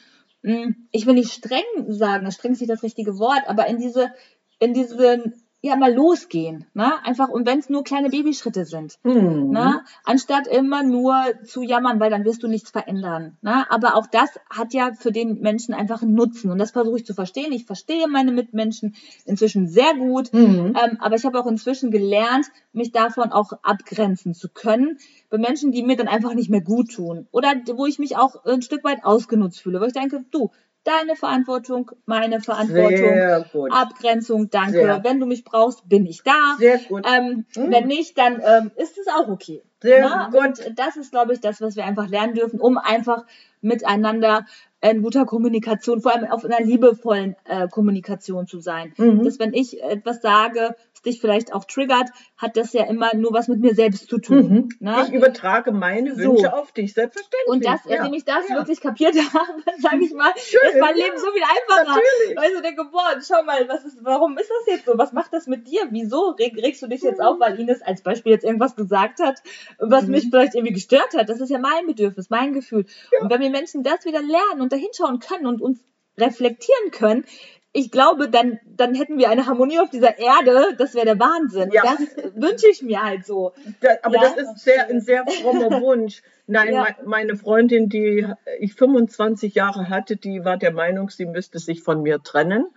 mh, 0.43 0.63
hm, 0.63 0.87
ich 0.91 1.05
will 1.05 1.15
nicht 1.15 1.33
streng 1.33 1.63
sagen, 1.87 2.31
streng 2.31 2.53
ist 2.53 2.61
nicht 2.61 2.71
das 2.71 2.83
richtige 2.83 3.17
Wort, 3.17 3.43
aber 3.47 3.67
in 3.67 3.77
diese, 3.77 4.11
in 4.59 4.73
diesen 4.73 5.33
ja 5.61 5.75
mal 5.75 5.93
losgehen, 5.93 6.65
ne? 6.73 6.91
Einfach 7.05 7.29
und 7.29 7.45
wenn 7.45 7.59
es 7.59 7.69
nur 7.69 7.83
kleine 7.83 8.09
Babyschritte 8.09 8.65
sind, 8.65 8.97
mhm. 9.03 9.51
ne? 9.51 9.83
Anstatt 10.03 10.47
immer 10.47 10.81
nur 10.81 11.13
zu 11.45 11.61
jammern, 11.61 11.99
weil 11.99 12.09
dann 12.09 12.25
wirst 12.25 12.41
du 12.41 12.47
nichts 12.47 12.71
verändern, 12.71 13.37
ne? 13.41 13.69
Aber 13.69 13.95
auch 13.95 14.07
das 14.07 14.29
hat 14.49 14.73
ja 14.73 14.91
für 14.93 15.11
den 15.11 15.39
Menschen 15.41 15.75
einfach 15.75 16.01
einen 16.01 16.15
Nutzen 16.15 16.49
und 16.49 16.57
das 16.57 16.71
versuche 16.71 16.97
ich 16.97 17.05
zu 17.05 17.13
verstehen. 17.13 17.51
Ich 17.51 17.65
verstehe 17.65 18.07
meine 18.07 18.31
Mitmenschen 18.31 18.95
inzwischen 19.25 19.67
sehr 19.67 19.93
gut, 19.93 20.33
mhm. 20.33 20.75
ähm, 20.75 20.97
aber 20.99 21.15
ich 21.15 21.25
habe 21.25 21.39
auch 21.39 21.47
inzwischen 21.47 21.91
gelernt, 21.91 22.47
mich 22.73 22.91
davon 22.91 23.31
auch 23.31 23.51
abgrenzen 23.61 24.33
zu 24.33 24.49
können 24.49 24.97
bei 25.29 25.37
Menschen, 25.37 25.71
die 25.71 25.83
mir 25.83 25.95
dann 25.95 26.07
einfach 26.07 26.33
nicht 26.33 26.49
mehr 26.49 26.61
gut 26.61 26.91
tun 26.91 27.27
oder 27.31 27.53
wo 27.75 27.85
ich 27.85 27.99
mich 27.99 28.17
auch 28.17 28.45
ein 28.45 28.63
Stück 28.63 28.83
weit 28.83 29.03
ausgenutzt 29.03 29.61
fühle, 29.61 29.79
wo 29.79 29.85
ich 29.85 29.93
denke, 29.93 30.25
du, 30.31 30.49
Deine 30.83 31.15
Verantwortung, 31.15 31.91
meine 32.05 32.41
Verantwortung. 32.41 33.71
Abgrenzung, 33.71 34.49
danke. 34.49 34.71
Sehr. 34.71 35.03
Wenn 35.03 35.19
du 35.19 35.27
mich 35.27 35.43
brauchst, 35.43 35.87
bin 35.87 36.07
ich 36.07 36.23
da. 36.23 36.55
Sehr 36.57 36.79
gut. 36.79 37.05
Ähm, 37.07 37.45
mhm. 37.55 37.71
Wenn 37.71 37.87
nicht, 37.87 38.17
dann 38.17 38.41
ähm, 38.43 38.71
ist 38.75 38.97
es 38.97 39.07
auch 39.07 39.27
okay. 39.27 39.61
Sehr 39.81 40.01
Na? 40.01 40.29
gut. 40.29 40.39
Und 40.39 40.79
das 40.79 40.95
ist, 40.95 41.11
glaube 41.11 41.33
ich, 41.33 41.39
das, 41.39 41.61
was 41.61 41.75
wir 41.75 41.85
einfach 41.85 42.07
lernen 42.07 42.33
dürfen, 42.33 42.59
um 42.59 42.77
einfach 42.79 43.25
miteinander 43.61 44.45
in 44.81 45.01
guter 45.03 45.25
Kommunikation, 45.25 46.01
vor 46.01 46.13
allem 46.13 46.29
auf 46.31 46.43
einer 46.43 46.59
liebevollen 46.59 47.35
äh, 47.45 47.67
Kommunikation 47.67 48.47
zu 48.47 48.59
sein. 48.59 48.93
Mhm. 48.97 49.23
Dass 49.23 49.37
wenn 49.39 49.53
ich 49.53 49.81
etwas 49.81 50.21
sage, 50.21 50.75
was 50.93 51.01
dich 51.03 51.21
vielleicht 51.21 51.53
auch 51.53 51.65
triggert, 51.65 52.09
hat 52.35 52.57
das 52.57 52.73
ja 52.73 52.85
immer 52.85 53.15
nur 53.15 53.31
was 53.31 53.47
mit 53.47 53.59
mir 53.59 53.75
selbst 53.75 54.09
zu 54.09 54.17
tun. 54.17 54.49
Mhm. 54.49 54.69
Ne? 54.79 55.05
Ich 55.07 55.13
übertrage 55.13 55.71
meine 55.71 56.17
Wünsche 56.17 56.43
so. 56.43 56.49
auf 56.49 56.71
dich, 56.71 56.93
selbstverständlich. 56.93 57.47
Und 57.47 57.65
das, 57.65 57.81
ja. 57.85 57.97
indem 57.97 58.13
ich 58.13 58.25
das 58.25 58.49
ja. 58.49 58.55
wirklich 58.55 58.81
kapiert 58.81 59.15
habe, 59.33 59.63
sage 59.79 60.03
ich 60.03 60.13
mal, 60.13 60.31
Schön, 60.35 60.59
ist 60.67 60.79
mein 60.79 60.95
Leben 60.95 61.17
so 61.17 61.31
viel 61.31 61.43
einfacher. 61.43 61.99
Natürlich. 61.99 62.37
Weil 62.37 62.51
ich 62.55 62.61
denke, 62.61 62.85
boah, 62.91 63.19
schau 63.21 63.43
mal, 63.43 63.67
was 63.67 63.85
ist, 63.85 63.99
warum 64.01 64.37
ist 64.37 64.49
das 64.49 64.75
jetzt 64.75 64.85
so? 64.85 64.97
Was 64.97 65.13
macht 65.13 65.31
das 65.31 65.45
mit 65.45 65.67
dir? 65.67 65.81
Wieso 65.91 66.31
reg, 66.31 66.55
regst 66.57 66.81
du 66.81 66.87
dich 66.87 67.03
jetzt 67.03 67.19
mhm. 67.19 67.25
auf, 67.25 67.39
weil 67.39 67.59
Ines 67.59 67.83
als 67.83 68.01
Beispiel 68.01 68.31
jetzt 68.31 68.45
irgendwas 68.45 68.75
gesagt 68.75 69.19
hat, 69.19 69.43
was 69.77 70.05
mhm. 70.05 70.11
mich 70.11 70.27
vielleicht 70.29 70.55
irgendwie 70.55 70.73
gestört 70.73 71.15
hat? 71.15 71.29
Das 71.29 71.39
ist 71.39 71.49
ja 71.49 71.59
mein 71.59 71.85
Bedürfnis, 71.85 72.31
mein 72.31 72.53
Gefühl. 72.53 72.85
Ja. 73.11 73.21
Und 73.21 73.29
wenn 73.29 73.41
wir 73.41 73.50
Menschen 73.51 73.83
das 73.83 74.05
wieder 74.05 74.21
lernen 74.21 74.61
und 74.61 74.71
da 74.71 74.77
hinschauen 74.77 75.19
können 75.19 75.45
und 75.45 75.61
uns 75.61 75.79
reflektieren 76.17 76.91
können, 76.91 77.25
ich 77.73 77.89
glaube, 77.89 78.27
dann, 78.29 78.59
dann 78.65 78.93
hätten 78.95 79.17
wir 79.17 79.29
eine 79.29 79.45
Harmonie 79.45 79.79
auf 79.79 79.89
dieser 79.89 80.17
Erde, 80.19 80.75
das 80.77 80.93
wäre 80.93 81.05
der 81.05 81.19
Wahnsinn. 81.19 81.69
Ja. 81.71 81.83
Das 81.83 82.33
wünsche 82.35 82.67
ich 82.69 82.81
mir 82.81 83.01
halt 83.01 83.25
so. 83.25 83.53
Da, 83.79 83.91
aber 84.03 84.15
Ja. 84.15 84.21
das 84.23 84.35
ist 84.37 84.59
sehr, 84.59 84.89
ein 84.89 84.99
sehr 84.99 85.25
frommer 85.25 85.69
Wunsch. 85.81 86.21
Nein, 86.47 86.73
Ja. 86.73 86.81
me- 86.83 86.95
meine 87.07 87.37
Freundin, 87.37 87.87
die 87.87 88.27
ich 88.59 88.73
25 88.73 89.55
Jahre 89.55 89.87
hatte, 89.87 90.17
die 90.17 90.43
war 90.43 90.57
der 90.57 90.73
Meinung, 90.73 91.09
sie 91.09 91.25
müsste 91.25 91.59
sich 91.59 91.81
von 91.81 92.01
mir 92.01 92.21
trennen. 92.21 92.67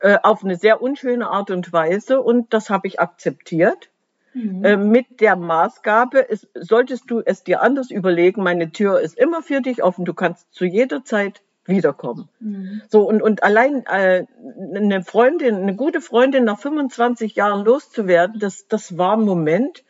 Äh, 0.00 0.18
auf 0.22 0.44
eine 0.44 0.56
sehr 0.56 0.82
unschöne 0.82 1.30
Art 1.30 1.50
und 1.50 1.72
Weise. 1.72 2.20
Und 2.20 2.52
das 2.52 2.68
habe 2.68 2.88
ich 2.88 3.00
akzeptiert. 3.00 3.88
Mhm. 4.34 4.64
Äh, 4.64 4.76
mit 4.76 5.20
der 5.20 5.36
Maßgabe, 5.36 6.30
es, 6.30 6.48
solltest 6.54 7.10
du 7.10 7.20
es 7.24 7.42
dir 7.42 7.62
anders 7.62 7.90
überlegen, 7.90 8.42
meine 8.42 8.70
Tür 8.70 9.00
ist 9.00 9.18
immer 9.18 9.42
für 9.42 9.60
dich 9.60 9.82
offen, 9.82 10.04
du 10.04 10.14
kannst 10.14 10.52
zu 10.52 10.64
jeder 10.64 11.04
Zeit 11.04 11.42
wiederkommen. 11.64 12.28
Mhm. 12.40 12.82
So, 12.88 13.02
und, 13.02 13.22
und 13.22 13.42
allein 13.42 13.84
äh, 13.86 14.24
eine 14.74 15.02
Freundin, 15.02 15.56
eine 15.56 15.74
gute 15.74 16.00
Freundin 16.00 16.44
nach 16.44 16.58
25 16.58 17.34
Jahren 17.34 17.64
loszuwerden, 17.64 18.38
das, 18.40 18.66
das 18.68 18.96
war 18.98 19.16
ein 19.16 19.22
Moment, 19.22 19.84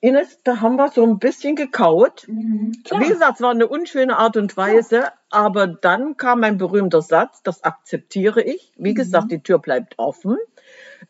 Ines, 0.00 0.42
da 0.42 0.60
haben 0.60 0.76
wir 0.76 0.90
so 0.90 1.04
ein 1.04 1.20
bisschen 1.20 1.54
gekaut. 1.54 2.26
Mhm. 2.26 2.72
Wie 2.98 3.08
gesagt, 3.08 3.36
es 3.36 3.40
war 3.40 3.52
eine 3.52 3.68
unschöne 3.68 4.18
Art 4.18 4.36
und 4.36 4.56
Weise, 4.56 5.04
aber 5.30 5.68
dann 5.68 6.16
kam 6.16 6.40
mein 6.40 6.58
berühmter 6.58 7.02
Satz, 7.02 7.40
das 7.44 7.62
akzeptiere 7.62 8.42
ich. 8.42 8.72
Wie 8.76 8.94
gesagt, 8.94 9.30
die 9.30 9.44
Tür 9.44 9.60
bleibt 9.60 9.94
offen, 9.98 10.38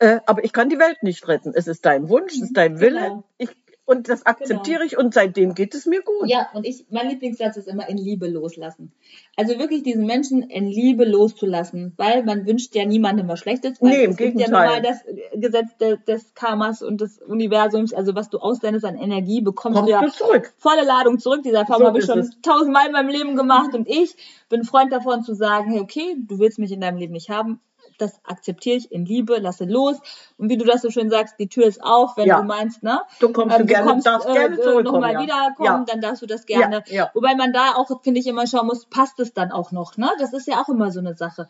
äh, 0.02 0.20
aber 0.26 0.44
ich 0.44 0.52
kann 0.52 0.68
die 0.68 0.78
Welt 0.78 1.02
nicht 1.02 1.26
retten. 1.28 1.52
Es 1.54 1.66
ist 1.68 1.84
dein 1.86 2.08
Wunsch, 2.08 2.32
es 2.34 2.42
ist 2.42 2.56
dein 2.56 2.80
Wille. 2.80 3.00
Genau. 3.00 3.24
Ich, 3.38 3.50
und 3.84 4.08
das 4.08 4.24
akzeptiere 4.26 4.84
ich 4.84 4.96
und 4.96 5.12
seitdem 5.12 5.54
geht 5.54 5.74
es 5.74 5.86
mir 5.86 6.02
gut. 6.02 6.28
Ja, 6.30 6.48
und 6.54 6.64
ich, 6.64 6.86
mein 6.90 7.08
Lieblingssatz 7.10 7.56
ist 7.56 7.66
immer 7.66 7.88
in 7.88 7.98
Liebe 7.98 8.28
loslassen. 8.28 8.92
Also 9.36 9.58
wirklich 9.58 9.82
diesen 9.82 10.06
Menschen 10.06 10.42
in 10.44 10.68
Liebe 10.68 11.04
loszulassen, 11.04 11.92
weil 11.96 12.22
man 12.22 12.46
wünscht 12.46 12.74
ja 12.76 12.84
niemandem 12.86 13.26
was 13.26 13.40
Schlechtes. 13.40 13.82
Weil 13.82 13.90
Nee, 13.90 14.04
im 14.04 14.10
es 14.12 14.16
gibt 14.16 14.38
ja 14.40 14.46
Gegenteil. 14.46 14.66
nun 14.66 14.74
mal 14.76 14.82
das 14.82 14.98
Gesetz 15.34 15.76
de, 15.78 15.96
des 16.06 16.32
Karmas 16.34 16.82
und 16.82 17.00
des 17.00 17.18
Universums, 17.18 17.92
also 17.92 18.14
was 18.14 18.30
du 18.30 18.38
aussendest 18.38 18.84
an 18.84 18.96
Energie, 18.96 19.40
bekommst 19.40 19.80
Kommst 19.80 19.92
du 19.92 19.92
ja 19.92 20.06
zurück. 20.12 20.54
volle 20.58 20.84
Ladung 20.84 21.18
zurück. 21.18 21.40
Diese 21.44 21.56
Erfahrung 21.56 21.82
So 21.82 21.88
habe 21.88 21.98
ich 21.98 22.04
schon 22.04 22.20
es. 22.20 22.30
tausendmal 22.40 22.86
in 22.86 22.92
meinem 22.92 23.08
Leben 23.10 23.34
gemacht 23.36 23.74
und 23.74 23.88
ich 23.88 24.14
bin 24.48 24.62
Freund 24.64 24.92
davon 24.92 25.22
zu 25.24 25.34
sagen, 25.34 25.70
hey, 25.72 25.80
okay, 25.80 26.16
du 26.18 26.38
willst 26.38 26.58
mich 26.60 26.70
in 26.72 26.80
deinem 26.80 26.98
Leben 26.98 27.12
nicht 27.14 27.30
haben. 27.30 27.60
Das 28.02 28.20
akzeptiere 28.24 28.76
ich 28.76 28.92
in 28.92 29.06
Liebe, 29.06 29.38
lasse 29.38 29.64
los. 29.64 29.96
Und 30.36 30.50
wie 30.50 30.56
du 30.58 30.64
das 30.64 30.82
so 30.82 30.90
schön 30.90 31.08
sagst, 31.08 31.36
die 31.38 31.48
Tür 31.48 31.64
ist 31.66 31.82
auf, 31.82 32.16
wenn 32.16 32.26
Ja. 32.26 32.40
du 32.40 32.44
meinst, 32.46 32.82
ne? 32.82 33.00
Du 33.20 33.32
kommst 33.32 33.54
ähm, 33.56 33.62
du 33.62 33.66
gerne, 33.72 33.86
kommst, 33.86 34.06
darfst 34.06 34.28
äh, 34.28 34.32
gerne 34.32 34.56
äh, 34.56 34.60
zurückkommen. 34.60 34.84
nochmal 35.00 35.12
ja. 35.14 35.20
wiederkommen, 35.22 35.64
Ja. 35.64 35.84
dann 35.86 36.00
darfst 36.00 36.20
du 36.22 36.26
das 36.26 36.44
gerne. 36.46 36.82
Ja. 36.88 37.10
Wobei 37.14 37.34
man 37.34 37.52
da 37.52 37.74
auch, 37.76 37.88
finde 38.02 38.20
ich, 38.20 38.26
immer 38.26 38.46
schauen 38.46 38.66
muss, 38.66 38.86
passt 38.86 39.18
es 39.20 39.32
dann 39.32 39.52
auch 39.52 39.72
noch, 39.72 39.96
ne? 39.96 40.10
Das 40.18 40.32
ist 40.32 40.46
ja 40.48 40.60
auch 40.60 40.68
immer 40.68 40.90
so 40.90 41.00
eine 41.00 41.14
Sache. 41.16 41.48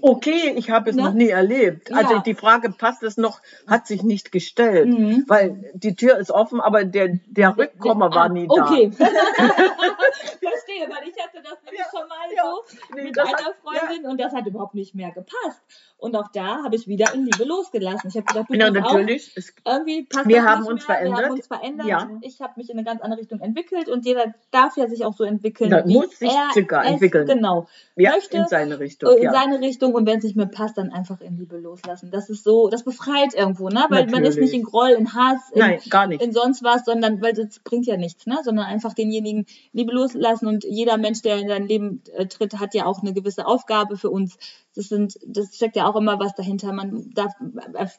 Okay, 0.00 0.54
ich 0.56 0.70
habe 0.70 0.88
es 0.88 0.96
Ne? 0.96 1.02
noch 1.02 1.12
nie 1.12 1.28
erlebt. 1.28 1.92
Also 1.92 2.18
die 2.20 2.34
Frage, 2.34 2.70
passt 2.70 3.02
es 3.02 3.18
noch, 3.18 3.40
hat 3.66 3.86
sich 3.86 4.02
nicht 4.02 4.32
gestellt. 4.32 4.88
Mhm. 4.88 5.24
Weil 5.28 5.70
die 5.74 5.94
Tür 5.94 6.16
ist 6.16 6.30
offen, 6.30 6.60
aber 6.62 6.84
der, 6.84 7.18
der 7.26 7.56
Rückkommer 7.58 8.08
war 8.14 8.24
Ah, 8.24 8.28
nie 8.30 8.48
da. 8.48 8.54
Okay. 8.64 8.90
Verstehe, 10.72 10.88
weil 10.96 11.08
ich 11.08 11.22
hatte 11.22 11.42
das 11.42 11.58
nämlich 11.64 11.80
Ja, 11.80 11.86
schon 11.90 12.08
mal 12.08 12.16
ja. 12.34 12.42
so 12.44 12.94
Nee, 12.94 13.02
mit 13.04 13.18
einer 13.18 13.30
hat- 13.30 13.54
Freundin 13.62 14.06
und 14.06 14.20
das 14.20 14.32
hat 14.32 14.46
überhaupt 14.46 14.74
nicht 14.74 14.94
mehr 14.94 15.10
gepasst. 15.10 15.60
Und 15.98 16.16
auch 16.16 16.28
da 16.32 16.64
habe 16.64 16.74
ich 16.74 16.88
wieder 16.88 17.14
in 17.14 17.26
Liebe 17.26 17.44
losgelassen. 17.44 18.08
Ich 18.08 18.16
habe 18.16 18.24
gedacht, 18.26 18.46
du 18.50 18.54
Ja, 18.56 18.66
auf, 18.68 18.72
natürlich. 18.74 19.30
Es, 19.36 19.54
irgendwie 19.64 20.02
passt 20.02 20.26
Wir 20.26 20.36
das 20.42 20.46
haben 20.46 20.60
nicht 20.62 20.70
uns 20.72 20.88
mehr. 20.88 20.96
Wir 20.98 21.04
verändert. 21.06 21.24
haben 21.24 21.32
uns 21.34 21.46
verändert. 21.46 21.86
Ja. 21.86 22.10
Ich 22.22 22.40
habe 22.40 22.52
mich 22.56 22.70
in 22.70 22.76
eine 22.76 22.84
ganz 22.84 23.00
andere 23.02 23.20
Richtung 23.20 23.38
entwickelt 23.40 23.88
und 23.88 24.04
jeder 24.04 24.34
darf 24.50 24.76
ja 24.76 24.88
sich 24.88 25.04
auch 25.04 25.14
so 25.14 25.22
entwickeln, 25.22 25.70
Ja, 25.70 25.86
wie 25.86 25.92
muss 25.94 26.18
sich 26.18 26.28
er 26.28 26.48
sogar 26.54 26.84
es 26.84 26.90
entwickeln. 26.90 27.26
Genau. 27.28 27.68
ja, 27.94 28.10
möchte, 28.12 28.36
in 28.36 28.46
seine 28.48 28.80
Richtung. 28.80 29.10
äh, 29.10 29.16
in 29.18 29.22
ja. 29.24 29.32
seine 29.32 29.60
Richtung 29.60 29.94
und 29.94 30.04
wenn 30.06 30.18
es 30.18 30.24
nicht 30.24 30.34
mehr 30.34 30.46
passt, 30.46 30.76
dann 30.76 30.90
einfach 30.92 31.20
in 31.20 31.36
Liebe 31.36 31.56
loslassen. 31.58 32.10
Das 32.10 32.28
ist 32.30 32.42
so, 32.42 32.68
das 32.68 32.82
befreit 32.82 33.34
irgendwo, 33.34 33.68
ne? 33.68 33.84
Weil 33.88 34.06
man 34.06 34.24
ist 34.24 34.30
Natürlich. 34.34 34.38
nicht 34.40 34.54
in 34.54 34.62
Groll, 34.64 34.90
in 34.90 35.14
Hass, 35.14 35.50
in, 35.52 35.60
Nein, 35.60 35.80
gar 35.88 36.08
nicht. 36.08 36.20
in 36.20 36.32
sonst 36.32 36.64
was, 36.64 36.84
sondern 36.84 37.22
weil 37.22 37.32
das 37.32 37.60
bringt 37.60 37.86
ja 37.86 37.96
nichts, 37.96 38.26
ne? 38.26 38.38
Sondern 38.42 38.66
einfach 38.66 38.92
denjenigen 38.94 39.46
Liebe 39.72 39.92
loslassen 39.92 40.48
und 40.48 40.61
jeder 40.64 40.96
Mensch, 40.98 41.22
der 41.22 41.36
in 41.38 41.48
dein 41.48 41.66
Leben 41.66 42.02
äh, 42.14 42.26
tritt, 42.26 42.58
hat 42.58 42.74
ja 42.74 42.86
auch 42.86 43.00
eine 43.02 43.12
gewisse 43.12 43.46
Aufgabe 43.46 43.96
für 43.96 44.10
uns. 44.10 44.38
Das 44.74 44.88
sind, 44.88 45.18
das 45.26 45.54
steckt 45.54 45.76
ja 45.76 45.86
auch 45.86 45.96
immer 45.96 46.18
was 46.18 46.34
dahinter. 46.34 46.72
Man 46.72 47.10
darf, 47.14 47.32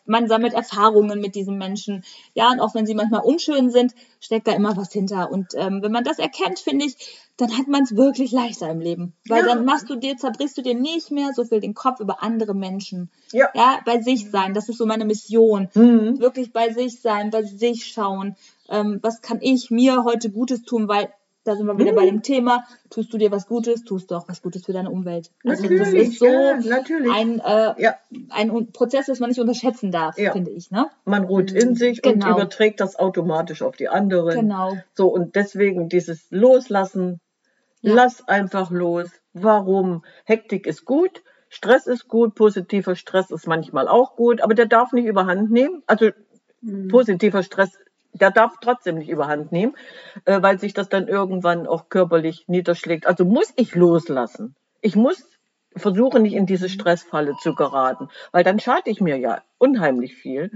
man 0.06 0.28
sammelt 0.28 0.54
Erfahrungen 0.54 1.20
mit 1.22 1.36
diesen 1.36 1.58
Menschen. 1.58 2.04
Ja, 2.34 2.50
und 2.52 2.60
auch 2.60 2.74
wenn 2.74 2.86
sie 2.88 2.96
manchmal 2.96 3.22
unschön 3.22 3.70
sind, 3.70 3.94
steckt 4.20 4.48
da 4.48 4.54
immer 4.54 4.76
was 4.76 4.92
hinter. 4.92 5.32
Und 5.32 5.54
ähm, 5.56 5.82
wenn 5.84 5.92
man 5.92 6.04
das 6.04 6.18
erkennt, 6.18 6.60
finde 6.60 6.86
ich, 6.86 6.96
dann 7.38 7.56
hat 7.58 7.68
man 7.68 7.84
es 7.84 7.96
wirklich 7.96 8.32
leichter 8.32 8.70
im 8.70 8.80
Leben. 8.80 9.14
Weil 9.28 9.42
Ja. 9.46 9.54
dann 9.54 9.66
machst 9.66 9.90
du 9.90 9.96
dir, 9.96 10.18
zerbrichst 10.18 10.58
du 10.58 10.62
dir 10.64 10.76
nicht 10.76 11.12
mehr 11.12 11.32
so 11.36 11.44
viel 11.46 11.60
den 11.60 11.74
Kopf 11.76 12.00
über 12.00 12.24
andere 12.24 12.56
Menschen. 12.56 13.10
Ja. 13.32 13.50
Ja, 13.54 13.80
bei 13.86 14.02
sich 14.02 14.32
sein. 14.32 14.54
Das 14.54 14.68
ist 14.70 14.78
so 14.78 14.86
meine 14.86 15.06
Mission 15.06 15.70
Mhm. 15.76 16.20
wirklich 16.20 16.54
bei 16.54 16.74
sich 16.74 17.02
sein, 17.02 17.30
bei 17.30 17.44
sich 17.44 17.86
schauen. 17.86 18.36
Ähm, 18.70 19.00
was 19.04 19.22
kann 19.22 19.40
ich 19.42 19.70
mir 19.70 20.04
heute 20.04 20.32
Gutes 20.32 20.64
tun? 20.64 20.88
Weil 20.88 21.14
da 21.44 21.56
sind 21.56 21.66
wir 21.66 21.78
wieder 21.78 21.92
Mhm. 21.92 21.96
bei 21.96 22.06
dem 22.06 22.22
Thema. 22.22 22.64
Tust 22.90 23.14
du 23.14 23.18
dir 23.18 23.32
was 23.32 23.48
Gutes, 23.48 23.84
tust 23.84 24.12
du 24.12 24.16
auch 24.16 24.28
was 24.30 24.42
Gutes 24.42 24.66
für 24.66 24.74
deine 24.74 24.90
Umwelt. 24.90 25.32
Also 25.46 25.64
das 25.64 25.72
Natürlich, 25.72 26.10
ist 26.12 26.20
so 26.20 26.26
ja, 26.26 26.58
natürlich. 26.60 27.12
ein, 27.12 27.40
äh, 27.40 27.74
Ja. 27.82 27.96
ein 28.30 28.72
Prozess, 28.72 29.08
das 29.08 29.20
man 29.20 29.30
nicht 29.30 29.40
unterschätzen 29.40 29.92
darf, 29.92 30.18
Ja. 30.18 30.32
finde 30.32 30.52
ich. 30.52 30.72
Ne? 30.72 30.88
Man 31.06 31.24
ruht 31.26 31.52
in 31.52 31.76
sich 31.76 32.02
Genau. 32.02 32.28
und 32.28 32.32
überträgt 32.34 32.80
das 32.80 32.98
automatisch 32.98 33.62
auf 33.62 33.76
die 33.76 33.90
anderen. 33.90 34.40
Genau. 34.40 34.78
So, 34.94 35.08
und 35.10 35.36
deswegen 35.36 35.90
dieses 35.90 36.28
Loslassen, 36.30 37.20
lass 37.82 38.28
einfach 38.28 38.72
los. 38.72 39.10
Warum? 39.34 40.04
Hektik 40.26 40.68
ist 40.68 40.86
gut, 40.86 41.24
Stress 41.50 41.86
ist 41.88 42.08
gut, 42.08 42.34
positiver 42.36 42.96
Stress 42.96 43.30
ist 43.30 43.46
manchmal 43.48 43.88
auch 43.88 44.16
gut, 44.16 44.42
aber 44.42 44.54
der 44.54 44.66
darf 44.66 44.92
nicht 44.94 45.06
überhand 45.06 45.52
nehmen. 45.52 45.84
Also 45.88 46.12
Mhm. 46.62 46.88
positiver 46.88 47.44
Stress, 47.44 47.78
der 48.14 48.32
darf 48.32 48.56
trotzdem 48.62 48.98
nicht 48.98 49.10
überhand 49.10 49.52
nehmen, 49.52 49.76
äh, 50.26 50.42
weil 50.42 50.60
sich 50.60 50.74
das 50.74 50.90
dann 50.90 51.08
irgendwann 51.08 51.68
auch 51.68 51.90
körperlich 51.90 52.46
niederschlägt. 52.48 53.08
Also 53.08 53.26
muss 53.26 53.52
ich 53.56 53.76
loslassen. 53.76 54.56
Ich 54.82 54.96
muss 54.96 55.24
versuchen, 55.76 56.22
nicht 56.22 56.36
in 56.36 56.46
diese 56.46 56.70
Stressfalle 56.70 57.34
zu 57.42 57.56
geraten, 57.56 58.10
weil 58.32 58.44
dann 58.44 58.60
schade 58.60 58.90
ich 58.90 59.02
mir 59.02 59.18
ja 59.18 59.42
unheimlich 59.58 60.16
viel, 60.16 60.52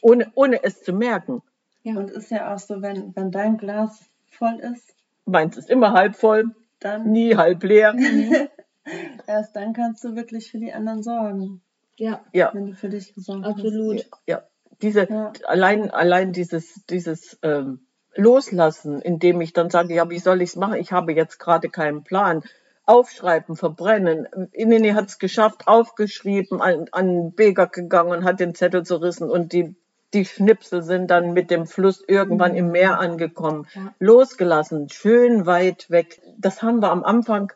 ohne, 0.00 0.32
ohne 0.34 0.64
es 0.64 0.82
zu 0.82 0.94
merken. 0.94 1.42
Ja. 1.82 1.96
Und 1.96 2.10
ist 2.10 2.30
ja 2.30 2.54
auch 2.54 2.58
so, 2.58 2.80
wenn, 2.80 3.14
wenn 3.14 3.30
dein 3.30 3.58
Glas 3.58 4.02
voll 4.30 4.58
ist, 4.60 4.94
Meins 5.24 5.56
ist 5.56 5.70
immer 5.70 5.92
halb 5.92 6.16
voll, 6.16 6.54
dann 6.80 7.12
nie 7.12 7.36
halb 7.36 7.62
leer. 7.62 7.94
erst 9.26 9.54
dann 9.54 9.72
kannst 9.72 10.02
du 10.04 10.16
wirklich 10.16 10.50
für 10.50 10.58
die 10.58 10.72
anderen 10.72 11.02
sorgen, 11.02 11.60
ja, 11.96 12.24
Ja, 12.32 12.50
wenn 12.52 12.66
du 12.66 12.74
für 12.74 12.88
dich 12.88 13.14
gesorgt 13.14 13.46
absolut. 13.46 14.06
ja. 14.26 14.42
Diese, 14.82 15.08
Ja. 15.08 15.32
allein, 15.46 15.90
allein 15.90 16.32
dieses, 16.32 16.84
dieses 16.86 17.38
ähm, 17.42 17.86
Loslassen, 18.14 19.00
indem 19.00 19.40
ich 19.40 19.52
dann 19.52 19.70
sage, 19.70 19.94
ja, 19.94 20.10
wie 20.10 20.18
soll 20.18 20.42
ich 20.42 20.50
es 20.50 20.56
machen? 20.56 20.74
Ich 20.74 20.92
habe 20.92 21.12
jetzt 21.12 21.38
gerade 21.38 21.68
keinen 21.68 22.04
Plan. 22.04 22.42
Aufschreiben, 22.84 23.56
verbrennen. 23.56 24.26
Inini 24.52 24.90
hat 24.90 25.06
es 25.08 25.18
geschafft, 25.18 25.68
aufgeschrieben, 25.68 26.60
an, 26.60 26.86
an 26.90 27.06
den 27.06 27.32
Beger 27.34 27.68
gegangen 27.68 28.10
und 28.10 28.24
hat 28.24 28.40
den 28.40 28.54
Zettel 28.56 28.82
zerrissen 28.84 29.30
und 29.30 29.52
die, 29.52 29.76
die 30.12 30.24
Schnipsel 30.24 30.82
sind 30.82 31.08
dann 31.10 31.32
mit 31.32 31.50
dem 31.50 31.66
Fluss 31.66 32.02
irgendwann 32.06 32.56
im 32.56 32.72
Meer 32.72 32.98
angekommen. 32.98 33.66
Losgelassen, 34.00 34.88
schön 34.90 35.46
weit 35.46 35.90
weg. 35.90 36.20
Das 36.38 36.60
haben 36.62 36.80
wir 36.80 36.90
am 36.90 37.04
Anfang 37.04 37.52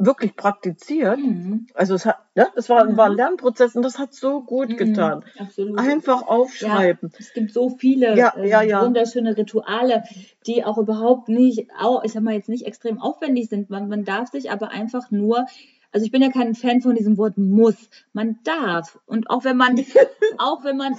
wirklich 0.00 0.34
praktiziert. 0.34 1.18
Mhm. 1.18 1.66
Also 1.74 1.94
es 1.94 2.06
hat, 2.06 2.16
ja, 2.34 2.48
das 2.54 2.68
war, 2.68 2.96
war 2.96 3.06
ein 3.06 3.16
Lernprozess 3.16 3.76
und 3.76 3.82
das 3.82 3.98
hat 3.98 4.14
so 4.14 4.42
gut 4.42 4.76
getan. 4.76 5.24
Mhm. 5.56 5.78
Einfach 5.78 6.26
aufschreiben. 6.26 7.10
Ja, 7.12 7.18
es 7.18 7.32
gibt 7.32 7.52
so 7.52 7.70
viele 7.70 8.16
Ja, 8.16 8.34
ja. 8.40 8.82
wunderschöne 8.82 9.36
Rituale, 9.36 10.04
die 10.46 10.64
auch 10.64 10.78
überhaupt 10.78 11.28
nicht, 11.28 11.68
ich 12.02 12.12
sag 12.12 12.22
mal 12.22 12.34
jetzt 12.34 12.48
nicht 12.48 12.66
extrem 12.66 12.98
aufwendig 13.00 13.48
sind. 13.48 13.70
Man, 13.70 13.88
man 13.88 14.04
darf 14.04 14.30
sich 14.30 14.50
aber 14.50 14.70
einfach 14.70 15.10
nur, 15.10 15.46
also 15.92 16.06
ich 16.06 16.12
bin 16.12 16.22
ja 16.22 16.30
kein 16.30 16.54
Fan 16.54 16.80
von 16.80 16.94
diesem 16.94 17.18
Wort 17.18 17.36
muss. 17.36 17.76
Man 18.12 18.38
darf. 18.44 18.98
Und 19.06 19.28
auch 19.30 19.44
wenn 19.44 19.56
man, 19.56 19.76
auch 20.38 20.64
wenn 20.64 20.76
man 20.76 20.94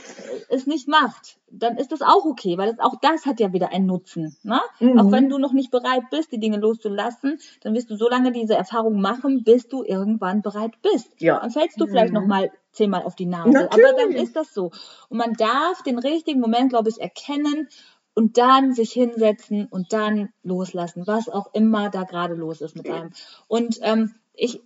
es 0.50 0.68
nicht 0.68 0.88
macht, 0.88 1.38
dann 1.50 1.78
ist 1.78 1.92
das 1.92 2.02
auch 2.02 2.26
okay, 2.26 2.58
weil 2.58 2.72
das, 2.72 2.80
auch 2.80 2.96
das 3.02 3.26
hat 3.26 3.39
ja 3.39 3.54
wieder 3.54 3.72
einen 3.72 3.86
Nutzen. 3.86 4.36
Ne? 4.44 4.60
Mhm. 4.80 5.00
Auch 5.00 5.12
wenn 5.12 5.30
du 5.30 5.38
noch 5.38 5.54
nicht 5.54 5.72
bereit 5.72 6.04
bist, 6.10 6.32
die 6.32 6.39
Dinge 6.39 6.58
loszulassen, 6.58 7.39
dann 7.62 7.74
wirst 7.74 7.89
du 7.89 7.96
so 7.96 8.10
lange 8.10 8.32
diese 8.32 8.56
Erfahrung 8.56 9.02
machen, 9.02 9.44
bis 9.44 9.68
du 9.68 9.84
irgendwann 9.84 10.42
bereit 10.42 10.74
bist. 10.82 11.10
Ja. 11.20 11.39
Dann 11.39 11.52
fällst 11.52 11.80
du 11.80 11.88
vielleicht 11.88 12.14
noch 12.14 12.26
mal 12.26 12.52
zehnmal 12.72 13.04
auf 13.04 13.16
die 13.16 13.26
Nase. 13.26 13.50
Natürlich. 13.50 13.86
Aber 13.86 13.98
dann 13.98 14.12
ist 14.12 14.36
das 14.36 14.54
so. 14.54 14.72
Und 15.10 15.18
man 15.18 15.34
darf 15.34 15.84
den 15.84 16.00
richtigen 16.00 16.39
Moment, 16.39 16.70
glaube 16.70 16.89
ich, 16.89 17.00
erkennen 17.02 17.68
und 18.14 18.38
dann 18.38 18.74
sich 18.74 18.92
hinsetzen 18.92 19.68
und 19.70 19.94
dann 19.94 20.30
loslassen, 20.44 21.04
was 21.08 21.30
auch 21.30 21.54
immer 21.54 21.89
da 21.89 22.04
gerade 22.04 22.34
los 22.34 22.62
ist 22.62 22.76
mit 22.76 22.89
einem. 22.89 23.12
Und 23.48 23.80
ähm, 23.82 24.16
ich 24.34 24.62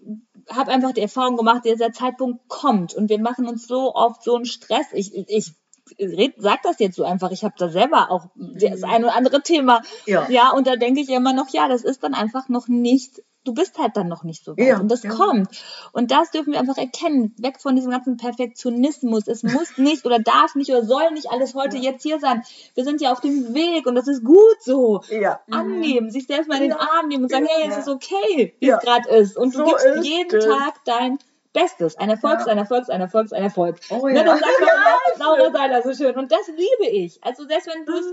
habe 0.49 0.71
einfach 0.71 0.91
die 0.91 1.01
Erfahrung 1.01 1.37
gemacht, 1.37 1.65
dieser 1.65 1.91
Zeitpunkt 1.91 2.47
kommt 2.47 2.93
und 2.93 3.09
wir 3.09 3.19
machen 3.19 3.47
uns 3.47 3.67
so 3.67 3.93
oft 3.95 4.23
so 4.23 4.35
einen 4.35 4.45
Stress. 4.45 4.85
Ich, 4.93 5.15
ich 5.15 5.53
red, 5.99 6.33
sag 6.37 6.61
das 6.63 6.79
jetzt 6.79 6.95
so 6.95 7.03
einfach. 7.03 7.31
Ich 7.31 7.43
habe 7.43 7.55
da 7.57 7.69
selber 7.69 8.11
auch 8.11 8.27
das 8.35 8.83
ein 8.83 9.03
oder 9.03 9.15
andere 9.15 9.41
Thema. 9.41 9.81
Ja. 10.05 10.29
ja, 10.29 10.51
und 10.51 10.67
da 10.67 10.75
denke 10.75 11.01
ich 11.01 11.09
immer 11.09 11.33
noch, 11.33 11.49
ja, 11.49 11.67
das 11.67 11.83
ist 11.83 12.03
dann 12.03 12.13
einfach 12.13 12.49
noch 12.49 12.67
nicht 12.67 13.21
du 13.45 13.53
bist 13.53 13.77
halt 13.77 13.95
dann 13.95 14.07
noch 14.07 14.23
nicht 14.23 14.43
so 14.43 14.51
weit. 14.57 14.67
Ja, 14.67 14.79
und 14.79 14.89
das 14.91 15.03
ja. 15.03 15.11
kommt. 15.11 15.47
Und 15.93 16.11
das 16.11 16.31
dürfen 16.31 16.51
wir 16.53 16.59
einfach 16.59 16.77
erkennen. 16.77 17.33
Weg 17.37 17.61
von 17.61 17.75
diesem 17.75 17.91
ganzen 17.91 18.17
Perfektionismus. 18.17 19.27
Es 19.27 19.43
muss 19.43 19.77
nicht 19.77 20.05
oder 20.05 20.19
darf 20.19 20.55
nicht 20.55 20.69
oder 20.71 20.83
soll 20.83 21.11
nicht 21.11 21.29
alles 21.31 21.55
heute 21.55 21.77
jetzt 21.77 22.03
hier 22.03 22.19
sein. 22.19 22.43
Wir 22.73 22.83
sind 22.83 23.01
ja 23.01 23.11
auf 23.11 23.21
dem 23.21 23.53
Weg 23.53 23.85
und 23.85 23.95
das 23.95 24.07
ist 24.07 24.23
gut 24.23 24.57
so. 24.61 25.01
Ja. 25.09 25.39
Annehmen, 25.49 26.09
sich 26.11 26.27
selbst 26.27 26.47
mal 26.49 26.55
in 26.55 26.63
den 26.63 26.71
Ja. 26.71 26.79
Arm 26.79 27.07
nehmen 27.07 27.23
und 27.23 27.29
sagen, 27.31 27.47
hey, 27.49 27.67
es 27.69 27.75
Ja. 27.75 27.81
ist 27.81 27.87
okay, 27.87 28.55
wie 28.59 28.67
Ja. 28.67 28.77
es 28.77 28.83
gerade 28.83 29.09
ist. 29.09 29.37
Und 29.37 29.53
du 29.53 29.59
So 29.59 29.65
gibst 29.65 29.85
jeden. 30.03 30.39
Tag 30.41 30.83
dein 30.85 31.19
Bestes. 31.55 31.97
Ein 31.97 32.09
Erfolg 32.11 32.39
ist 32.39 32.45
Ja. 32.45 32.51
ein 32.51 32.57
Erfolg 32.59 32.89
ein 32.91 33.01
Erfolg 33.01 33.33
ein 33.33 33.43
Erfolg. 33.43 33.77
Oh 33.89 34.05
Ne, 34.07 34.17
ja. 34.17 34.23
das 34.23 34.39
sagt 34.39 34.51
ja 34.61 35.25
Laura 35.25 35.51
Seiler 35.51 35.81
so 35.81 35.93
schön. 35.93 36.15
Und 36.15 36.31
das 36.31 36.47
liebe 36.49 36.91
ich. 36.91 37.23
Also 37.23 37.45
selbst 37.47 37.67
wenn 37.67 37.85
du 37.85 37.93
es 37.93 38.05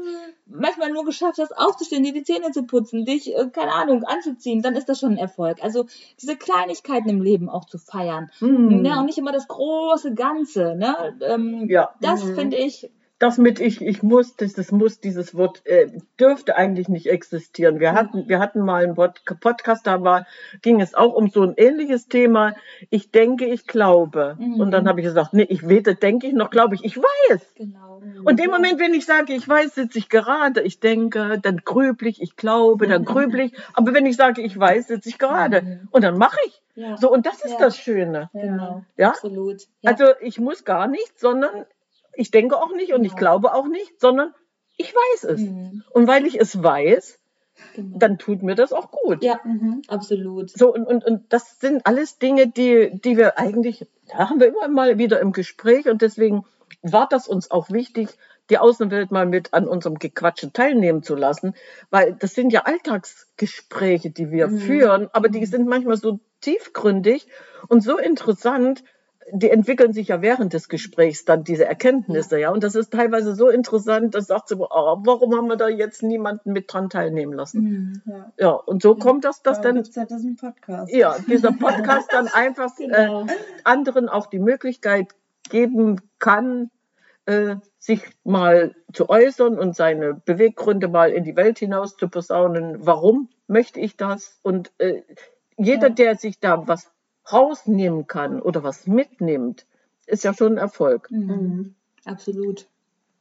manchmal 0.46 0.90
nur 0.92 1.04
geschafft 1.04 1.38
hast, 1.38 1.52
aufzustehen, 1.58 2.04
dir 2.04 2.12
die 2.12 2.22
Zähne 2.22 2.52
zu 2.52 2.62
putzen, 2.62 3.04
dich, 3.04 3.36
äh, 3.36 3.48
keine 3.52 3.72
Ahnung, 3.72 4.04
anzuziehen, 4.04 4.62
dann 4.62 4.76
ist 4.76 4.88
das 4.88 5.00
schon 5.00 5.12
ein 5.12 5.18
Erfolg. 5.18 5.58
Also 5.62 5.86
diese 6.20 6.36
Kleinigkeiten 6.36 7.08
im 7.08 7.20
Leben 7.20 7.48
auch 7.50 7.64
zu 7.66 7.78
feiern. 7.78 8.30
Hm. 8.38 8.82
Ne? 8.82 8.96
Und 8.98 9.06
nicht 9.06 9.18
immer 9.18 9.32
das 9.32 9.48
große 9.48 10.14
Ganze. 10.14 10.74
Ne? 10.76 11.18
Ähm, 11.20 11.66
Ja. 11.68 11.94
Das 12.00 12.24
Mhm. 12.24 12.34
finde 12.36 12.56
ich. 12.56 12.90
Das 13.22 13.38
mit 13.38 13.60
ich, 13.60 13.80
ich 13.80 14.02
muss, 14.02 14.34
das, 14.36 14.54
das 14.54 14.72
muss, 14.72 14.98
dieses 14.98 15.36
Wort 15.36 15.64
äh, 15.64 15.88
dürfte 16.18 16.56
eigentlich 16.56 16.88
nicht 16.88 17.06
existieren. 17.06 17.78
Wir 17.78 17.92
hatten, 17.92 18.28
wir 18.28 18.40
hatten 18.40 18.60
mal 18.60 18.82
einen 18.82 18.96
Pod 18.96 19.22
Podcast, 19.40 19.86
da 19.86 20.02
war, 20.02 20.26
ging 20.60 20.80
es 20.80 20.94
auch 20.94 21.14
um 21.14 21.28
so 21.30 21.42
ein 21.42 21.54
ähnliches 21.56 22.08
Thema. 22.08 22.56
Ich 22.90 23.12
denke, 23.12 23.44
ich 23.46 23.66
glaube. 23.66 24.36
Mhm. 24.38 24.54
Und 24.60 24.70
dann 24.72 24.88
habe 24.88 25.00
ich 25.00 25.06
gesagt, 25.06 25.34
nee, 25.34 25.46
ich 25.48 25.68
weder 25.68 25.94
denke 25.94 26.26
ich 26.26 26.32
noch 26.32 26.50
glaube 26.50 26.74
ich. 26.74 26.84
Ich 26.84 26.96
weiß. 26.96 27.54
Genau. 27.56 28.02
Und 28.24 28.40
dem 28.40 28.50
Moment, 28.50 28.80
wenn 28.80 28.94
ich 28.94 29.06
sage, 29.06 29.32
ich 29.32 29.48
weiß, 29.48 29.76
sitze 29.76 29.98
ich 29.98 30.08
gerade, 30.08 30.60
ich 30.62 30.80
denke, 30.80 31.38
dann 31.40 31.58
grüble 31.58 32.08
ich, 32.08 32.36
glaube, 32.36 32.88
dann 32.88 33.04
grüble 33.04 33.44
ich. 33.44 33.52
Aber 33.74 33.94
wenn 33.94 34.06
ich 34.06 34.16
sage, 34.16 34.42
ich 34.42 34.58
weiß, 34.58 34.88
sitze 34.88 35.08
ich 35.08 35.18
gerade. 35.18 35.62
Mhm. 35.62 35.88
Und 35.92 36.02
dann 36.02 36.18
mache 36.18 36.38
ich. 36.46 36.60
Ja. 36.74 36.96
So, 36.96 37.12
und 37.12 37.26
das 37.26 37.44
ist 37.44 37.52
Ja. 37.52 37.58
das 37.58 37.76
Schöne. 37.78 38.30
Genau. 38.32 38.84
Ja? 38.96 39.10
Absolut. 39.10 39.62
Ja. 39.82 39.92
Also 39.92 40.06
ich 40.20 40.40
muss 40.40 40.64
gar 40.64 40.88
nichts, 40.88 41.20
sondern 41.20 41.66
ich 42.14 42.30
denke 42.30 42.56
auch 42.56 42.72
nicht 42.74 42.92
und 42.92 43.04
ich 43.04 43.12
Genau. 43.12 43.18
glaube 43.20 43.54
auch 43.54 43.66
nicht, 43.68 44.00
sondern 44.00 44.34
ich 44.76 44.94
weiß 44.94 45.24
es. 45.24 45.40
Mhm. 45.42 45.82
Und 45.90 46.06
weil 46.06 46.26
ich 46.26 46.40
es 46.40 46.62
weiß, 46.62 47.18
Genau. 47.74 47.98
dann 47.98 48.18
tut 48.18 48.42
mir 48.42 48.54
das 48.54 48.72
auch 48.72 48.90
gut. 48.90 49.22
ja, 49.22 49.40
Mhm. 49.44 49.82
absolut. 49.88 50.50
So, 50.50 50.72
und, 50.74 50.84
und, 50.86 51.04
und 51.04 51.32
das 51.32 51.58
sind 51.60 51.86
alles 51.86 52.18
Dinge, 52.18 52.48
die, 52.48 52.90
die 53.04 53.16
wir 53.16 53.38
eigentlich, 53.38 53.86
da 54.08 54.30
haben 54.30 54.40
wir 54.40 54.48
immer 54.48 54.68
mal 54.68 54.98
wieder 54.98 55.20
im 55.20 55.32
Gespräch 55.32 55.86
und 55.88 56.02
deswegen 56.02 56.44
war 56.82 57.08
das 57.08 57.28
uns 57.28 57.50
auch 57.50 57.70
wichtig, 57.70 58.08
die 58.50 58.58
Außenwelt 58.58 59.12
mal 59.12 59.26
mit 59.26 59.54
an 59.54 59.68
unserem 59.68 59.98
Gequatsche 59.98 60.52
teilnehmen 60.52 61.02
zu 61.02 61.14
lassen, 61.14 61.54
weil 61.90 62.14
das 62.14 62.34
sind 62.34 62.52
ja 62.52 62.62
Alltagsgespräche, 62.62 64.10
die 64.10 64.30
wir 64.30 64.48
Mhm. 64.48 64.58
führen, 64.58 65.08
aber 65.12 65.28
die 65.28 65.46
sind 65.46 65.68
manchmal 65.68 65.96
so 65.96 66.18
tiefgründig 66.40 67.26
und 67.68 67.82
so 67.82 67.98
interessant, 67.98 68.82
die 69.34 69.48
entwickeln 69.50 69.94
sich 69.94 70.08
ja 70.08 70.20
während 70.20 70.52
des 70.52 70.68
Gesprächs 70.68 71.24
dann 71.24 71.42
diese 71.42 71.64
Erkenntnisse, 71.64 72.38
ja. 72.38 72.50
Und 72.50 72.62
das 72.62 72.74
ist 72.74 72.92
teilweise 72.92 73.34
so 73.34 73.48
interessant, 73.48 74.14
dass 74.14 74.26
sagt 74.26 74.48
sie, 74.48 74.56
oh, 74.56 74.66
warum 74.68 75.34
haben 75.34 75.46
wir 75.48 75.56
da 75.56 75.68
jetzt 75.68 76.02
niemanden 76.02 76.52
mit 76.52 76.70
dran 76.72 76.90
teilnehmen 76.90 77.32
lassen? 77.32 77.62
Mhm. 77.62 78.02
Ja. 78.12 78.32
Ja, 78.38 78.50
und 78.50 78.82
so 78.82 78.94
kommt 78.94 79.24
das, 79.24 79.42
dass 79.42 79.62
Da 79.62 79.72
dann 79.72 79.82
ja 79.82 80.04
diesen 80.04 80.36
Podcast. 80.36 80.92
ja, 80.94 81.16
dieser 81.26 81.52
Podcast 81.52 82.12
dann 82.12 82.28
einfach 82.32 82.76
Genau. 82.76 83.22
äh, 83.24 83.26
anderen 83.64 84.08
auch 84.10 84.26
die 84.26 84.38
Möglichkeit 84.38 85.08
geben 85.48 86.00
kann, 86.18 86.70
äh, 87.24 87.56
sich 87.78 88.02
mal 88.24 88.74
zu 88.92 89.08
äußern 89.08 89.58
und 89.58 89.74
seine 89.74 90.14
Beweggründe 90.14 90.88
mal 90.88 91.10
in 91.10 91.24
die 91.24 91.36
Welt 91.36 91.58
hinaus 91.58 91.96
zu 91.96 92.08
posaunen. 92.08 92.84
Warum 92.86 93.28
möchte 93.46 93.80
ich 93.80 93.96
das? 93.96 94.38
Und 94.42 94.72
äh, 94.78 95.02
jeder, 95.56 95.88
Ja. 95.88 95.94
der 95.94 96.16
sich 96.16 96.38
da 96.38 96.66
was 96.68 96.90
rausnehmen 97.30 98.06
kann 98.06 98.40
oder 98.40 98.62
was 98.62 98.86
mitnimmt, 98.86 99.66
ist 100.06 100.24
ja 100.24 100.34
schon 100.34 100.52
ein 100.52 100.58
Erfolg. 100.58 101.10
Mhm. 101.10 101.26
Mhm. 101.26 101.74
Absolut. 102.04 102.66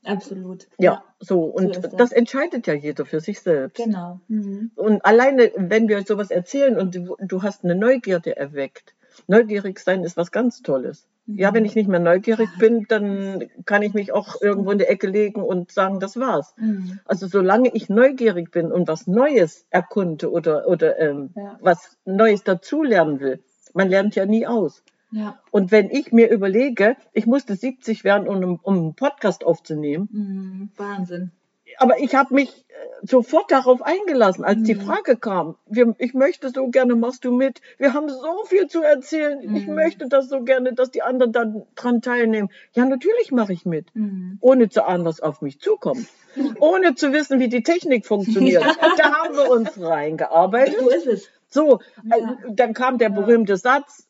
Absolut. 0.04 0.68
Ja, 0.80 1.04
so. 1.20 1.44
Und 1.44 1.76
ist 1.76 1.82
das. 1.84 1.96
das 1.96 2.12
entscheidet 2.12 2.66
ja 2.66 2.74
jeder 2.74 3.06
für 3.06 3.20
sich 3.20 3.40
selbst. 3.42 3.78
Genau. 3.84 4.20
Mhm. 4.28 4.72
Und 4.76 5.06
alleine, 5.06 5.52
wenn 5.56 5.88
wir 5.88 6.04
sowas 6.04 6.32
erzählen 6.32 6.78
und 6.78 6.96
du, 6.96 7.44
hast 7.44 7.64
eine 7.64 7.76
Neugierde 7.76 8.36
erweckt, 8.36 8.96
neugierig 9.28 9.80
sein 9.80 10.04
ist 10.04 10.18
was 10.18 10.32
ganz 10.32 10.64
Tolles. 10.64 11.06
Ja, 11.28 11.54
wenn 11.54 11.66
ich 11.66 11.76
nicht 11.76 11.88
mehr 11.88 12.00
neugierig 12.00 12.50
bin, 12.58 12.88
dann 12.90 13.48
kann 13.66 13.84
ich 13.84 13.94
mich 13.94 14.12
auch 14.12 14.42
irgendwo 14.42 14.72
in 14.72 14.80
die 14.80 14.86
Ecke 14.86 15.08
legen 15.08 15.44
und 15.44 15.72
sagen, 15.72 16.00
das 16.00 16.20
war's. 16.20 16.56
Mhm. 16.58 17.00
Also 17.06 17.28
solange 17.28 17.70
ich 17.74 17.90
neugierig 17.90 18.50
bin 18.52 18.72
und 18.72 18.88
was 18.88 19.06
Neues 19.06 19.66
erkunde 19.70 20.32
oder, 20.32 20.68
oder 20.68 20.98
ähm, 21.00 21.30
Ja. 21.36 21.60
was 21.62 21.96
Neues 22.06 22.44
dazulernen 22.44 23.20
will, 23.20 23.40
man 23.74 23.90
lernt 23.90 24.16
ja 24.16 24.26
nie 24.26 24.46
aus. 24.48 24.84
Ja. 25.12 25.40
Und 25.52 25.72
wenn 25.72 25.90
ich 25.90 26.12
mir 26.14 26.30
überlege, 26.30 26.96
ich 27.14 27.26
musste 27.26 27.56
70 27.56 28.04
werden, 28.06 28.28
um, 28.30 28.60
um 28.64 28.74
einen 28.78 28.94
Podcast 28.96 29.44
aufzunehmen, 29.46 30.08
Mhm. 30.12 30.70
Wahnsinn. 30.78 31.32
aber 31.80 32.00
ich 32.00 32.16
habe 32.16 32.34
mich 32.34 32.50
äh, 32.70 32.74
sofort 33.06 33.52
darauf 33.52 33.82
eingelassen, 33.82 34.46
als 34.46 34.64
die 34.64 34.76
Mhm. 34.76 34.82
Frage 34.82 35.18
kam. 35.18 35.56
Wir, 35.66 35.94
ich 35.98 36.14
möchte 36.14 36.50
so 36.50 36.68
gerne, 36.70 36.96
machst 36.96 37.26
du 37.26 37.34
mit? 37.34 37.60
Wir 37.78 37.94
haben 37.94 38.08
so 38.08 38.46
viel 38.46 38.68
zu 38.68 38.84
erzählen. 38.84 39.42
Ich 39.54 39.68
Mhm. 39.68 39.76
möchte 39.76 40.08
das 40.08 40.30
so 40.30 40.44
gerne, 40.44 40.72
dass 40.74 40.92
die 40.92 41.02
anderen 41.02 41.34
dann 41.34 41.64
dran 41.76 42.02
teilnehmen. 42.02 42.50
Ja, 42.74 42.86
natürlich 42.86 43.32
mache 43.34 43.52
ich 43.52 43.66
mit. 43.66 43.94
Mhm. 43.94 44.38
Ohne 44.40 44.70
zu 44.70 44.86
ahnen, 44.88 45.04
was 45.04 45.20
auf 45.20 45.42
mich 45.42 45.60
zukommt. 45.60 46.08
Ohne 46.62 46.96
zu 46.96 47.12
wissen, 47.12 47.42
wie 47.42 47.50
die 47.50 47.64
Technik 47.64 48.06
funktioniert. 48.06 48.64
Da 48.98 49.12
haben 49.12 49.36
wir 49.36 49.52
uns 49.52 49.78
reingearbeitet. 49.82 50.80
So 50.80 50.90
ist 50.90 51.08
es. 51.08 51.30
So, 51.52 51.80
Ja. 52.04 52.18
äh, 52.18 52.22
dann 52.50 52.74
kam 52.74 52.98
der 52.98 53.10
berühmte 53.10 53.58
Satz, 53.58 54.08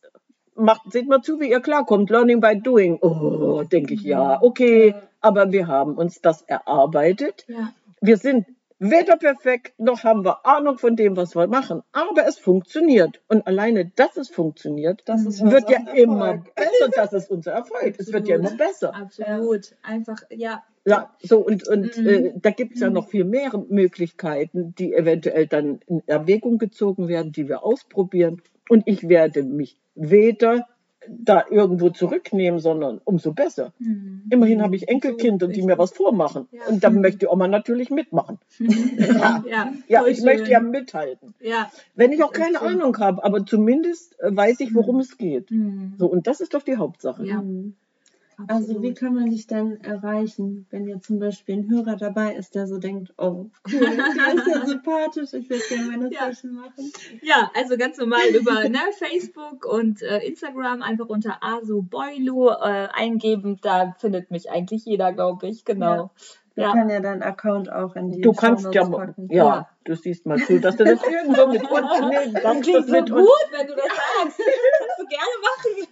macht, 0.56 0.92
seht 0.92 1.08
mal 1.08 1.22
zu, 1.22 1.40
wie 1.40 1.50
ihr 1.50 1.60
klarkommt, 1.60 2.10
learning 2.10 2.40
by 2.40 2.56
doing. 2.60 3.00
Oh, 3.02 3.64
denke 3.64 3.94
ich, 3.96 4.02
ja, 4.04 4.42
okay, 4.42 4.96
aber 5.20 5.52
wir 5.52 5.68
haben 5.68 5.96
uns 5.96 6.22
das 6.22 6.44
erarbeitet. 6.44 7.46
Ja. 7.48 7.74
Wir 8.02 8.18
sind 8.18 8.46
weder 8.82 9.16
perfekt, 9.16 9.80
noch 9.80 10.04
haben 10.04 10.26
wir 10.26 10.46
Ahnung 10.46 10.78
von 10.80 10.96
dem, 10.96 11.16
was 11.16 11.36
wir 11.36 11.48
machen, 11.48 11.82
aber 11.94 12.28
es 12.28 12.38
funktioniert. 12.40 13.22
Und 13.30 13.46
alleine, 13.48 13.92
dass 13.96 14.18
es 14.18 14.30
funktioniert, 14.30 15.04
Das 15.06 15.26
ist 15.26 15.42
wird 15.44 15.70
ja 15.70 15.78
ein 15.78 15.88
immer 15.96 16.28
Erfolg. 16.30 16.56
besser. 16.56 16.90
Das 16.96 17.14
ist 17.14 17.30
unser 17.32 17.52
Erfolg. 17.54 17.96
Es 17.98 18.12
wird 18.12 18.28
ja 18.28 18.36
immer 18.38 18.52
besser. 18.52 18.94
Absolut. 18.96 19.76
Einfach, 19.84 20.22
ja. 20.30 20.64
Ja, 20.84 21.16
so 21.22 21.38
und, 21.40 21.68
und 21.68 21.96
Mhm. 21.96 22.08
äh, 22.08 22.34
da 22.42 22.50
gibt 22.50 22.74
es 22.74 22.82
ja 22.82 22.90
noch 22.90 23.08
viel 23.08 23.24
mehr 23.24 23.52
Möglichkeiten, 23.70 24.74
die 24.80 24.94
eventuell 24.94 25.46
dann 25.46 25.80
in 25.86 26.02
Erwägung 26.08 26.58
gezogen 26.58 27.08
werden, 27.08 27.32
die 27.32 27.48
wir 27.48 27.64
ausprobieren. 27.64 28.42
Und 28.68 28.88
ich 28.88 29.08
werde 29.08 29.44
mich 29.44 29.78
weder 29.94 30.66
da 31.08 31.46
irgendwo 31.50 31.90
zurücknehmen, 31.90 32.60
sondern 32.60 33.02
umso 33.04 33.34
besser. 33.34 33.74
Mhm. 33.80 34.24
Immerhin 34.30 34.62
habe 34.62 34.76
ich 34.76 34.88
Enkelkinder, 34.88 35.48
die 35.48 35.62
mir 35.64 35.78
was 35.78 35.92
vormachen. 35.92 36.48
Ja. 36.52 36.62
Und 36.68 36.84
dann 36.84 37.02
möchte 37.02 37.20
die 37.20 37.28
Oma 37.28 37.48
natürlich 37.48 37.90
mitmachen. 37.90 38.38
Ja, 38.60 39.44
ja, 39.48 39.74
Ja, 39.88 40.06
ich 40.06 40.22
möchte 40.22 40.46
schön. 40.46 40.52
ja 40.52 40.60
mithalten. 40.60 41.34
Ja. 41.40 41.72
Wenn 41.96 42.12
ich 42.12 42.24
auch 42.24 42.32
keine 42.32 42.60
schön. 42.60 42.68
Ahnung 42.68 42.98
habe, 43.00 43.24
aber 43.24 43.46
zumindest 43.46 44.20
äh, 44.20 44.36
weiß 44.36 44.60
ich, 44.60 44.74
worum 44.76 45.00
es 45.00 45.18
geht. 45.18 45.52
Mhm. 45.52 45.96
So, 45.98 46.08
und 46.08 46.28
das 46.28 46.40
ist 46.42 46.54
doch 46.54 46.64
die 46.64 46.78
Hauptsache. 46.78 47.26
Ja. 47.26 47.44
Also 48.48 48.82
wie 48.82 48.94
kann 48.94 49.14
man 49.14 49.30
dich 49.30 49.46
denn 49.48 49.84
erreichen, 49.84 50.66
wenn 50.72 50.88
jetzt 50.88 51.06
zum 51.06 51.20
Beispiel 51.20 51.58
ein 51.58 51.70
Hörer 51.70 51.96
dabei 51.96 52.34
ist, 52.36 52.56
der 52.56 52.66
so 52.66 52.78
denkt, 52.80 53.14
oh 53.18 53.46
cool, 53.72 53.80
die 53.80 54.38
ist 54.38 54.48
ja 54.48 54.66
sympathisch, 54.66 55.34
ich 55.34 55.50
würde 55.50 55.64
gerne 55.70 55.88
meine 55.92 56.12
Ja. 56.12 56.26
Session 56.28 56.54
machen. 56.56 56.92
Ja, 57.22 57.52
also 57.56 57.78
ganz 57.78 57.98
normal 57.98 58.26
über 58.34 58.68
ne, 58.68 58.80
Facebook 58.98 59.66
und 59.66 60.02
äh, 60.02 60.20
Instagram 60.26 60.82
einfach 60.82 61.08
unter 61.10 61.38
Asu 61.44 61.84
Boilu 61.84 62.50
äh, 62.50 62.88
eingeben. 62.94 63.60
Da 63.62 63.96
findet 64.00 64.32
mich 64.32 64.50
eigentlich 64.50 64.86
jeder, 64.86 65.14
glaube 65.14 65.48
ich. 65.48 65.64
Genau. 65.66 66.12
Wir 66.56 66.66
Ja. 66.66 66.72
können 66.74 66.90
ja 66.90 67.00
deinen 67.00 67.24
Account 67.24 67.72
auch 67.72 67.96
in 67.96 68.12
die 68.12 68.22
Du 68.22 68.34
kannst 68.34 68.74
ja, 68.74 68.84
packen. 68.86 69.28
ja, 69.32 69.46
Ja. 69.46 69.70
du 69.86 69.96
siehst 69.96 70.26
mal 70.26 70.38
zu, 70.38 70.60
dass 70.60 70.76
du 70.76 70.84
das 70.84 71.02
irgendwo 71.04 71.48
mit 71.48 71.62
uns, 71.64 72.02
nee, 72.10 72.32
Das 72.34 72.44
das 72.44 72.62
klingt 72.62 72.88
so 72.88 72.92
mit 72.92 73.10
gut, 73.10 73.20
uns, 73.20 73.30
wenn 73.52 73.68
du 73.68 73.74
das 73.76 73.86
sagst. 73.86 74.38
Kannst 74.38 75.00
du 75.00 75.06
gerne 75.08 75.38
machen. 75.42 75.88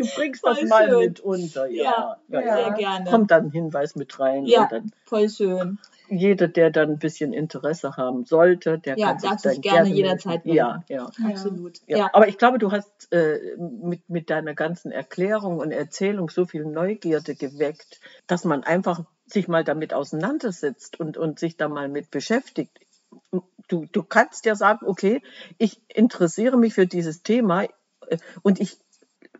Du 0.00 0.06
bringst 0.16 0.40
Voll 0.40 0.54
das 0.60 0.68
mal 0.68 0.88
schön. 0.88 0.98
mit 1.00 1.20
unter, 1.20 1.66
ja. 1.68 2.16
Ja, 2.28 2.40
Ja. 2.40 2.56
sehr 2.56 2.70
gerne. 2.72 3.10
Kommt 3.10 3.30
dann 3.30 3.46
ein 3.46 3.50
Hinweis 3.50 3.94
mit 3.96 4.18
rein 4.18 4.46
Ja. 4.46 4.62
und 4.62 4.72
dann 4.72 4.92
Voll 5.04 5.28
schön. 5.28 5.78
jeder, 6.08 6.48
der 6.48 6.70
dann 6.70 6.90
ein 6.90 6.98
bisschen 6.98 7.32
Interesse 7.32 7.96
haben 7.96 8.24
sollte, 8.24 8.78
der 8.78 8.98
Ja, 8.98 9.14
kann 9.14 9.18
sich 9.18 9.30
dann 9.52 9.60
gerne 9.60 9.82
melden. 9.82 9.96
jederzeit 9.96 10.44
melden. 10.44 10.56
Ja, 10.56 10.84
ja. 10.88 11.10
Ja. 11.18 11.28
Absolut. 11.28 11.78
Ja. 11.86 11.98
Ja. 11.98 12.10
aber 12.12 12.28
ich 12.28 12.38
glaube, 12.38 12.58
du 12.58 12.72
hast 12.72 13.12
äh, 13.12 13.38
mit, 13.58 14.08
mit 14.08 14.30
deiner 14.30 14.54
ganzen 14.54 14.90
Erklärung 14.90 15.58
und 15.58 15.70
Erzählung 15.72 16.30
so 16.30 16.46
viel 16.46 16.64
Neugierde 16.64 17.34
geweckt, 17.34 18.00
dass 18.26 18.44
man 18.44 18.64
einfach 18.64 19.04
sich 19.26 19.46
mal 19.46 19.62
damit 19.62 19.94
auseinandersetzt 19.94 20.98
und, 20.98 21.16
und 21.16 21.38
sich 21.38 21.56
da 21.56 21.68
mal 21.68 21.88
mit 21.88 22.10
beschäftigt. 22.10 22.72
Du, 23.68 23.86
du 23.92 24.02
kannst 24.02 24.44
ja 24.46 24.56
sagen, 24.56 24.84
okay, 24.86 25.22
ich 25.58 25.80
interessiere 25.88 26.56
mich 26.56 26.74
für 26.74 26.86
dieses 26.88 27.22
Thema 27.22 27.64
äh, 28.08 28.18
und 28.42 28.60
ich 28.60 28.78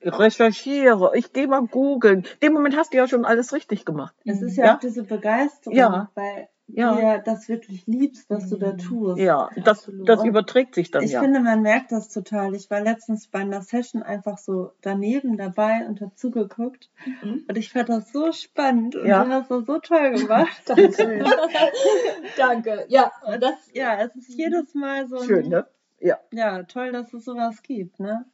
recherchiere, 0.02 1.12
ich 1.14 1.32
gehe 1.32 1.46
mal 1.48 1.62
googeln. 1.66 2.24
Dem 2.42 2.52
Moment 2.52 2.76
hast 2.76 2.92
du 2.92 2.96
ja 2.98 3.08
schon 3.08 3.24
alles 3.24 3.52
richtig 3.52 3.84
gemacht. 3.84 4.14
Es 4.24 4.42
ist 4.42 4.56
ja, 4.56 4.66
Ja. 4.66 4.74
auch 4.76 4.80
diese 4.80 5.02
Begeisterung, 5.04 5.76
Ja. 5.76 6.10
weil 6.14 6.48
Ja. 6.72 6.98
ja, 7.00 7.18
das 7.18 7.48
wirklich 7.48 7.84
liebst, 7.88 8.30
was 8.30 8.48
du 8.48 8.56
da 8.56 8.72
tust. 8.72 9.18
Ja, 9.18 9.50
das, 9.56 9.78
Absolut. 9.80 10.08
das 10.08 10.24
überträgt 10.24 10.76
sich 10.76 10.92
dann 10.92 11.02
Ich 11.02 11.10
ja. 11.12 11.20
finde, 11.20 11.40
man 11.40 11.62
merkt 11.62 11.90
das 11.90 12.08
total. 12.10 12.54
Ich 12.54 12.70
war 12.70 12.80
letztens 12.80 13.26
bei 13.26 13.40
einer 13.40 13.60
Session 13.62 14.04
einfach 14.04 14.38
so 14.38 14.70
daneben 14.80 15.36
dabei 15.36 15.84
und 15.88 16.00
habe 16.00 16.14
zugeguckt. 16.14 16.88
Mhm. 17.22 17.44
Und 17.48 17.58
ich 17.58 17.72
fand 17.72 17.88
das 17.88 18.12
so 18.12 18.30
spannend. 18.30 18.94
Und 18.94 19.04
Ja. 19.06 19.24
du 19.24 19.30
hast 19.32 19.50
das 19.50 19.66
so 19.66 19.78
toll 19.80 20.12
gemacht. 20.12 20.62
Danke. 20.66 21.24
Danke. 22.36 22.84
Ja, 22.88 23.10
das 23.40 23.54
ja, 23.74 24.00
es 24.00 24.14
ist 24.14 24.28
jedes 24.38 24.72
Mal 24.74 25.08
so 25.08 25.22
Schön, 25.24 25.48
ne? 25.48 25.66
Ja, 25.98 26.18
Ja, 26.30 26.62
toll, 26.62 26.92
dass 26.92 27.12
es 27.12 27.24
sowas 27.24 27.62
gibt, 27.62 27.98
ne? 28.00 28.24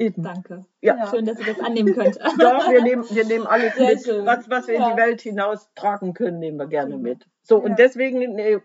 Eben. 0.00 0.22
Danke. 0.22 0.64
Ja. 0.80 1.06
Schön, 1.10 1.26
dass 1.26 1.38
ihr 1.38 1.54
das 1.54 1.60
annehmen 1.64 1.94
könnt. 1.94 2.16
Doch, 2.38 2.70
wir 2.70 2.82
nehmen, 2.82 3.04
wir 3.10 3.24
nehmen 3.24 3.46
alles 3.46 3.74
Sehr 3.76 3.88
mit, 3.90 4.04
schön. 4.04 4.26
was, 4.26 4.48
was 4.50 4.66
wir 4.66 4.74
in 4.76 4.82
Ja. 4.82 4.90
die 4.92 4.96
Welt 4.96 5.20
hinaus 5.20 5.68
tragen 5.74 6.14
können, 6.14 6.38
nehmen 6.40 6.58
wir 6.58 6.66
gerne 6.66 6.96
mit. 6.96 7.26
So, 7.42 7.58
Ja. 7.58 7.64
und 7.64 7.78
deswegen 7.78 8.18
nee, 8.34 8.58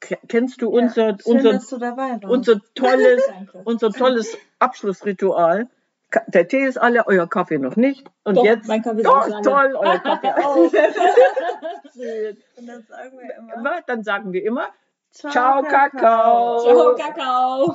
ke- 0.00 0.18
kennst 0.28 0.60
du 0.62 0.68
unser, 0.70 1.10
ja, 1.10 1.16
schön, 1.18 1.36
unser, 1.36 1.52
dass 1.54 1.66
du 1.68 1.78
dabei 1.78 2.10
warst. 2.20 2.24
unser 2.24 2.60
tolles, 2.74 3.22
unser 3.64 3.90
tolles 3.90 4.36
Abschlussritual. 4.58 5.68
Der 6.26 6.46
Tee 6.46 6.64
ist 6.66 6.76
alle, 6.76 7.06
euer 7.06 7.26
Kaffee 7.26 7.56
noch 7.56 7.76
nicht. 7.76 8.06
Und 8.24 8.36
Doch, 8.36 8.44
jetzt, 8.44 8.68
mein 8.68 8.82
Kaffee 8.82 8.98
ist 9.00 9.06
doch, 9.06 9.40
toll, 9.40 9.74
euer 9.74 9.98
Kaffee 9.98 10.28
auch. 10.44 10.56
Und 10.56 10.72
das 12.66 12.86
sagen 12.86 13.18
wir 13.18 13.34
immer. 13.38 13.54
Immer, 13.54 13.80
Dann 13.86 14.02
sagen 14.02 14.32
wir 14.34 14.44
immer, 14.44 14.66
ciao, 15.10 15.62
Kakao. 15.62 16.58
Ciao, 16.58 16.94
Kakao. 16.96 17.74